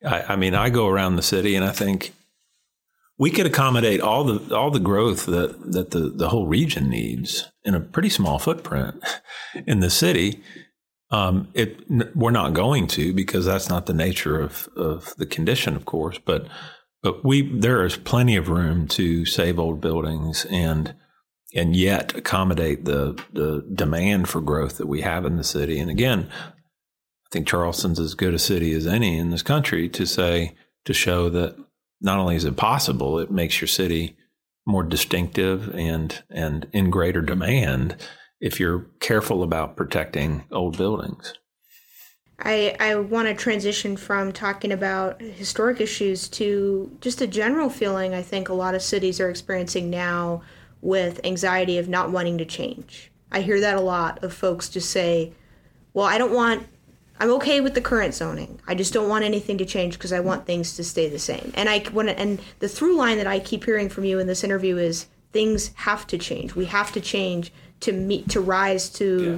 I, 0.05 0.33
I 0.33 0.35
mean, 0.35 0.55
I 0.55 0.69
go 0.69 0.87
around 0.87 1.15
the 1.15 1.21
city 1.21 1.55
and 1.55 1.63
I 1.63 1.71
think 1.71 2.13
we 3.19 3.29
could 3.29 3.45
accommodate 3.45 4.01
all 4.01 4.23
the 4.23 4.55
all 4.55 4.71
the 4.71 4.79
growth 4.79 5.27
that 5.27 5.71
that 5.71 5.91
the 5.91 6.09
the 6.09 6.29
whole 6.29 6.47
region 6.47 6.89
needs 6.89 7.51
in 7.63 7.75
a 7.75 7.79
pretty 7.79 8.09
small 8.09 8.39
footprint 8.39 9.03
in 9.67 9.79
the 9.79 9.89
city. 9.89 10.41
Um, 11.13 11.47
it 11.53 11.79
we're 12.15 12.31
not 12.31 12.55
going 12.55 12.87
to 12.87 13.13
because 13.13 13.45
that's 13.45 13.69
not 13.69 13.85
the 13.85 13.93
nature 13.93 14.41
of 14.41 14.67
of 14.75 15.13
the 15.17 15.27
condition, 15.27 15.75
of 15.75 15.85
course. 15.85 16.17
But 16.17 16.47
but 17.03 17.23
we 17.23 17.55
there 17.55 17.85
is 17.85 17.95
plenty 17.97 18.35
of 18.35 18.49
room 18.49 18.87
to 18.89 19.23
save 19.23 19.59
old 19.59 19.79
buildings 19.79 20.47
and 20.49 20.95
and 21.53 21.75
yet 21.75 22.15
accommodate 22.15 22.85
the 22.85 23.21
the 23.31 23.63
demand 23.75 24.27
for 24.27 24.41
growth 24.41 24.77
that 24.77 24.87
we 24.87 25.01
have 25.01 25.23
in 25.23 25.37
the 25.37 25.43
city. 25.43 25.79
And 25.79 25.91
again, 25.91 26.29
I 26.31 27.29
think 27.31 27.47
Charleston's 27.47 27.99
as 27.99 28.15
good 28.15 28.33
a 28.33 28.39
city 28.39 28.73
as 28.73 28.87
any 28.87 29.19
in 29.19 29.29
this 29.29 29.43
country 29.43 29.89
to 29.89 30.07
say 30.07 30.55
to 30.85 30.95
show 30.95 31.29
that 31.29 31.55
not 32.01 32.17
only 32.17 32.35
is 32.37 32.45
it 32.45 32.57
possible, 32.57 33.19
it 33.19 33.29
makes 33.29 33.61
your 33.61 33.67
city 33.67 34.17
more 34.65 34.83
distinctive 34.83 35.75
and 35.75 36.23
and 36.31 36.67
in 36.73 36.89
greater 36.89 37.21
demand 37.21 37.97
if 38.43 38.59
you're 38.59 38.85
careful 38.99 39.41
about 39.41 39.77
protecting 39.77 40.43
old 40.51 40.77
buildings. 40.77 41.33
I, 42.39 42.75
I 42.77 42.95
want 42.95 43.29
to 43.29 43.33
transition 43.33 43.95
from 43.95 44.33
talking 44.33 44.73
about 44.73 45.21
historic 45.21 45.79
issues 45.79 46.27
to 46.29 46.91
just 46.99 47.21
a 47.21 47.27
general 47.27 47.69
feeling 47.69 48.13
I 48.13 48.21
think 48.21 48.49
a 48.49 48.53
lot 48.53 48.75
of 48.75 48.81
cities 48.81 49.21
are 49.21 49.29
experiencing 49.29 49.89
now 49.89 50.41
with 50.81 51.21
anxiety 51.23 51.77
of 51.77 51.87
not 51.87 52.11
wanting 52.11 52.37
to 52.39 52.43
change. 52.43 53.09
I 53.31 53.39
hear 53.39 53.61
that 53.61 53.77
a 53.77 53.81
lot 53.81 54.21
of 54.25 54.33
folks 54.33 54.67
just 54.67 54.91
say, 54.91 55.31
well, 55.93 56.05
I 56.05 56.17
don't 56.17 56.33
want, 56.33 56.67
I'm 57.21 57.31
okay 57.35 57.61
with 57.61 57.75
the 57.75 57.81
current 57.81 58.13
zoning. 58.13 58.59
I 58.67 58.75
just 58.75 58.91
don't 58.91 59.07
want 59.07 59.23
anything 59.23 59.57
to 59.59 59.65
change 59.65 59.93
because 59.93 60.11
I 60.11 60.19
want 60.19 60.45
things 60.45 60.75
to 60.75 60.83
stay 60.83 61.07
the 61.07 61.17
same. 61.17 61.53
And 61.55 61.69
I 61.69 61.85
want 61.93 62.09
and 62.09 62.41
the 62.59 62.67
through 62.67 62.97
line 62.97 63.19
that 63.19 63.27
I 63.27 63.39
keep 63.39 63.63
hearing 63.63 63.87
from 63.87 64.03
you 64.03 64.19
in 64.19 64.27
this 64.27 64.43
interview 64.43 64.75
is 64.75 65.07
things 65.31 65.71
have 65.75 66.05
to 66.07 66.17
change. 66.17 66.55
We 66.55 66.65
have 66.65 66.91
to 66.91 66.99
change 66.99 67.53
to 67.83 67.91
meet 67.91 68.29
to 68.29 68.41
rise 68.41 68.89
to 68.89 69.23
yeah. 69.23 69.37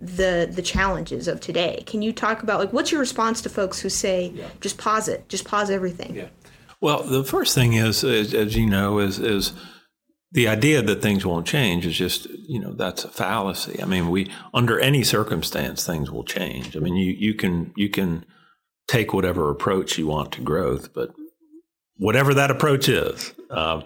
the 0.00 0.50
the 0.50 0.62
challenges 0.62 1.28
of 1.28 1.40
today. 1.40 1.82
Can 1.86 2.02
you 2.02 2.12
talk 2.12 2.42
about 2.42 2.60
like 2.60 2.72
what's 2.72 2.90
your 2.90 3.00
response 3.00 3.42
to 3.42 3.48
folks 3.48 3.80
who 3.80 3.88
say 3.88 4.32
yeah. 4.34 4.48
just 4.60 4.78
pause 4.78 5.08
it, 5.08 5.28
just 5.28 5.44
pause 5.44 5.70
everything? 5.70 6.14
Yeah. 6.14 6.28
Well, 6.80 7.02
the 7.02 7.24
first 7.24 7.54
thing 7.54 7.72
is, 7.72 8.04
is 8.04 8.32
as 8.34 8.56
you 8.56 8.66
know, 8.66 8.98
is 8.98 9.18
is 9.18 9.52
the 10.30 10.46
idea 10.46 10.82
that 10.82 11.00
things 11.00 11.24
won't 11.24 11.46
change 11.46 11.86
is 11.86 11.96
just 11.96 12.26
you 12.26 12.60
know 12.60 12.72
that's 12.72 13.04
a 13.04 13.08
fallacy. 13.08 13.82
I 13.82 13.86
mean, 13.86 14.10
we 14.10 14.30
under 14.54 14.78
any 14.78 15.02
circumstance 15.02 15.84
things 15.84 16.10
will 16.10 16.24
change. 16.24 16.76
I 16.76 16.80
mean, 16.80 16.94
you 16.94 17.12
you 17.12 17.34
can 17.34 17.72
you 17.76 17.88
can 17.88 18.24
take 18.86 19.12
whatever 19.12 19.50
approach 19.50 19.98
you 19.98 20.06
want 20.06 20.32
to 20.32 20.40
growth, 20.40 20.92
but 20.94 21.14
whatever 21.96 22.34
that 22.34 22.50
approach 22.50 22.88
is. 22.88 23.34
Uh, 23.50 23.82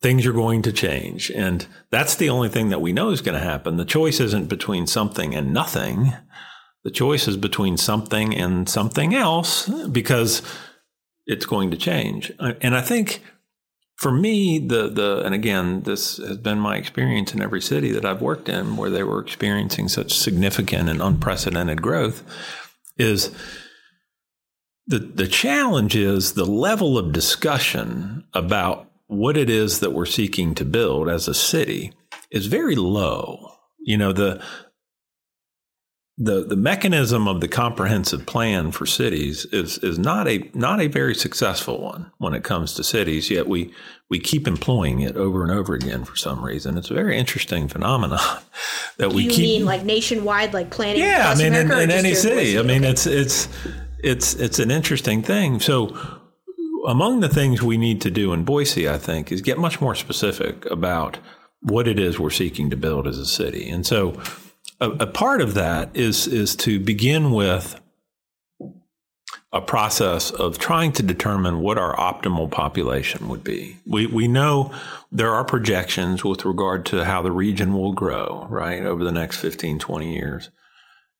things 0.00 0.26
are 0.26 0.32
going 0.32 0.62
to 0.62 0.72
change. 0.72 1.30
And 1.30 1.66
that's 1.90 2.14
the 2.14 2.30
only 2.30 2.48
thing 2.48 2.68
that 2.68 2.80
we 2.80 2.92
know 2.92 3.10
is 3.10 3.20
going 3.20 3.38
to 3.38 3.44
happen. 3.44 3.76
The 3.76 3.84
choice 3.84 4.20
isn't 4.20 4.48
between 4.48 4.86
something 4.86 5.34
and 5.34 5.52
nothing. 5.52 6.12
The 6.84 6.90
choice 6.90 7.26
is 7.26 7.36
between 7.36 7.76
something 7.76 8.34
and 8.34 8.68
something 8.68 9.14
else 9.14 9.68
because 9.68 10.42
it's 11.26 11.46
going 11.46 11.70
to 11.72 11.76
change. 11.76 12.32
And 12.38 12.74
I 12.74 12.80
think 12.80 13.22
for 13.98 14.12
me, 14.12 14.60
the 14.60 14.88
the 14.88 15.22
and 15.24 15.34
again, 15.34 15.82
this 15.82 16.18
has 16.18 16.38
been 16.38 16.60
my 16.60 16.76
experience 16.76 17.34
in 17.34 17.42
every 17.42 17.60
city 17.60 17.90
that 17.90 18.04
I've 18.04 18.22
worked 18.22 18.48
in 18.48 18.76
where 18.76 18.90
they 18.90 19.02
were 19.02 19.20
experiencing 19.20 19.88
such 19.88 20.16
significant 20.16 20.88
and 20.88 21.02
unprecedented 21.02 21.82
growth, 21.82 22.22
is 22.96 23.32
the 24.86 25.00
the 25.00 25.26
challenge 25.26 25.96
is 25.96 26.34
the 26.34 26.46
level 26.46 26.96
of 26.96 27.12
discussion 27.12 28.24
about 28.32 28.87
what 29.08 29.36
it 29.36 29.50
is 29.50 29.80
that 29.80 29.92
we're 29.92 30.06
seeking 30.06 30.54
to 30.54 30.64
build 30.64 31.08
as 31.08 31.26
a 31.28 31.34
city 31.34 31.92
is 32.30 32.46
very 32.46 32.76
low. 32.76 33.52
You 33.80 33.96
know, 33.96 34.12
the 34.12 34.42
the 36.20 36.44
the 36.44 36.56
mechanism 36.56 37.28
of 37.28 37.40
the 37.40 37.46
comprehensive 37.46 38.26
plan 38.26 38.72
for 38.72 38.86
cities 38.86 39.44
is 39.46 39.78
is 39.78 39.98
not 39.98 40.26
a 40.26 40.50
not 40.52 40.80
a 40.80 40.88
very 40.88 41.14
successful 41.14 41.80
one 41.80 42.10
when 42.18 42.34
it 42.34 42.42
comes 42.42 42.74
to 42.74 42.84
cities. 42.84 43.30
Yet 43.30 43.46
we 43.46 43.72
we 44.10 44.18
keep 44.18 44.48
employing 44.48 45.00
it 45.00 45.16
over 45.16 45.42
and 45.42 45.52
over 45.52 45.74
again 45.74 46.04
for 46.04 46.16
some 46.16 46.44
reason. 46.44 46.76
It's 46.76 46.90
a 46.90 46.94
very 46.94 47.16
interesting 47.16 47.68
phenomenon 47.68 48.18
that 48.98 49.10
Do 49.10 49.16
we 49.16 49.24
you 49.24 49.30
keep. 49.30 49.42
mean 49.42 49.64
like 49.64 49.84
nationwide, 49.84 50.52
like 50.52 50.70
planning? 50.70 51.02
Yeah, 51.02 51.32
I 51.34 51.36
mean, 51.36 51.54
in, 51.54 51.70
in 51.70 51.90
any 51.90 52.14
city. 52.14 52.58
I 52.58 52.62
mean, 52.62 52.82
it's 52.84 53.06
it's 53.06 53.48
it's 54.02 54.34
it's 54.34 54.58
an 54.58 54.70
interesting 54.72 55.22
thing. 55.22 55.60
So 55.60 55.96
among 56.88 57.20
the 57.20 57.28
things 57.28 57.62
we 57.62 57.76
need 57.76 58.00
to 58.00 58.10
do 58.10 58.32
in 58.32 58.44
Boise, 58.44 58.88
I 58.88 58.96
think, 58.96 59.30
is 59.30 59.42
get 59.42 59.58
much 59.58 59.78
more 59.80 59.94
specific 59.94 60.64
about 60.70 61.18
what 61.60 61.86
it 61.86 61.98
is 61.98 62.18
we're 62.18 62.30
seeking 62.30 62.70
to 62.70 62.76
build 62.76 63.06
as 63.06 63.18
a 63.18 63.26
city. 63.26 63.68
And 63.68 63.86
so 63.86 64.18
a, 64.80 64.90
a 64.90 65.06
part 65.06 65.42
of 65.42 65.54
that 65.54 65.94
is 65.94 66.26
is 66.26 66.56
to 66.56 66.80
begin 66.80 67.32
with 67.32 67.78
a 69.52 69.60
process 69.60 70.30
of 70.30 70.58
trying 70.58 70.92
to 70.92 71.02
determine 71.02 71.60
what 71.60 71.78
our 71.78 71.94
optimal 71.96 72.50
population 72.50 73.28
would 73.28 73.44
be. 73.44 73.76
We 73.86 74.06
we 74.06 74.26
know 74.26 74.72
there 75.12 75.34
are 75.34 75.44
projections 75.44 76.24
with 76.24 76.46
regard 76.46 76.86
to 76.86 77.04
how 77.04 77.20
the 77.20 77.32
region 77.32 77.74
will 77.74 77.92
grow, 77.92 78.46
right, 78.48 78.82
over 78.82 79.04
the 79.04 79.12
next 79.12 79.38
15, 79.38 79.78
20 79.78 80.14
years 80.14 80.48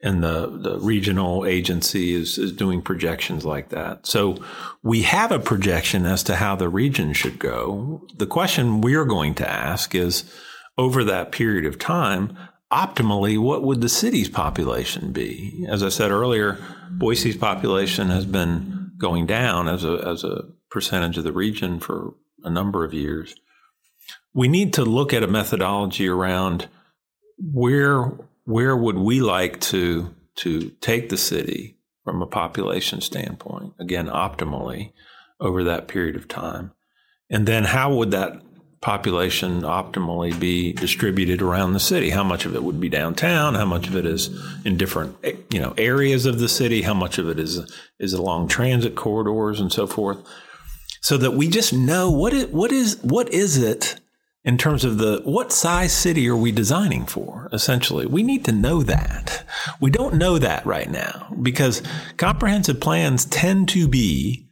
and 0.00 0.22
the, 0.22 0.46
the 0.46 0.78
regional 0.78 1.44
agency 1.44 2.14
is, 2.14 2.38
is 2.38 2.52
doing 2.52 2.82
projections 2.82 3.44
like 3.44 3.70
that. 3.70 4.06
So 4.06 4.42
we 4.82 5.02
have 5.02 5.32
a 5.32 5.40
projection 5.40 6.06
as 6.06 6.22
to 6.24 6.36
how 6.36 6.54
the 6.54 6.68
region 6.68 7.12
should 7.12 7.38
go. 7.38 8.06
The 8.16 8.26
question 8.26 8.80
we're 8.80 9.04
going 9.04 9.34
to 9.36 9.50
ask 9.50 9.94
is 9.94 10.32
over 10.76 11.02
that 11.04 11.32
period 11.32 11.66
of 11.66 11.78
time, 11.78 12.38
optimally, 12.72 13.38
what 13.38 13.64
would 13.64 13.80
the 13.80 13.88
city's 13.88 14.28
population 14.28 15.10
be? 15.10 15.66
As 15.68 15.82
I 15.82 15.88
said 15.88 16.12
earlier, 16.12 16.58
Boise's 16.90 17.36
population 17.36 18.08
has 18.10 18.24
been 18.24 18.92
going 18.98 19.26
down 19.26 19.68
as 19.68 19.84
a, 19.84 19.94
as 20.06 20.22
a 20.22 20.44
percentage 20.70 21.18
of 21.18 21.24
the 21.24 21.32
region 21.32 21.80
for 21.80 22.14
a 22.44 22.50
number 22.50 22.84
of 22.84 22.94
years. 22.94 23.34
We 24.32 24.46
need 24.46 24.74
to 24.74 24.84
look 24.84 25.12
at 25.12 25.24
a 25.24 25.28
methodology 25.28 26.06
around 26.06 26.68
where 27.38 28.12
where 28.48 28.74
would 28.74 28.96
we 28.96 29.20
like 29.20 29.60
to 29.60 30.14
to 30.34 30.70
take 30.80 31.10
the 31.10 31.16
city 31.16 31.76
from 32.04 32.22
a 32.22 32.26
population 32.26 33.00
standpoint 33.00 33.74
again 33.78 34.06
optimally 34.06 34.92
over 35.38 35.64
that 35.64 35.86
period 35.86 36.16
of 36.16 36.26
time 36.26 36.72
and 37.28 37.46
then 37.46 37.64
how 37.64 37.94
would 37.94 38.10
that 38.10 38.40
population 38.80 39.62
optimally 39.62 40.38
be 40.38 40.72
distributed 40.72 41.42
around 41.42 41.72
the 41.72 41.80
city? 41.80 42.10
How 42.10 42.22
much 42.22 42.46
of 42.46 42.54
it 42.54 42.62
would 42.62 42.80
be 42.80 42.88
downtown? 42.88 43.54
How 43.54 43.66
much 43.66 43.88
of 43.88 43.96
it 43.96 44.06
is 44.06 44.30
in 44.64 44.76
different 44.76 45.16
you 45.52 45.60
know 45.60 45.74
areas 45.76 46.26
of 46.26 46.38
the 46.38 46.48
city? 46.48 46.82
How 46.82 46.94
much 46.94 47.18
of 47.18 47.28
it 47.28 47.38
is 47.38 47.70
is 47.98 48.12
along 48.12 48.48
transit 48.48 48.94
corridors 48.94 49.60
and 49.60 49.72
so 49.72 49.86
forth? 49.86 50.18
So 51.02 51.16
that 51.18 51.32
we 51.32 51.48
just 51.48 51.72
know 51.72 52.10
what 52.10 52.32
it, 52.32 52.52
what 52.52 52.72
is 52.72 52.98
what 53.02 53.32
is 53.32 53.56
it 53.56 54.00
in 54.44 54.56
terms 54.56 54.84
of 54.84 54.98
the 54.98 55.20
what 55.24 55.52
size 55.52 55.92
city 55.92 56.28
are 56.28 56.36
we 56.36 56.52
designing 56.52 57.06
for 57.06 57.48
essentially? 57.52 58.06
We 58.06 58.22
need 58.22 58.44
to 58.46 58.52
know 58.52 58.82
that. 58.82 59.44
We 59.80 59.90
don't 59.90 60.14
know 60.14 60.38
that 60.38 60.64
right 60.64 60.90
now 60.90 61.34
because 61.42 61.82
comprehensive 62.16 62.80
plans 62.80 63.24
tend 63.26 63.68
to 63.70 63.88
be 63.88 64.48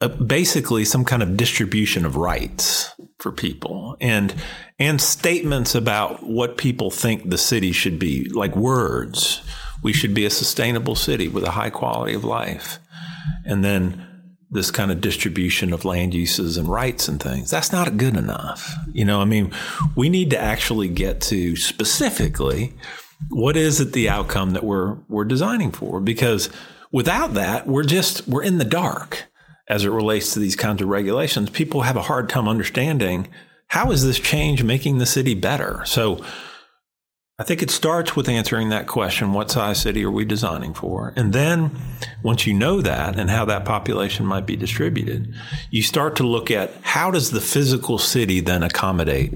a, 0.00 0.08
basically 0.08 0.84
some 0.84 1.04
kind 1.04 1.22
of 1.22 1.36
distribution 1.36 2.06
of 2.06 2.16
rights 2.16 2.94
for 3.18 3.32
people 3.32 3.96
and 4.00 4.34
and 4.78 5.00
statements 5.00 5.74
about 5.74 6.22
what 6.22 6.56
people 6.56 6.90
think 6.90 7.28
the 7.28 7.38
city 7.38 7.72
should 7.72 7.98
be 7.98 8.28
like 8.30 8.54
words. 8.54 9.42
We 9.82 9.92
should 9.92 10.14
be 10.14 10.24
a 10.24 10.30
sustainable 10.30 10.94
city 10.94 11.28
with 11.28 11.44
a 11.44 11.50
high 11.50 11.70
quality 11.70 12.14
of 12.14 12.24
life. 12.24 12.78
And 13.44 13.64
then 13.64 14.07
this 14.50 14.70
kind 14.70 14.90
of 14.90 15.00
distribution 15.00 15.72
of 15.72 15.84
land 15.84 16.14
uses 16.14 16.56
and 16.56 16.68
rights 16.68 17.06
and 17.08 17.22
things. 17.22 17.50
That's 17.50 17.72
not 17.72 17.96
good 17.96 18.16
enough. 18.16 18.74
You 18.92 19.04
know, 19.04 19.20
I 19.20 19.24
mean, 19.24 19.52
we 19.94 20.08
need 20.08 20.30
to 20.30 20.38
actually 20.38 20.88
get 20.88 21.20
to 21.22 21.54
specifically 21.56 22.72
what 23.30 23.56
is 23.56 23.80
it 23.80 23.92
the 23.92 24.08
outcome 24.08 24.52
that 24.52 24.64
we're 24.64 24.94
we're 25.08 25.24
designing 25.24 25.72
for 25.72 26.00
because 26.00 26.48
without 26.92 27.34
that, 27.34 27.66
we're 27.66 27.84
just 27.84 28.26
we're 28.26 28.42
in 28.42 28.58
the 28.58 28.64
dark 28.64 29.24
as 29.68 29.84
it 29.84 29.90
relates 29.90 30.32
to 30.32 30.38
these 30.38 30.56
kinds 30.56 30.80
of 30.80 30.88
regulations. 30.88 31.50
People 31.50 31.82
have 31.82 31.96
a 31.96 32.02
hard 32.02 32.28
time 32.28 32.48
understanding 32.48 33.28
how 33.66 33.90
is 33.90 34.02
this 34.02 34.18
change 34.18 34.62
making 34.62 34.96
the 34.96 35.06
city 35.06 35.34
better? 35.34 35.82
So 35.84 36.24
I 37.40 37.44
think 37.44 37.62
it 37.62 37.70
starts 37.70 38.16
with 38.16 38.28
answering 38.28 38.70
that 38.70 38.88
question 38.88 39.32
what 39.32 39.50
size 39.50 39.80
city 39.80 40.04
are 40.04 40.10
we 40.10 40.24
designing 40.24 40.74
for? 40.74 41.12
And 41.14 41.32
then 41.32 41.70
once 42.24 42.48
you 42.48 42.54
know 42.54 42.80
that 42.80 43.16
and 43.16 43.30
how 43.30 43.44
that 43.44 43.64
population 43.64 44.26
might 44.26 44.44
be 44.44 44.56
distributed, 44.56 45.32
you 45.70 45.82
start 45.82 46.16
to 46.16 46.26
look 46.26 46.50
at 46.50 46.72
how 46.82 47.12
does 47.12 47.30
the 47.30 47.40
physical 47.40 47.96
city 47.96 48.40
then 48.40 48.64
accommodate 48.64 49.34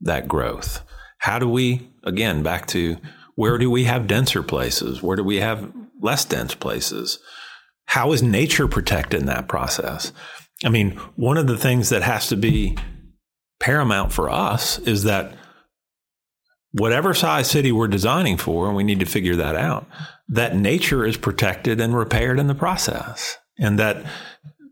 that 0.00 0.26
growth? 0.26 0.82
How 1.18 1.38
do 1.38 1.46
we, 1.46 1.90
again, 2.04 2.42
back 2.42 2.66
to 2.68 2.96
where 3.34 3.58
do 3.58 3.70
we 3.70 3.84
have 3.84 4.06
denser 4.06 4.42
places? 4.42 5.02
Where 5.02 5.16
do 5.16 5.24
we 5.24 5.36
have 5.36 5.70
less 6.00 6.24
dense 6.24 6.54
places? 6.54 7.18
How 7.84 8.12
is 8.12 8.22
nature 8.22 8.66
protected 8.66 9.20
in 9.20 9.26
that 9.26 9.46
process? 9.46 10.10
I 10.64 10.70
mean, 10.70 10.92
one 11.16 11.36
of 11.36 11.46
the 11.46 11.58
things 11.58 11.90
that 11.90 12.02
has 12.02 12.28
to 12.28 12.36
be 12.36 12.78
paramount 13.60 14.10
for 14.10 14.30
us 14.30 14.78
is 14.78 15.02
that 15.02 15.34
whatever 16.78 17.14
size 17.14 17.50
city 17.50 17.72
we're 17.72 17.88
designing 17.88 18.36
for, 18.36 18.66
and 18.66 18.76
we 18.76 18.84
need 18.84 19.00
to 19.00 19.06
figure 19.06 19.36
that 19.36 19.56
out, 19.56 19.86
that 20.28 20.56
nature 20.56 21.04
is 21.04 21.16
protected 21.16 21.80
and 21.80 21.96
repaired 21.96 22.38
in 22.38 22.46
the 22.46 22.54
process. 22.54 23.38
And 23.58 23.78
that 23.78 24.04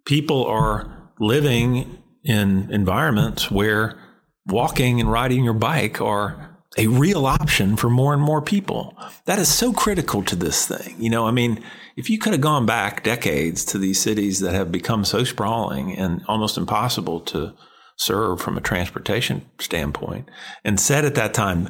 people 0.05 0.45
are 0.47 1.11
living 1.19 2.03
in 2.23 2.71
environments 2.71 3.51
where 3.51 3.99
walking 4.47 5.01
and 5.01 5.11
riding 5.11 5.45
your 5.45 5.55
bike 5.55 6.01
are 6.01 6.59
a 6.77 6.89
real 6.89 7.25
option 7.25 7.77
for 7.77 7.89
more 7.89 8.13
and 8.13 8.23
more 8.23 8.43
people. 8.43 8.97
That 9.27 9.39
is 9.39 9.49
so 9.49 9.73
critical 9.73 10.23
to 10.25 10.37
this 10.37 10.67
thing. 10.67 10.97
You 10.99 11.09
know, 11.09 11.27
I 11.27 11.31
mean, 11.31 11.63
if 11.97 12.11
you 12.11 12.19
could 12.19 12.33
have 12.33 12.43
gone 12.43 12.67
back 12.67 13.05
decades 13.05 13.65
to 13.67 13.79
these 13.79 14.01
cities 14.01 14.41
that 14.41 14.55
have 14.55 14.73
become 14.73 15.05
so 15.05 15.25
sprawling 15.25 15.97
and 15.97 16.23
almost 16.27 16.59
impossible 16.59 17.21
to 17.21 17.55
serve 17.97 18.41
from 18.41 18.59
a 18.59 18.61
transportation 18.61 19.47
standpoint 19.61 20.29
and 20.65 20.81
said 20.81 21.05
at 21.05 21.15
that 21.15 21.33
time, 21.33 21.69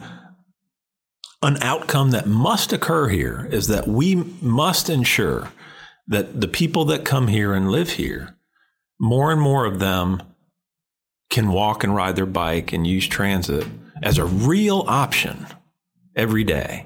an 1.45 1.62
outcome 1.62 2.11
that 2.12 2.26
must 2.26 2.72
occur 2.72 3.09
here 3.09 3.49
is 3.51 3.68
that 3.68 3.86
we 3.86 4.14
must 4.14 4.88
ensure 4.88 5.53
that 6.07 6.40
the 6.40 6.49
people 6.49 6.86
that 6.86 7.05
come 7.05 7.28
here 7.28 7.53
and 7.55 7.70
live 7.70 7.90
here, 7.90 8.36
more 8.99 9.30
and 9.30 9.40
more 9.40 9.66
of 9.66 9.78
them 9.78 10.22
can 11.30 11.49
walk 11.53 11.84
and 11.84 11.95
ride 11.95 12.16
their 12.16 12.26
bike 12.26 12.72
and 12.72 12.86
use 12.86 13.07
transit 13.07 13.66
as 14.03 14.18
a 14.18 14.24
real 14.24 14.84
option 14.86 15.47
every 16.16 16.45
day, 16.45 16.84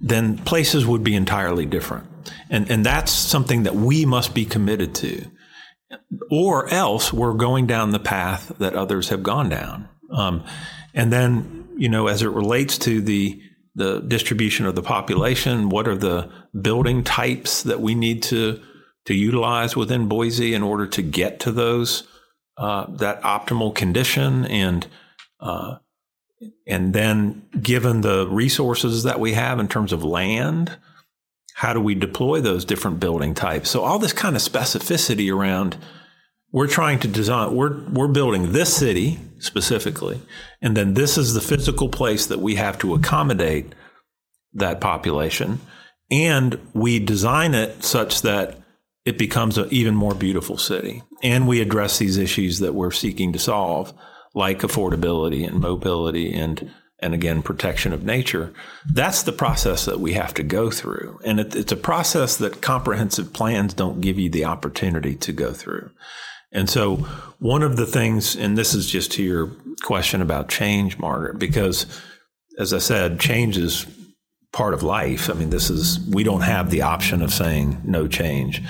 then 0.00 0.38
places 0.38 0.86
would 0.86 1.02
be 1.02 1.14
entirely 1.14 1.66
different. 1.66 2.06
And, 2.50 2.70
and 2.70 2.84
that's 2.84 3.12
something 3.12 3.64
that 3.64 3.74
we 3.74 4.04
must 4.04 4.34
be 4.34 4.44
committed 4.44 4.94
to. 4.96 5.24
Or 6.30 6.68
else 6.68 7.12
we're 7.12 7.34
going 7.34 7.66
down 7.66 7.90
the 7.90 7.98
path 7.98 8.52
that 8.58 8.74
others 8.74 9.08
have 9.08 9.22
gone 9.22 9.48
down. 9.48 9.88
Um, 10.10 10.44
and 10.94 11.12
then, 11.12 11.68
you 11.76 11.88
know, 11.88 12.08
as 12.08 12.22
it 12.22 12.28
relates 12.28 12.78
to 12.78 13.00
the 13.00 13.40
the 13.76 14.00
distribution 14.00 14.66
of 14.66 14.74
the 14.74 14.82
population? 14.82 15.68
What 15.68 15.86
are 15.86 15.96
the 15.96 16.30
building 16.60 17.04
types 17.04 17.62
that 17.62 17.80
we 17.80 17.94
need 17.94 18.22
to 18.24 18.60
to 19.04 19.14
utilize 19.14 19.76
within 19.76 20.08
Boise 20.08 20.52
in 20.54 20.62
order 20.64 20.86
to 20.88 21.02
get 21.02 21.38
to 21.40 21.52
those 21.52 22.02
uh, 22.56 22.86
that 22.96 23.22
optimal 23.22 23.74
condition? 23.74 24.46
And 24.46 24.86
uh, 25.38 25.76
and 26.66 26.92
then, 26.92 27.42
given 27.62 28.00
the 28.00 28.26
resources 28.26 29.04
that 29.04 29.20
we 29.20 29.34
have 29.34 29.60
in 29.60 29.68
terms 29.68 29.92
of 29.92 30.02
land, 30.02 30.76
how 31.54 31.72
do 31.72 31.80
we 31.80 31.94
deploy 31.94 32.40
those 32.40 32.64
different 32.64 33.00
building 33.00 33.34
types? 33.34 33.70
So 33.70 33.82
all 33.82 33.98
this 33.98 34.12
kind 34.12 34.36
of 34.36 34.42
specificity 34.42 35.32
around 35.32 35.76
we're 36.52 36.66
trying 36.66 36.98
to 36.98 37.08
design 37.08 37.54
we're 37.54 37.84
we're 37.90 38.08
building 38.08 38.52
this 38.52 38.74
city 38.74 39.18
specifically 39.38 40.20
and 40.62 40.76
then 40.76 40.94
this 40.94 41.18
is 41.18 41.34
the 41.34 41.40
physical 41.40 41.88
place 41.88 42.26
that 42.26 42.40
we 42.40 42.54
have 42.54 42.78
to 42.78 42.94
accommodate 42.94 43.74
that 44.56 44.80
population. 44.80 45.60
And 46.10 46.58
we 46.72 46.98
design 46.98 47.54
it 47.54 47.84
such 47.84 48.22
that 48.22 48.58
it 49.04 49.18
becomes 49.18 49.58
an 49.58 49.68
even 49.70 49.94
more 49.94 50.14
beautiful 50.14 50.58
city. 50.58 51.02
And 51.22 51.46
we 51.46 51.60
address 51.60 51.98
these 51.98 52.18
issues 52.18 52.58
that 52.58 52.74
we're 52.74 52.90
seeking 52.90 53.32
to 53.32 53.38
solve 53.38 53.92
like 54.34 54.60
affordability 54.60 55.46
and 55.46 55.60
mobility 55.60 56.34
and 56.34 56.70
and 56.98 57.12
again 57.12 57.42
protection 57.42 57.92
of 57.92 58.04
nature. 58.04 58.54
That's 58.90 59.22
the 59.22 59.32
process 59.32 59.84
that 59.84 60.00
we 60.00 60.14
have 60.14 60.32
to 60.34 60.42
go 60.42 60.70
through. 60.70 61.20
And 61.24 61.38
it, 61.38 61.54
it's 61.54 61.72
a 61.72 61.76
process 61.76 62.38
that 62.38 62.62
comprehensive 62.62 63.34
plans 63.34 63.74
don't 63.74 64.00
give 64.00 64.18
you 64.18 64.30
the 64.30 64.46
opportunity 64.46 65.14
to 65.16 65.32
go 65.32 65.52
through 65.52 65.90
and 66.56 66.70
so, 66.70 66.96
one 67.38 67.62
of 67.62 67.76
the 67.76 67.84
things, 67.84 68.34
and 68.34 68.56
this 68.56 68.74
is 68.74 68.90
just 68.90 69.12
to 69.12 69.22
your 69.22 69.48
question 69.82 70.22
about 70.22 70.48
change, 70.48 70.98
Margaret, 70.98 71.38
because 71.38 71.84
as 72.58 72.72
I 72.72 72.78
said, 72.78 73.20
change 73.20 73.58
is 73.58 73.86
part 74.52 74.72
of 74.72 74.82
life. 74.82 75.28
I 75.28 75.34
mean, 75.34 75.50
this 75.50 75.68
is, 75.68 76.00
we 76.08 76.24
don't 76.24 76.40
have 76.40 76.70
the 76.70 76.80
option 76.80 77.20
of 77.20 77.30
saying 77.30 77.82
no 77.84 78.08
change. 78.08 78.62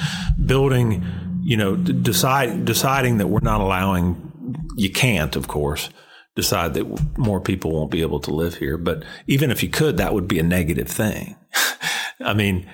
Building, 0.45 1.05
you 1.45 1.57
know, 1.57 1.77
decide, 1.77 2.65
deciding 2.65 3.19
that 3.19 3.29
we're 3.29 3.39
not 3.39 3.61
allowing, 3.61 4.33
you 4.75 4.91
can't, 4.91 5.37
of 5.37 5.47
course, 5.47 5.89
decide 6.35 6.75
that 6.75 7.17
more 7.17 7.41
people 7.41 7.73
won't 7.73 7.93
be 7.93 8.03
able 8.03 8.19
to 8.19 8.35
live 8.35 8.57
here. 8.57 8.77
But 8.77 9.05
even 9.29 9.53
if 9.53 9.63
you 9.63 9.69
could, 9.69 9.97
that 9.99 10.13
would 10.13 10.27
be 10.27 10.41
a 10.41 10.43
negative 10.43 10.89
thing. 10.89 11.37
I 12.21 12.35
mean, 12.35 12.69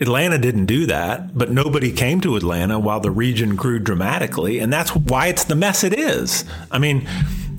Atlanta 0.00 0.38
didn't 0.38 0.66
do 0.66 0.86
that, 0.86 1.36
but 1.36 1.50
nobody 1.50 1.92
came 1.92 2.20
to 2.22 2.36
Atlanta 2.36 2.78
while 2.78 3.00
the 3.00 3.10
region 3.10 3.54
grew 3.54 3.78
dramatically, 3.78 4.58
and 4.58 4.72
that's 4.72 4.96
why 4.96 5.26
it's 5.26 5.44
the 5.44 5.54
mess 5.54 5.84
it 5.84 5.92
is. 5.92 6.44
I 6.70 6.78
mean, 6.78 7.06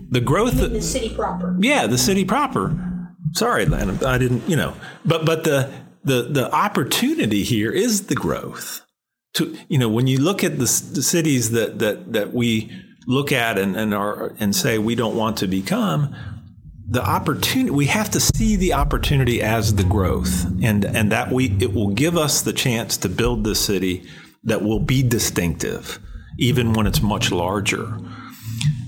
the 0.10 0.22
growth 0.22 0.60
of 0.62 0.72
the 0.72 0.82
city 0.82 1.14
proper. 1.14 1.56
Yeah, 1.60 1.86
the 1.88 2.00
city 2.00 2.26
proper. 2.26 2.76
Sorry, 3.34 3.64
Atlanta, 3.64 4.08
I 4.08 4.18
didn't, 4.18 4.50
you 4.50 4.56
know, 4.56 4.76
but 5.06 5.26
but 5.26 5.44
the 5.44 5.72
the 6.04 6.24
the 6.24 6.52
opportunity 6.52 7.44
here 7.44 7.72
is 7.72 8.08
the 8.08 8.16
growth. 8.16 8.82
To 9.36 9.56
you 9.70 9.78
know, 9.78 9.88
when 9.88 10.08
you 10.08 10.20
look 10.20 10.44
at 10.44 10.54
the, 10.54 10.66
the 10.94 11.04
cities 11.04 11.52
that 11.52 11.80
that 11.80 12.12
that 12.12 12.34
we 12.34 12.72
look 13.08 13.32
at 13.32 13.60
and 13.60 13.78
and 13.78 13.94
are 13.94 14.36
and 14.40 14.56
say 14.56 14.80
we 14.80 14.96
don't 14.96 15.16
want 15.16 15.38
to 15.38 15.48
become, 15.48 16.14
the 16.92 17.02
opportunity 17.02 17.72
we 17.72 17.86
have 17.86 18.10
to 18.10 18.20
see 18.20 18.58
the 18.58 18.74
opportunity 18.74 19.42
as 19.42 19.76
the 19.76 19.84
growth 19.84 20.46
and 20.62 20.84
and 20.84 21.10
that 21.10 21.32
we 21.32 21.50
it 21.62 21.74
will 21.74 21.88
give 21.88 22.18
us 22.18 22.42
the 22.42 22.52
chance 22.52 22.98
to 22.98 23.08
build 23.08 23.46
the 23.46 23.56
city 23.56 24.06
that 24.44 24.62
will 24.62 24.80
be 24.82 25.02
distinctive 25.02 26.00
even 26.38 26.74
when 26.74 26.88
it's 26.88 27.02
much 27.02 27.32
larger. 27.32 27.98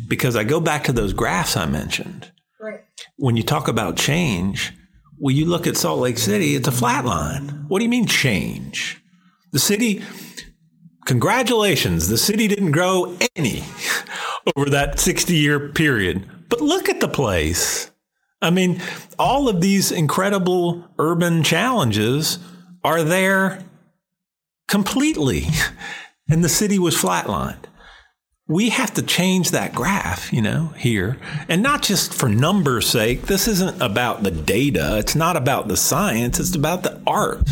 Because 0.10 0.36
i 0.36 0.44
go 0.44 0.60
back 0.60 0.84
to 0.84 0.92
those 0.92 1.14
graphs 1.14 1.56
i 1.56 1.66
mentioned. 1.66 2.30
Right. 2.60 2.82
When 3.16 3.38
you 3.38 3.44
talk 3.44 3.70
about 3.70 3.96
change 3.96 4.74
when 5.18 5.38
you 5.38 5.46
look 5.46 5.66
at 5.66 5.78
salt 5.78 6.00
lake 6.00 6.18
city 6.18 6.56
it's 6.56 6.68
a 6.68 6.74
flat 6.74 7.06
line. 7.06 7.64
What 7.70 7.80
do 7.80 7.86
you 7.86 7.90
mean 7.90 8.06
change? 8.06 9.02
The 9.54 9.60
city 9.60 10.04
congratulations 11.06 12.10
the 12.10 12.18
city 12.18 12.50
didn't 12.50 12.72
grow 12.72 13.18
any 13.38 13.64
over 14.58 14.70
that 14.72 15.00
60 15.00 15.34
year 15.34 15.70
period. 15.70 16.30
But 16.50 16.60
look 16.60 16.90
at 16.90 17.00
the 17.00 17.08
place 17.08 17.90
I 18.44 18.50
mean, 18.50 18.82
all 19.18 19.48
of 19.48 19.62
these 19.62 19.92
incredible 19.92 20.88
urban 21.00 21.44
challenges 21.44 22.40
are 22.84 23.02
there 23.02 23.64
completely, 24.68 25.46
and 26.30 26.44
the 26.44 26.50
city 26.50 26.78
was 26.78 26.96
flatlined. 26.96 27.66
we 28.48 28.70
have 28.70 28.94
to 28.94 29.02
change 29.02 29.52
that 29.52 29.74
graph, 29.74 30.34
you 30.34 30.42
know, 30.42 30.68
here. 30.78 31.18
And 31.48 31.64
not 31.64 31.82
just 31.82 32.14
for 32.14 32.28
numbers' 32.28 32.90
sake. 32.90 33.24
This 33.24 33.48
isn't 33.48 33.82
about 33.82 34.24
the 34.24 34.32
data. 34.32 34.98
It's 34.98 35.16
not 35.16 35.38
about 35.38 35.70
the 35.70 35.78
science. 35.78 36.40
It's 36.42 36.54
about 36.54 36.84
the 36.84 37.02
art 37.08 37.50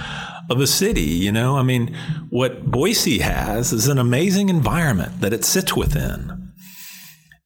of 0.50 0.60
a 0.60 0.66
city, 0.66 1.02
you 1.02 1.30
know. 1.30 1.56
I 1.56 1.62
mean, 1.62 1.96
what 2.30 2.66
Boise 2.66 3.18
has 3.18 3.72
is 3.72 3.86
an 3.86 3.98
amazing 3.98 4.48
environment 4.48 5.20
that 5.20 5.32
it 5.32 5.44
sits 5.44 5.76
within. 5.76 6.52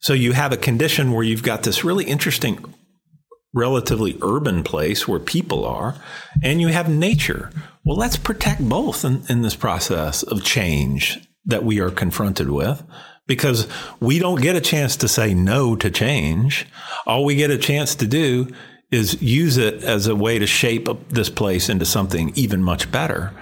So 0.01 0.13
you 0.13 0.33
have 0.33 0.53
a 0.53 0.57
condition 0.57 1.13
where 1.13 1.25
you've 1.25 1.43
got 1.43 1.65
this 1.65 1.85
really 1.85 2.05
interesting 2.05 2.65
relatively 3.55 4.19
urban 4.23 4.63
place 4.63 5.09
where 5.09 5.21
people 5.21 5.65
are, 5.65 5.97
and 6.43 6.61
you 6.61 6.69
have 6.69 6.89
nature. 6.89 7.51
Well, 7.85 7.97
let's 7.97 8.17
protect 8.17 8.69
both 8.69 9.05
in, 9.05 9.23
in 9.29 9.43
this 9.43 9.57
process 9.57 10.23
of 10.23 10.45
change 10.45 11.19
that 11.47 11.65
we 11.65 11.81
are 11.81 11.91
confronted 11.91 12.51
with 12.51 12.83
because 13.27 13.67
we 14.01 14.19
don't 14.19 14.41
get 14.41 14.57
a 14.57 14.61
chance 14.61 14.97
to 14.97 15.09
say 15.09 15.35
no 15.35 15.77
to 15.77 15.91
change. 15.91 16.67
All 17.07 17.25
we 17.25 17.35
get 17.37 17.51
a 17.51 17.59
chance 17.59 17.95
to 17.97 18.07
do 18.07 18.49
is 18.91 19.21
use 19.21 19.57
it 19.57 19.83
as 19.83 20.07
a 20.07 20.15
way 20.15 20.39
to 20.39 20.47
shape 20.47 20.89
this 21.09 21.31
place 21.31 21.69
into 21.69 21.85
something 21.85 22.33
even 22.35 22.63
much 22.63 22.91
better. 22.93 23.33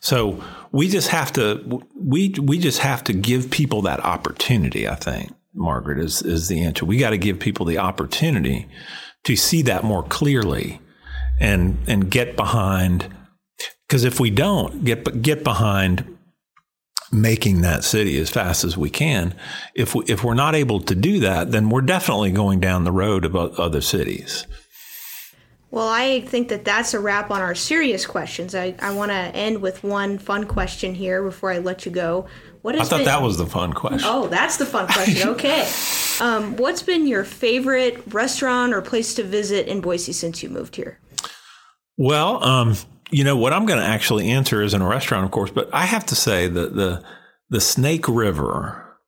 So 0.00 0.42
we 0.72 0.88
just 0.88 1.08
have 1.08 1.32
to 1.34 1.82
we 1.94 2.34
we 2.40 2.58
just 2.58 2.80
have 2.80 3.04
to 3.04 3.12
give 3.12 3.50
people 3.50 3.82
that 3.82 4.00
opportunity. 4.00 4.88
I 4.88 4.96
think 4.96 5.32
Margaret 5.54 5.98
is 5.98 6.22
is 6.22 6.48
the 6.48 6.64
answer. 6.64 6.84
We 6.84 6.96
got 6.96 7.10
to 7.10 7.18
give 7.18 7.38
people 7.38 7.66
the 7.66 7.78
opportunity 7.78 8.68
to 9.24 9.36
see 9.36 9.62
that 9.62 9.84
more 9.84 10.02
clearly 10.02 10.80
and 11.40 11.78
and 11.86 12.10
get 12.10 12.36
behind 12.36 13.08
because 13.86 14.04
if 14.04 14.20
we 14.20 14.30
don't 14.30 14.84
get 14.84 15.22
get 15.22 15.44
behind 15.44 16.12
making 17.12 17.60
that 17.60 17.84
city 17.84 18.18
as 18.18 18.30
fast 18.30 18.64
as 18.64 18.76
we 18.76 18.88
can. 18.88 19.34
If 19.74 19.94
we, 19.94 20.04
if 20.06 20.24
we're 20.24 20.34
not 20.34 20.54
able 20.54 20.80
to 20.80 20.94
do 20.94 21.20
that, 21.20 21.52
then 21.52 21.68
we're 21.68 21.82
definitely 21.82 22.32
going 22.32 22.58
down 22.58 22.84
the 22.84 22.92
road 22.92 23.24
of 23.26 23.36
other 23.36 23.82
cities. 23.82 24.46
Well, 25.70 25.88
I 25.88 26.22
think 26.22 26.48
that 26.48 26.64
that's 26.64 26.92
a 26.94 27.00
wrap 27.00 27.30
on 27.30 27.40
our 27.40 27.54
serious 27.54 28.04
questions. 28.04 28.54
I, 28.54 28.74
I 28.78 28.94
want 28.94 29.10
to 29.10 29.14
end 29.14 29.62
with 29.62 29.84
one 29.84 30.18
fun 30.18 30.44
question 30.44 30.94
here 30.94 31.22
before 31.22 31.50
I 31.50 31.58
let 31.58 31.86
you 31.86 31.92
go. 31.92 32.26
What 32.62 32.76
I 32.76 32.84
thought 32.84 32.98
been, 32.98 33.06
that 33.06 33.22
was 33.22 33.38
the 33.38 33.46
fun 33.46 33.72
question. 33.72 34.02
Oh, 34.04 34.28
that's 34.28 34.56
the 34.56 34.66
fun 34.66 34.86
question. 34.86 35.28
Okay. 35.32 35.66
Um, 36.20 36.56
what's 36.56 36.82
been 36.82 37.06
your 37.06 37.24
favorite 37.24 38.02
restaurant 38.12 38.72
or 38.72 38.82
place 38.82 39.14
to 39.14 39.22
visit 39.22 39.68
in 39.68 39.80
Boise 39.80 40.12
since 40.12 40.42
you 40.42 40.48
moved 40.48 40.76
here? 40.76 40.98
Well, 41.96 42.42
um, 42.42 42.76
you 43.10 43.24
know 43.24 43.36
what 43.36 43.52
I'm 43.52 43.66
going 43.66 43.78
to 43.78 43.86
actually 43.86 44.30
answer 44.30 44.62
is 44.62 44.74
in 44.74 44.82
a 44.82 44.88
restaurant, 44.88 45.24
of 45.24 45.30
course, 45.30 45.50
but 45.50 45.68
I 45.72 45.86
have 45.86 46.06
to 46.06 46.14
say 46.14 46.48
that 46.48 46.74
the 46.74 47.02
the 47.50 47.60
Snake 47.60 48.08
River 48.08 48.98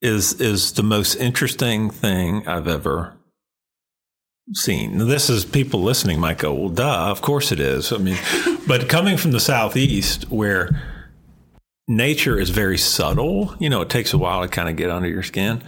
is 0.00 0.40
is 0.40 0.72
the 0.72 0.82
most 0.82 1.16
interesting 1.16 1.90
thing 1.90 2.46
I've 2.46 2.68
ever 2.68 3.14
seen. 4.52 4.98
This 4.98 5.30
is 5.30 5.44
people 5.44 5.82
listening 5.82 6.20
might 6.20 6.38
go, 6.38 6.52
well, 6.54 6.68
duh, 6.68 7.10
of 7.10 7.22
course 7.22 7.52
it 7.52 7.60
is. 7.60 7.92
I 7.92 7.98
mean, 7.98 8.18
but 8.66 8.88
coming 8.88 9.16
from 9.16 9.32
the 9.32 9.40
southeast 9.40 10.30
where 10.30 10.70
nature 11.88 12.38
is 12.38 12.50
very 12.50 12.78
subtle, 12.78 13.54
you 13.58 13.68
know, 13.68 13.80
it 13.82 13.90
takes 13.90 14.12
a 14.12 14.18
while 14.18 14.42
to 14.42 14.48
kind 14.48 14.68
of 14.68 14.76
get 14.76 14.90
under 14.90 15.08
your 15.08 15.22
skin. 15.22 15.62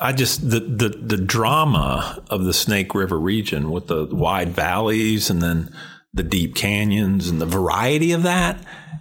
I 0.00 0.12
just 0.12 0.48
the 0.48 0.60
the 0.60 0.88
the 0.88 1.16
drama 1.16 2.22
of 2.30 2.44
the 2.44 2.52
Snake 2.52 2.94
River 2.94 3.18
region 3.18 3.70
with 3.70 3.88
the 3.88 4.06
wide 4.06 4.50
valleys 4.50 5.30
and 5.30 5.42
then 5.42 5.74
the 6.14 6.22
deep 6.22 6.54
canyons 6.54 7.28
and 7.28 7.40
the 7.40 7.46
variety 7.46 8.12
of 8.12 8.22
that 8.22 8.58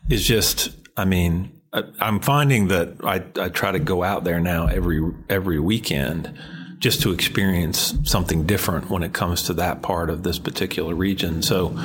is 0.09 0.25
just, 0.25 0.69
I 0.95 1.05
mean, 1.05 1.51
I, 1.73 1.83
am 1.99 2.19
finding 2.19 2.67
that 2.69 2.95
I, 3.03 3.23
I 3.39 3.49
try 3.49 3.71
to 3.71 3.79
go 3.79 4.03
out 4.03 4.23
there 4.23 4.39
now 4.39 4.67
every 4.67 5.01
every 5.29 5.59
weekend 5.59 6.37
just 6.79 7.01
to 7.01 7.11
experience 7.11 7.95
something 8.03 8.45
different 8.45 8.89
when 8.89 9.03
it 9.03 9.13
comes 9.13 9.43
to 9.43 9.53
that 9.53 9.81
part 9.81 10.09
of 10.09 10.23
this 10.23 10.37
particular 10.37 10.93
region. 10.93 11.41
So, 11.41 11.77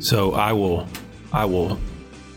so 0.00 0.32
I 0.32 0.52
will 0.52 0.88
I 1.32 1.44
will 1.44 1.78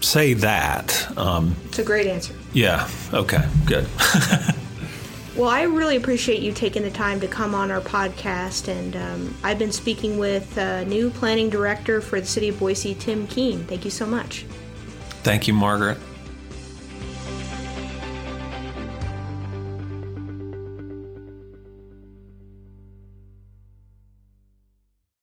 say 0.01 0.33
that. 0.33 1.17
Um, 1.17 1.55
it's 1.65 1.79
a 1.79 1.83
great 1.83 2.07
answer. 2.07 2.33
Yeah. 2.53 2.87
Okay. 3.13 3.45
Good. 3.65 3.87
Well, 5.37 5.49
I 5.49 5.61
really 5.63 5.97
appreciate 5.97 6.41
you 6.41 6.51
taking 6.51 6.81
the 6.81 6.89
time 6.89 7.19
to 7.19 7.27
come 7.27 7.53
on 7.53 7.69
our 7.69 7.79
podcast. 7.79 8.69
And 8.69 8.95
um, 8.95 9.37
I've 9.43 9.59
been 9.59 9.71
speaking 9.71 10.17
with 10.17 10.57
uh, 10.57 10.83
new 10.85 11.11
planning 11.11 11.51
director 11.51 12.01
for 12.01 12.19
the 12.19 12.25
city 12.25 12.49
of 12.49 12.57
Boise, 12.57 12.95
Tim 12.95 13.27
Keane. 13.27 13.63
Thank 13.65 13.85
you 13.85 13.91
so 13.91 14.07
much. 14.07 14.45
Thank 15.21 15.47
you, 15.47 15.53
Margaret. 15.53 15.99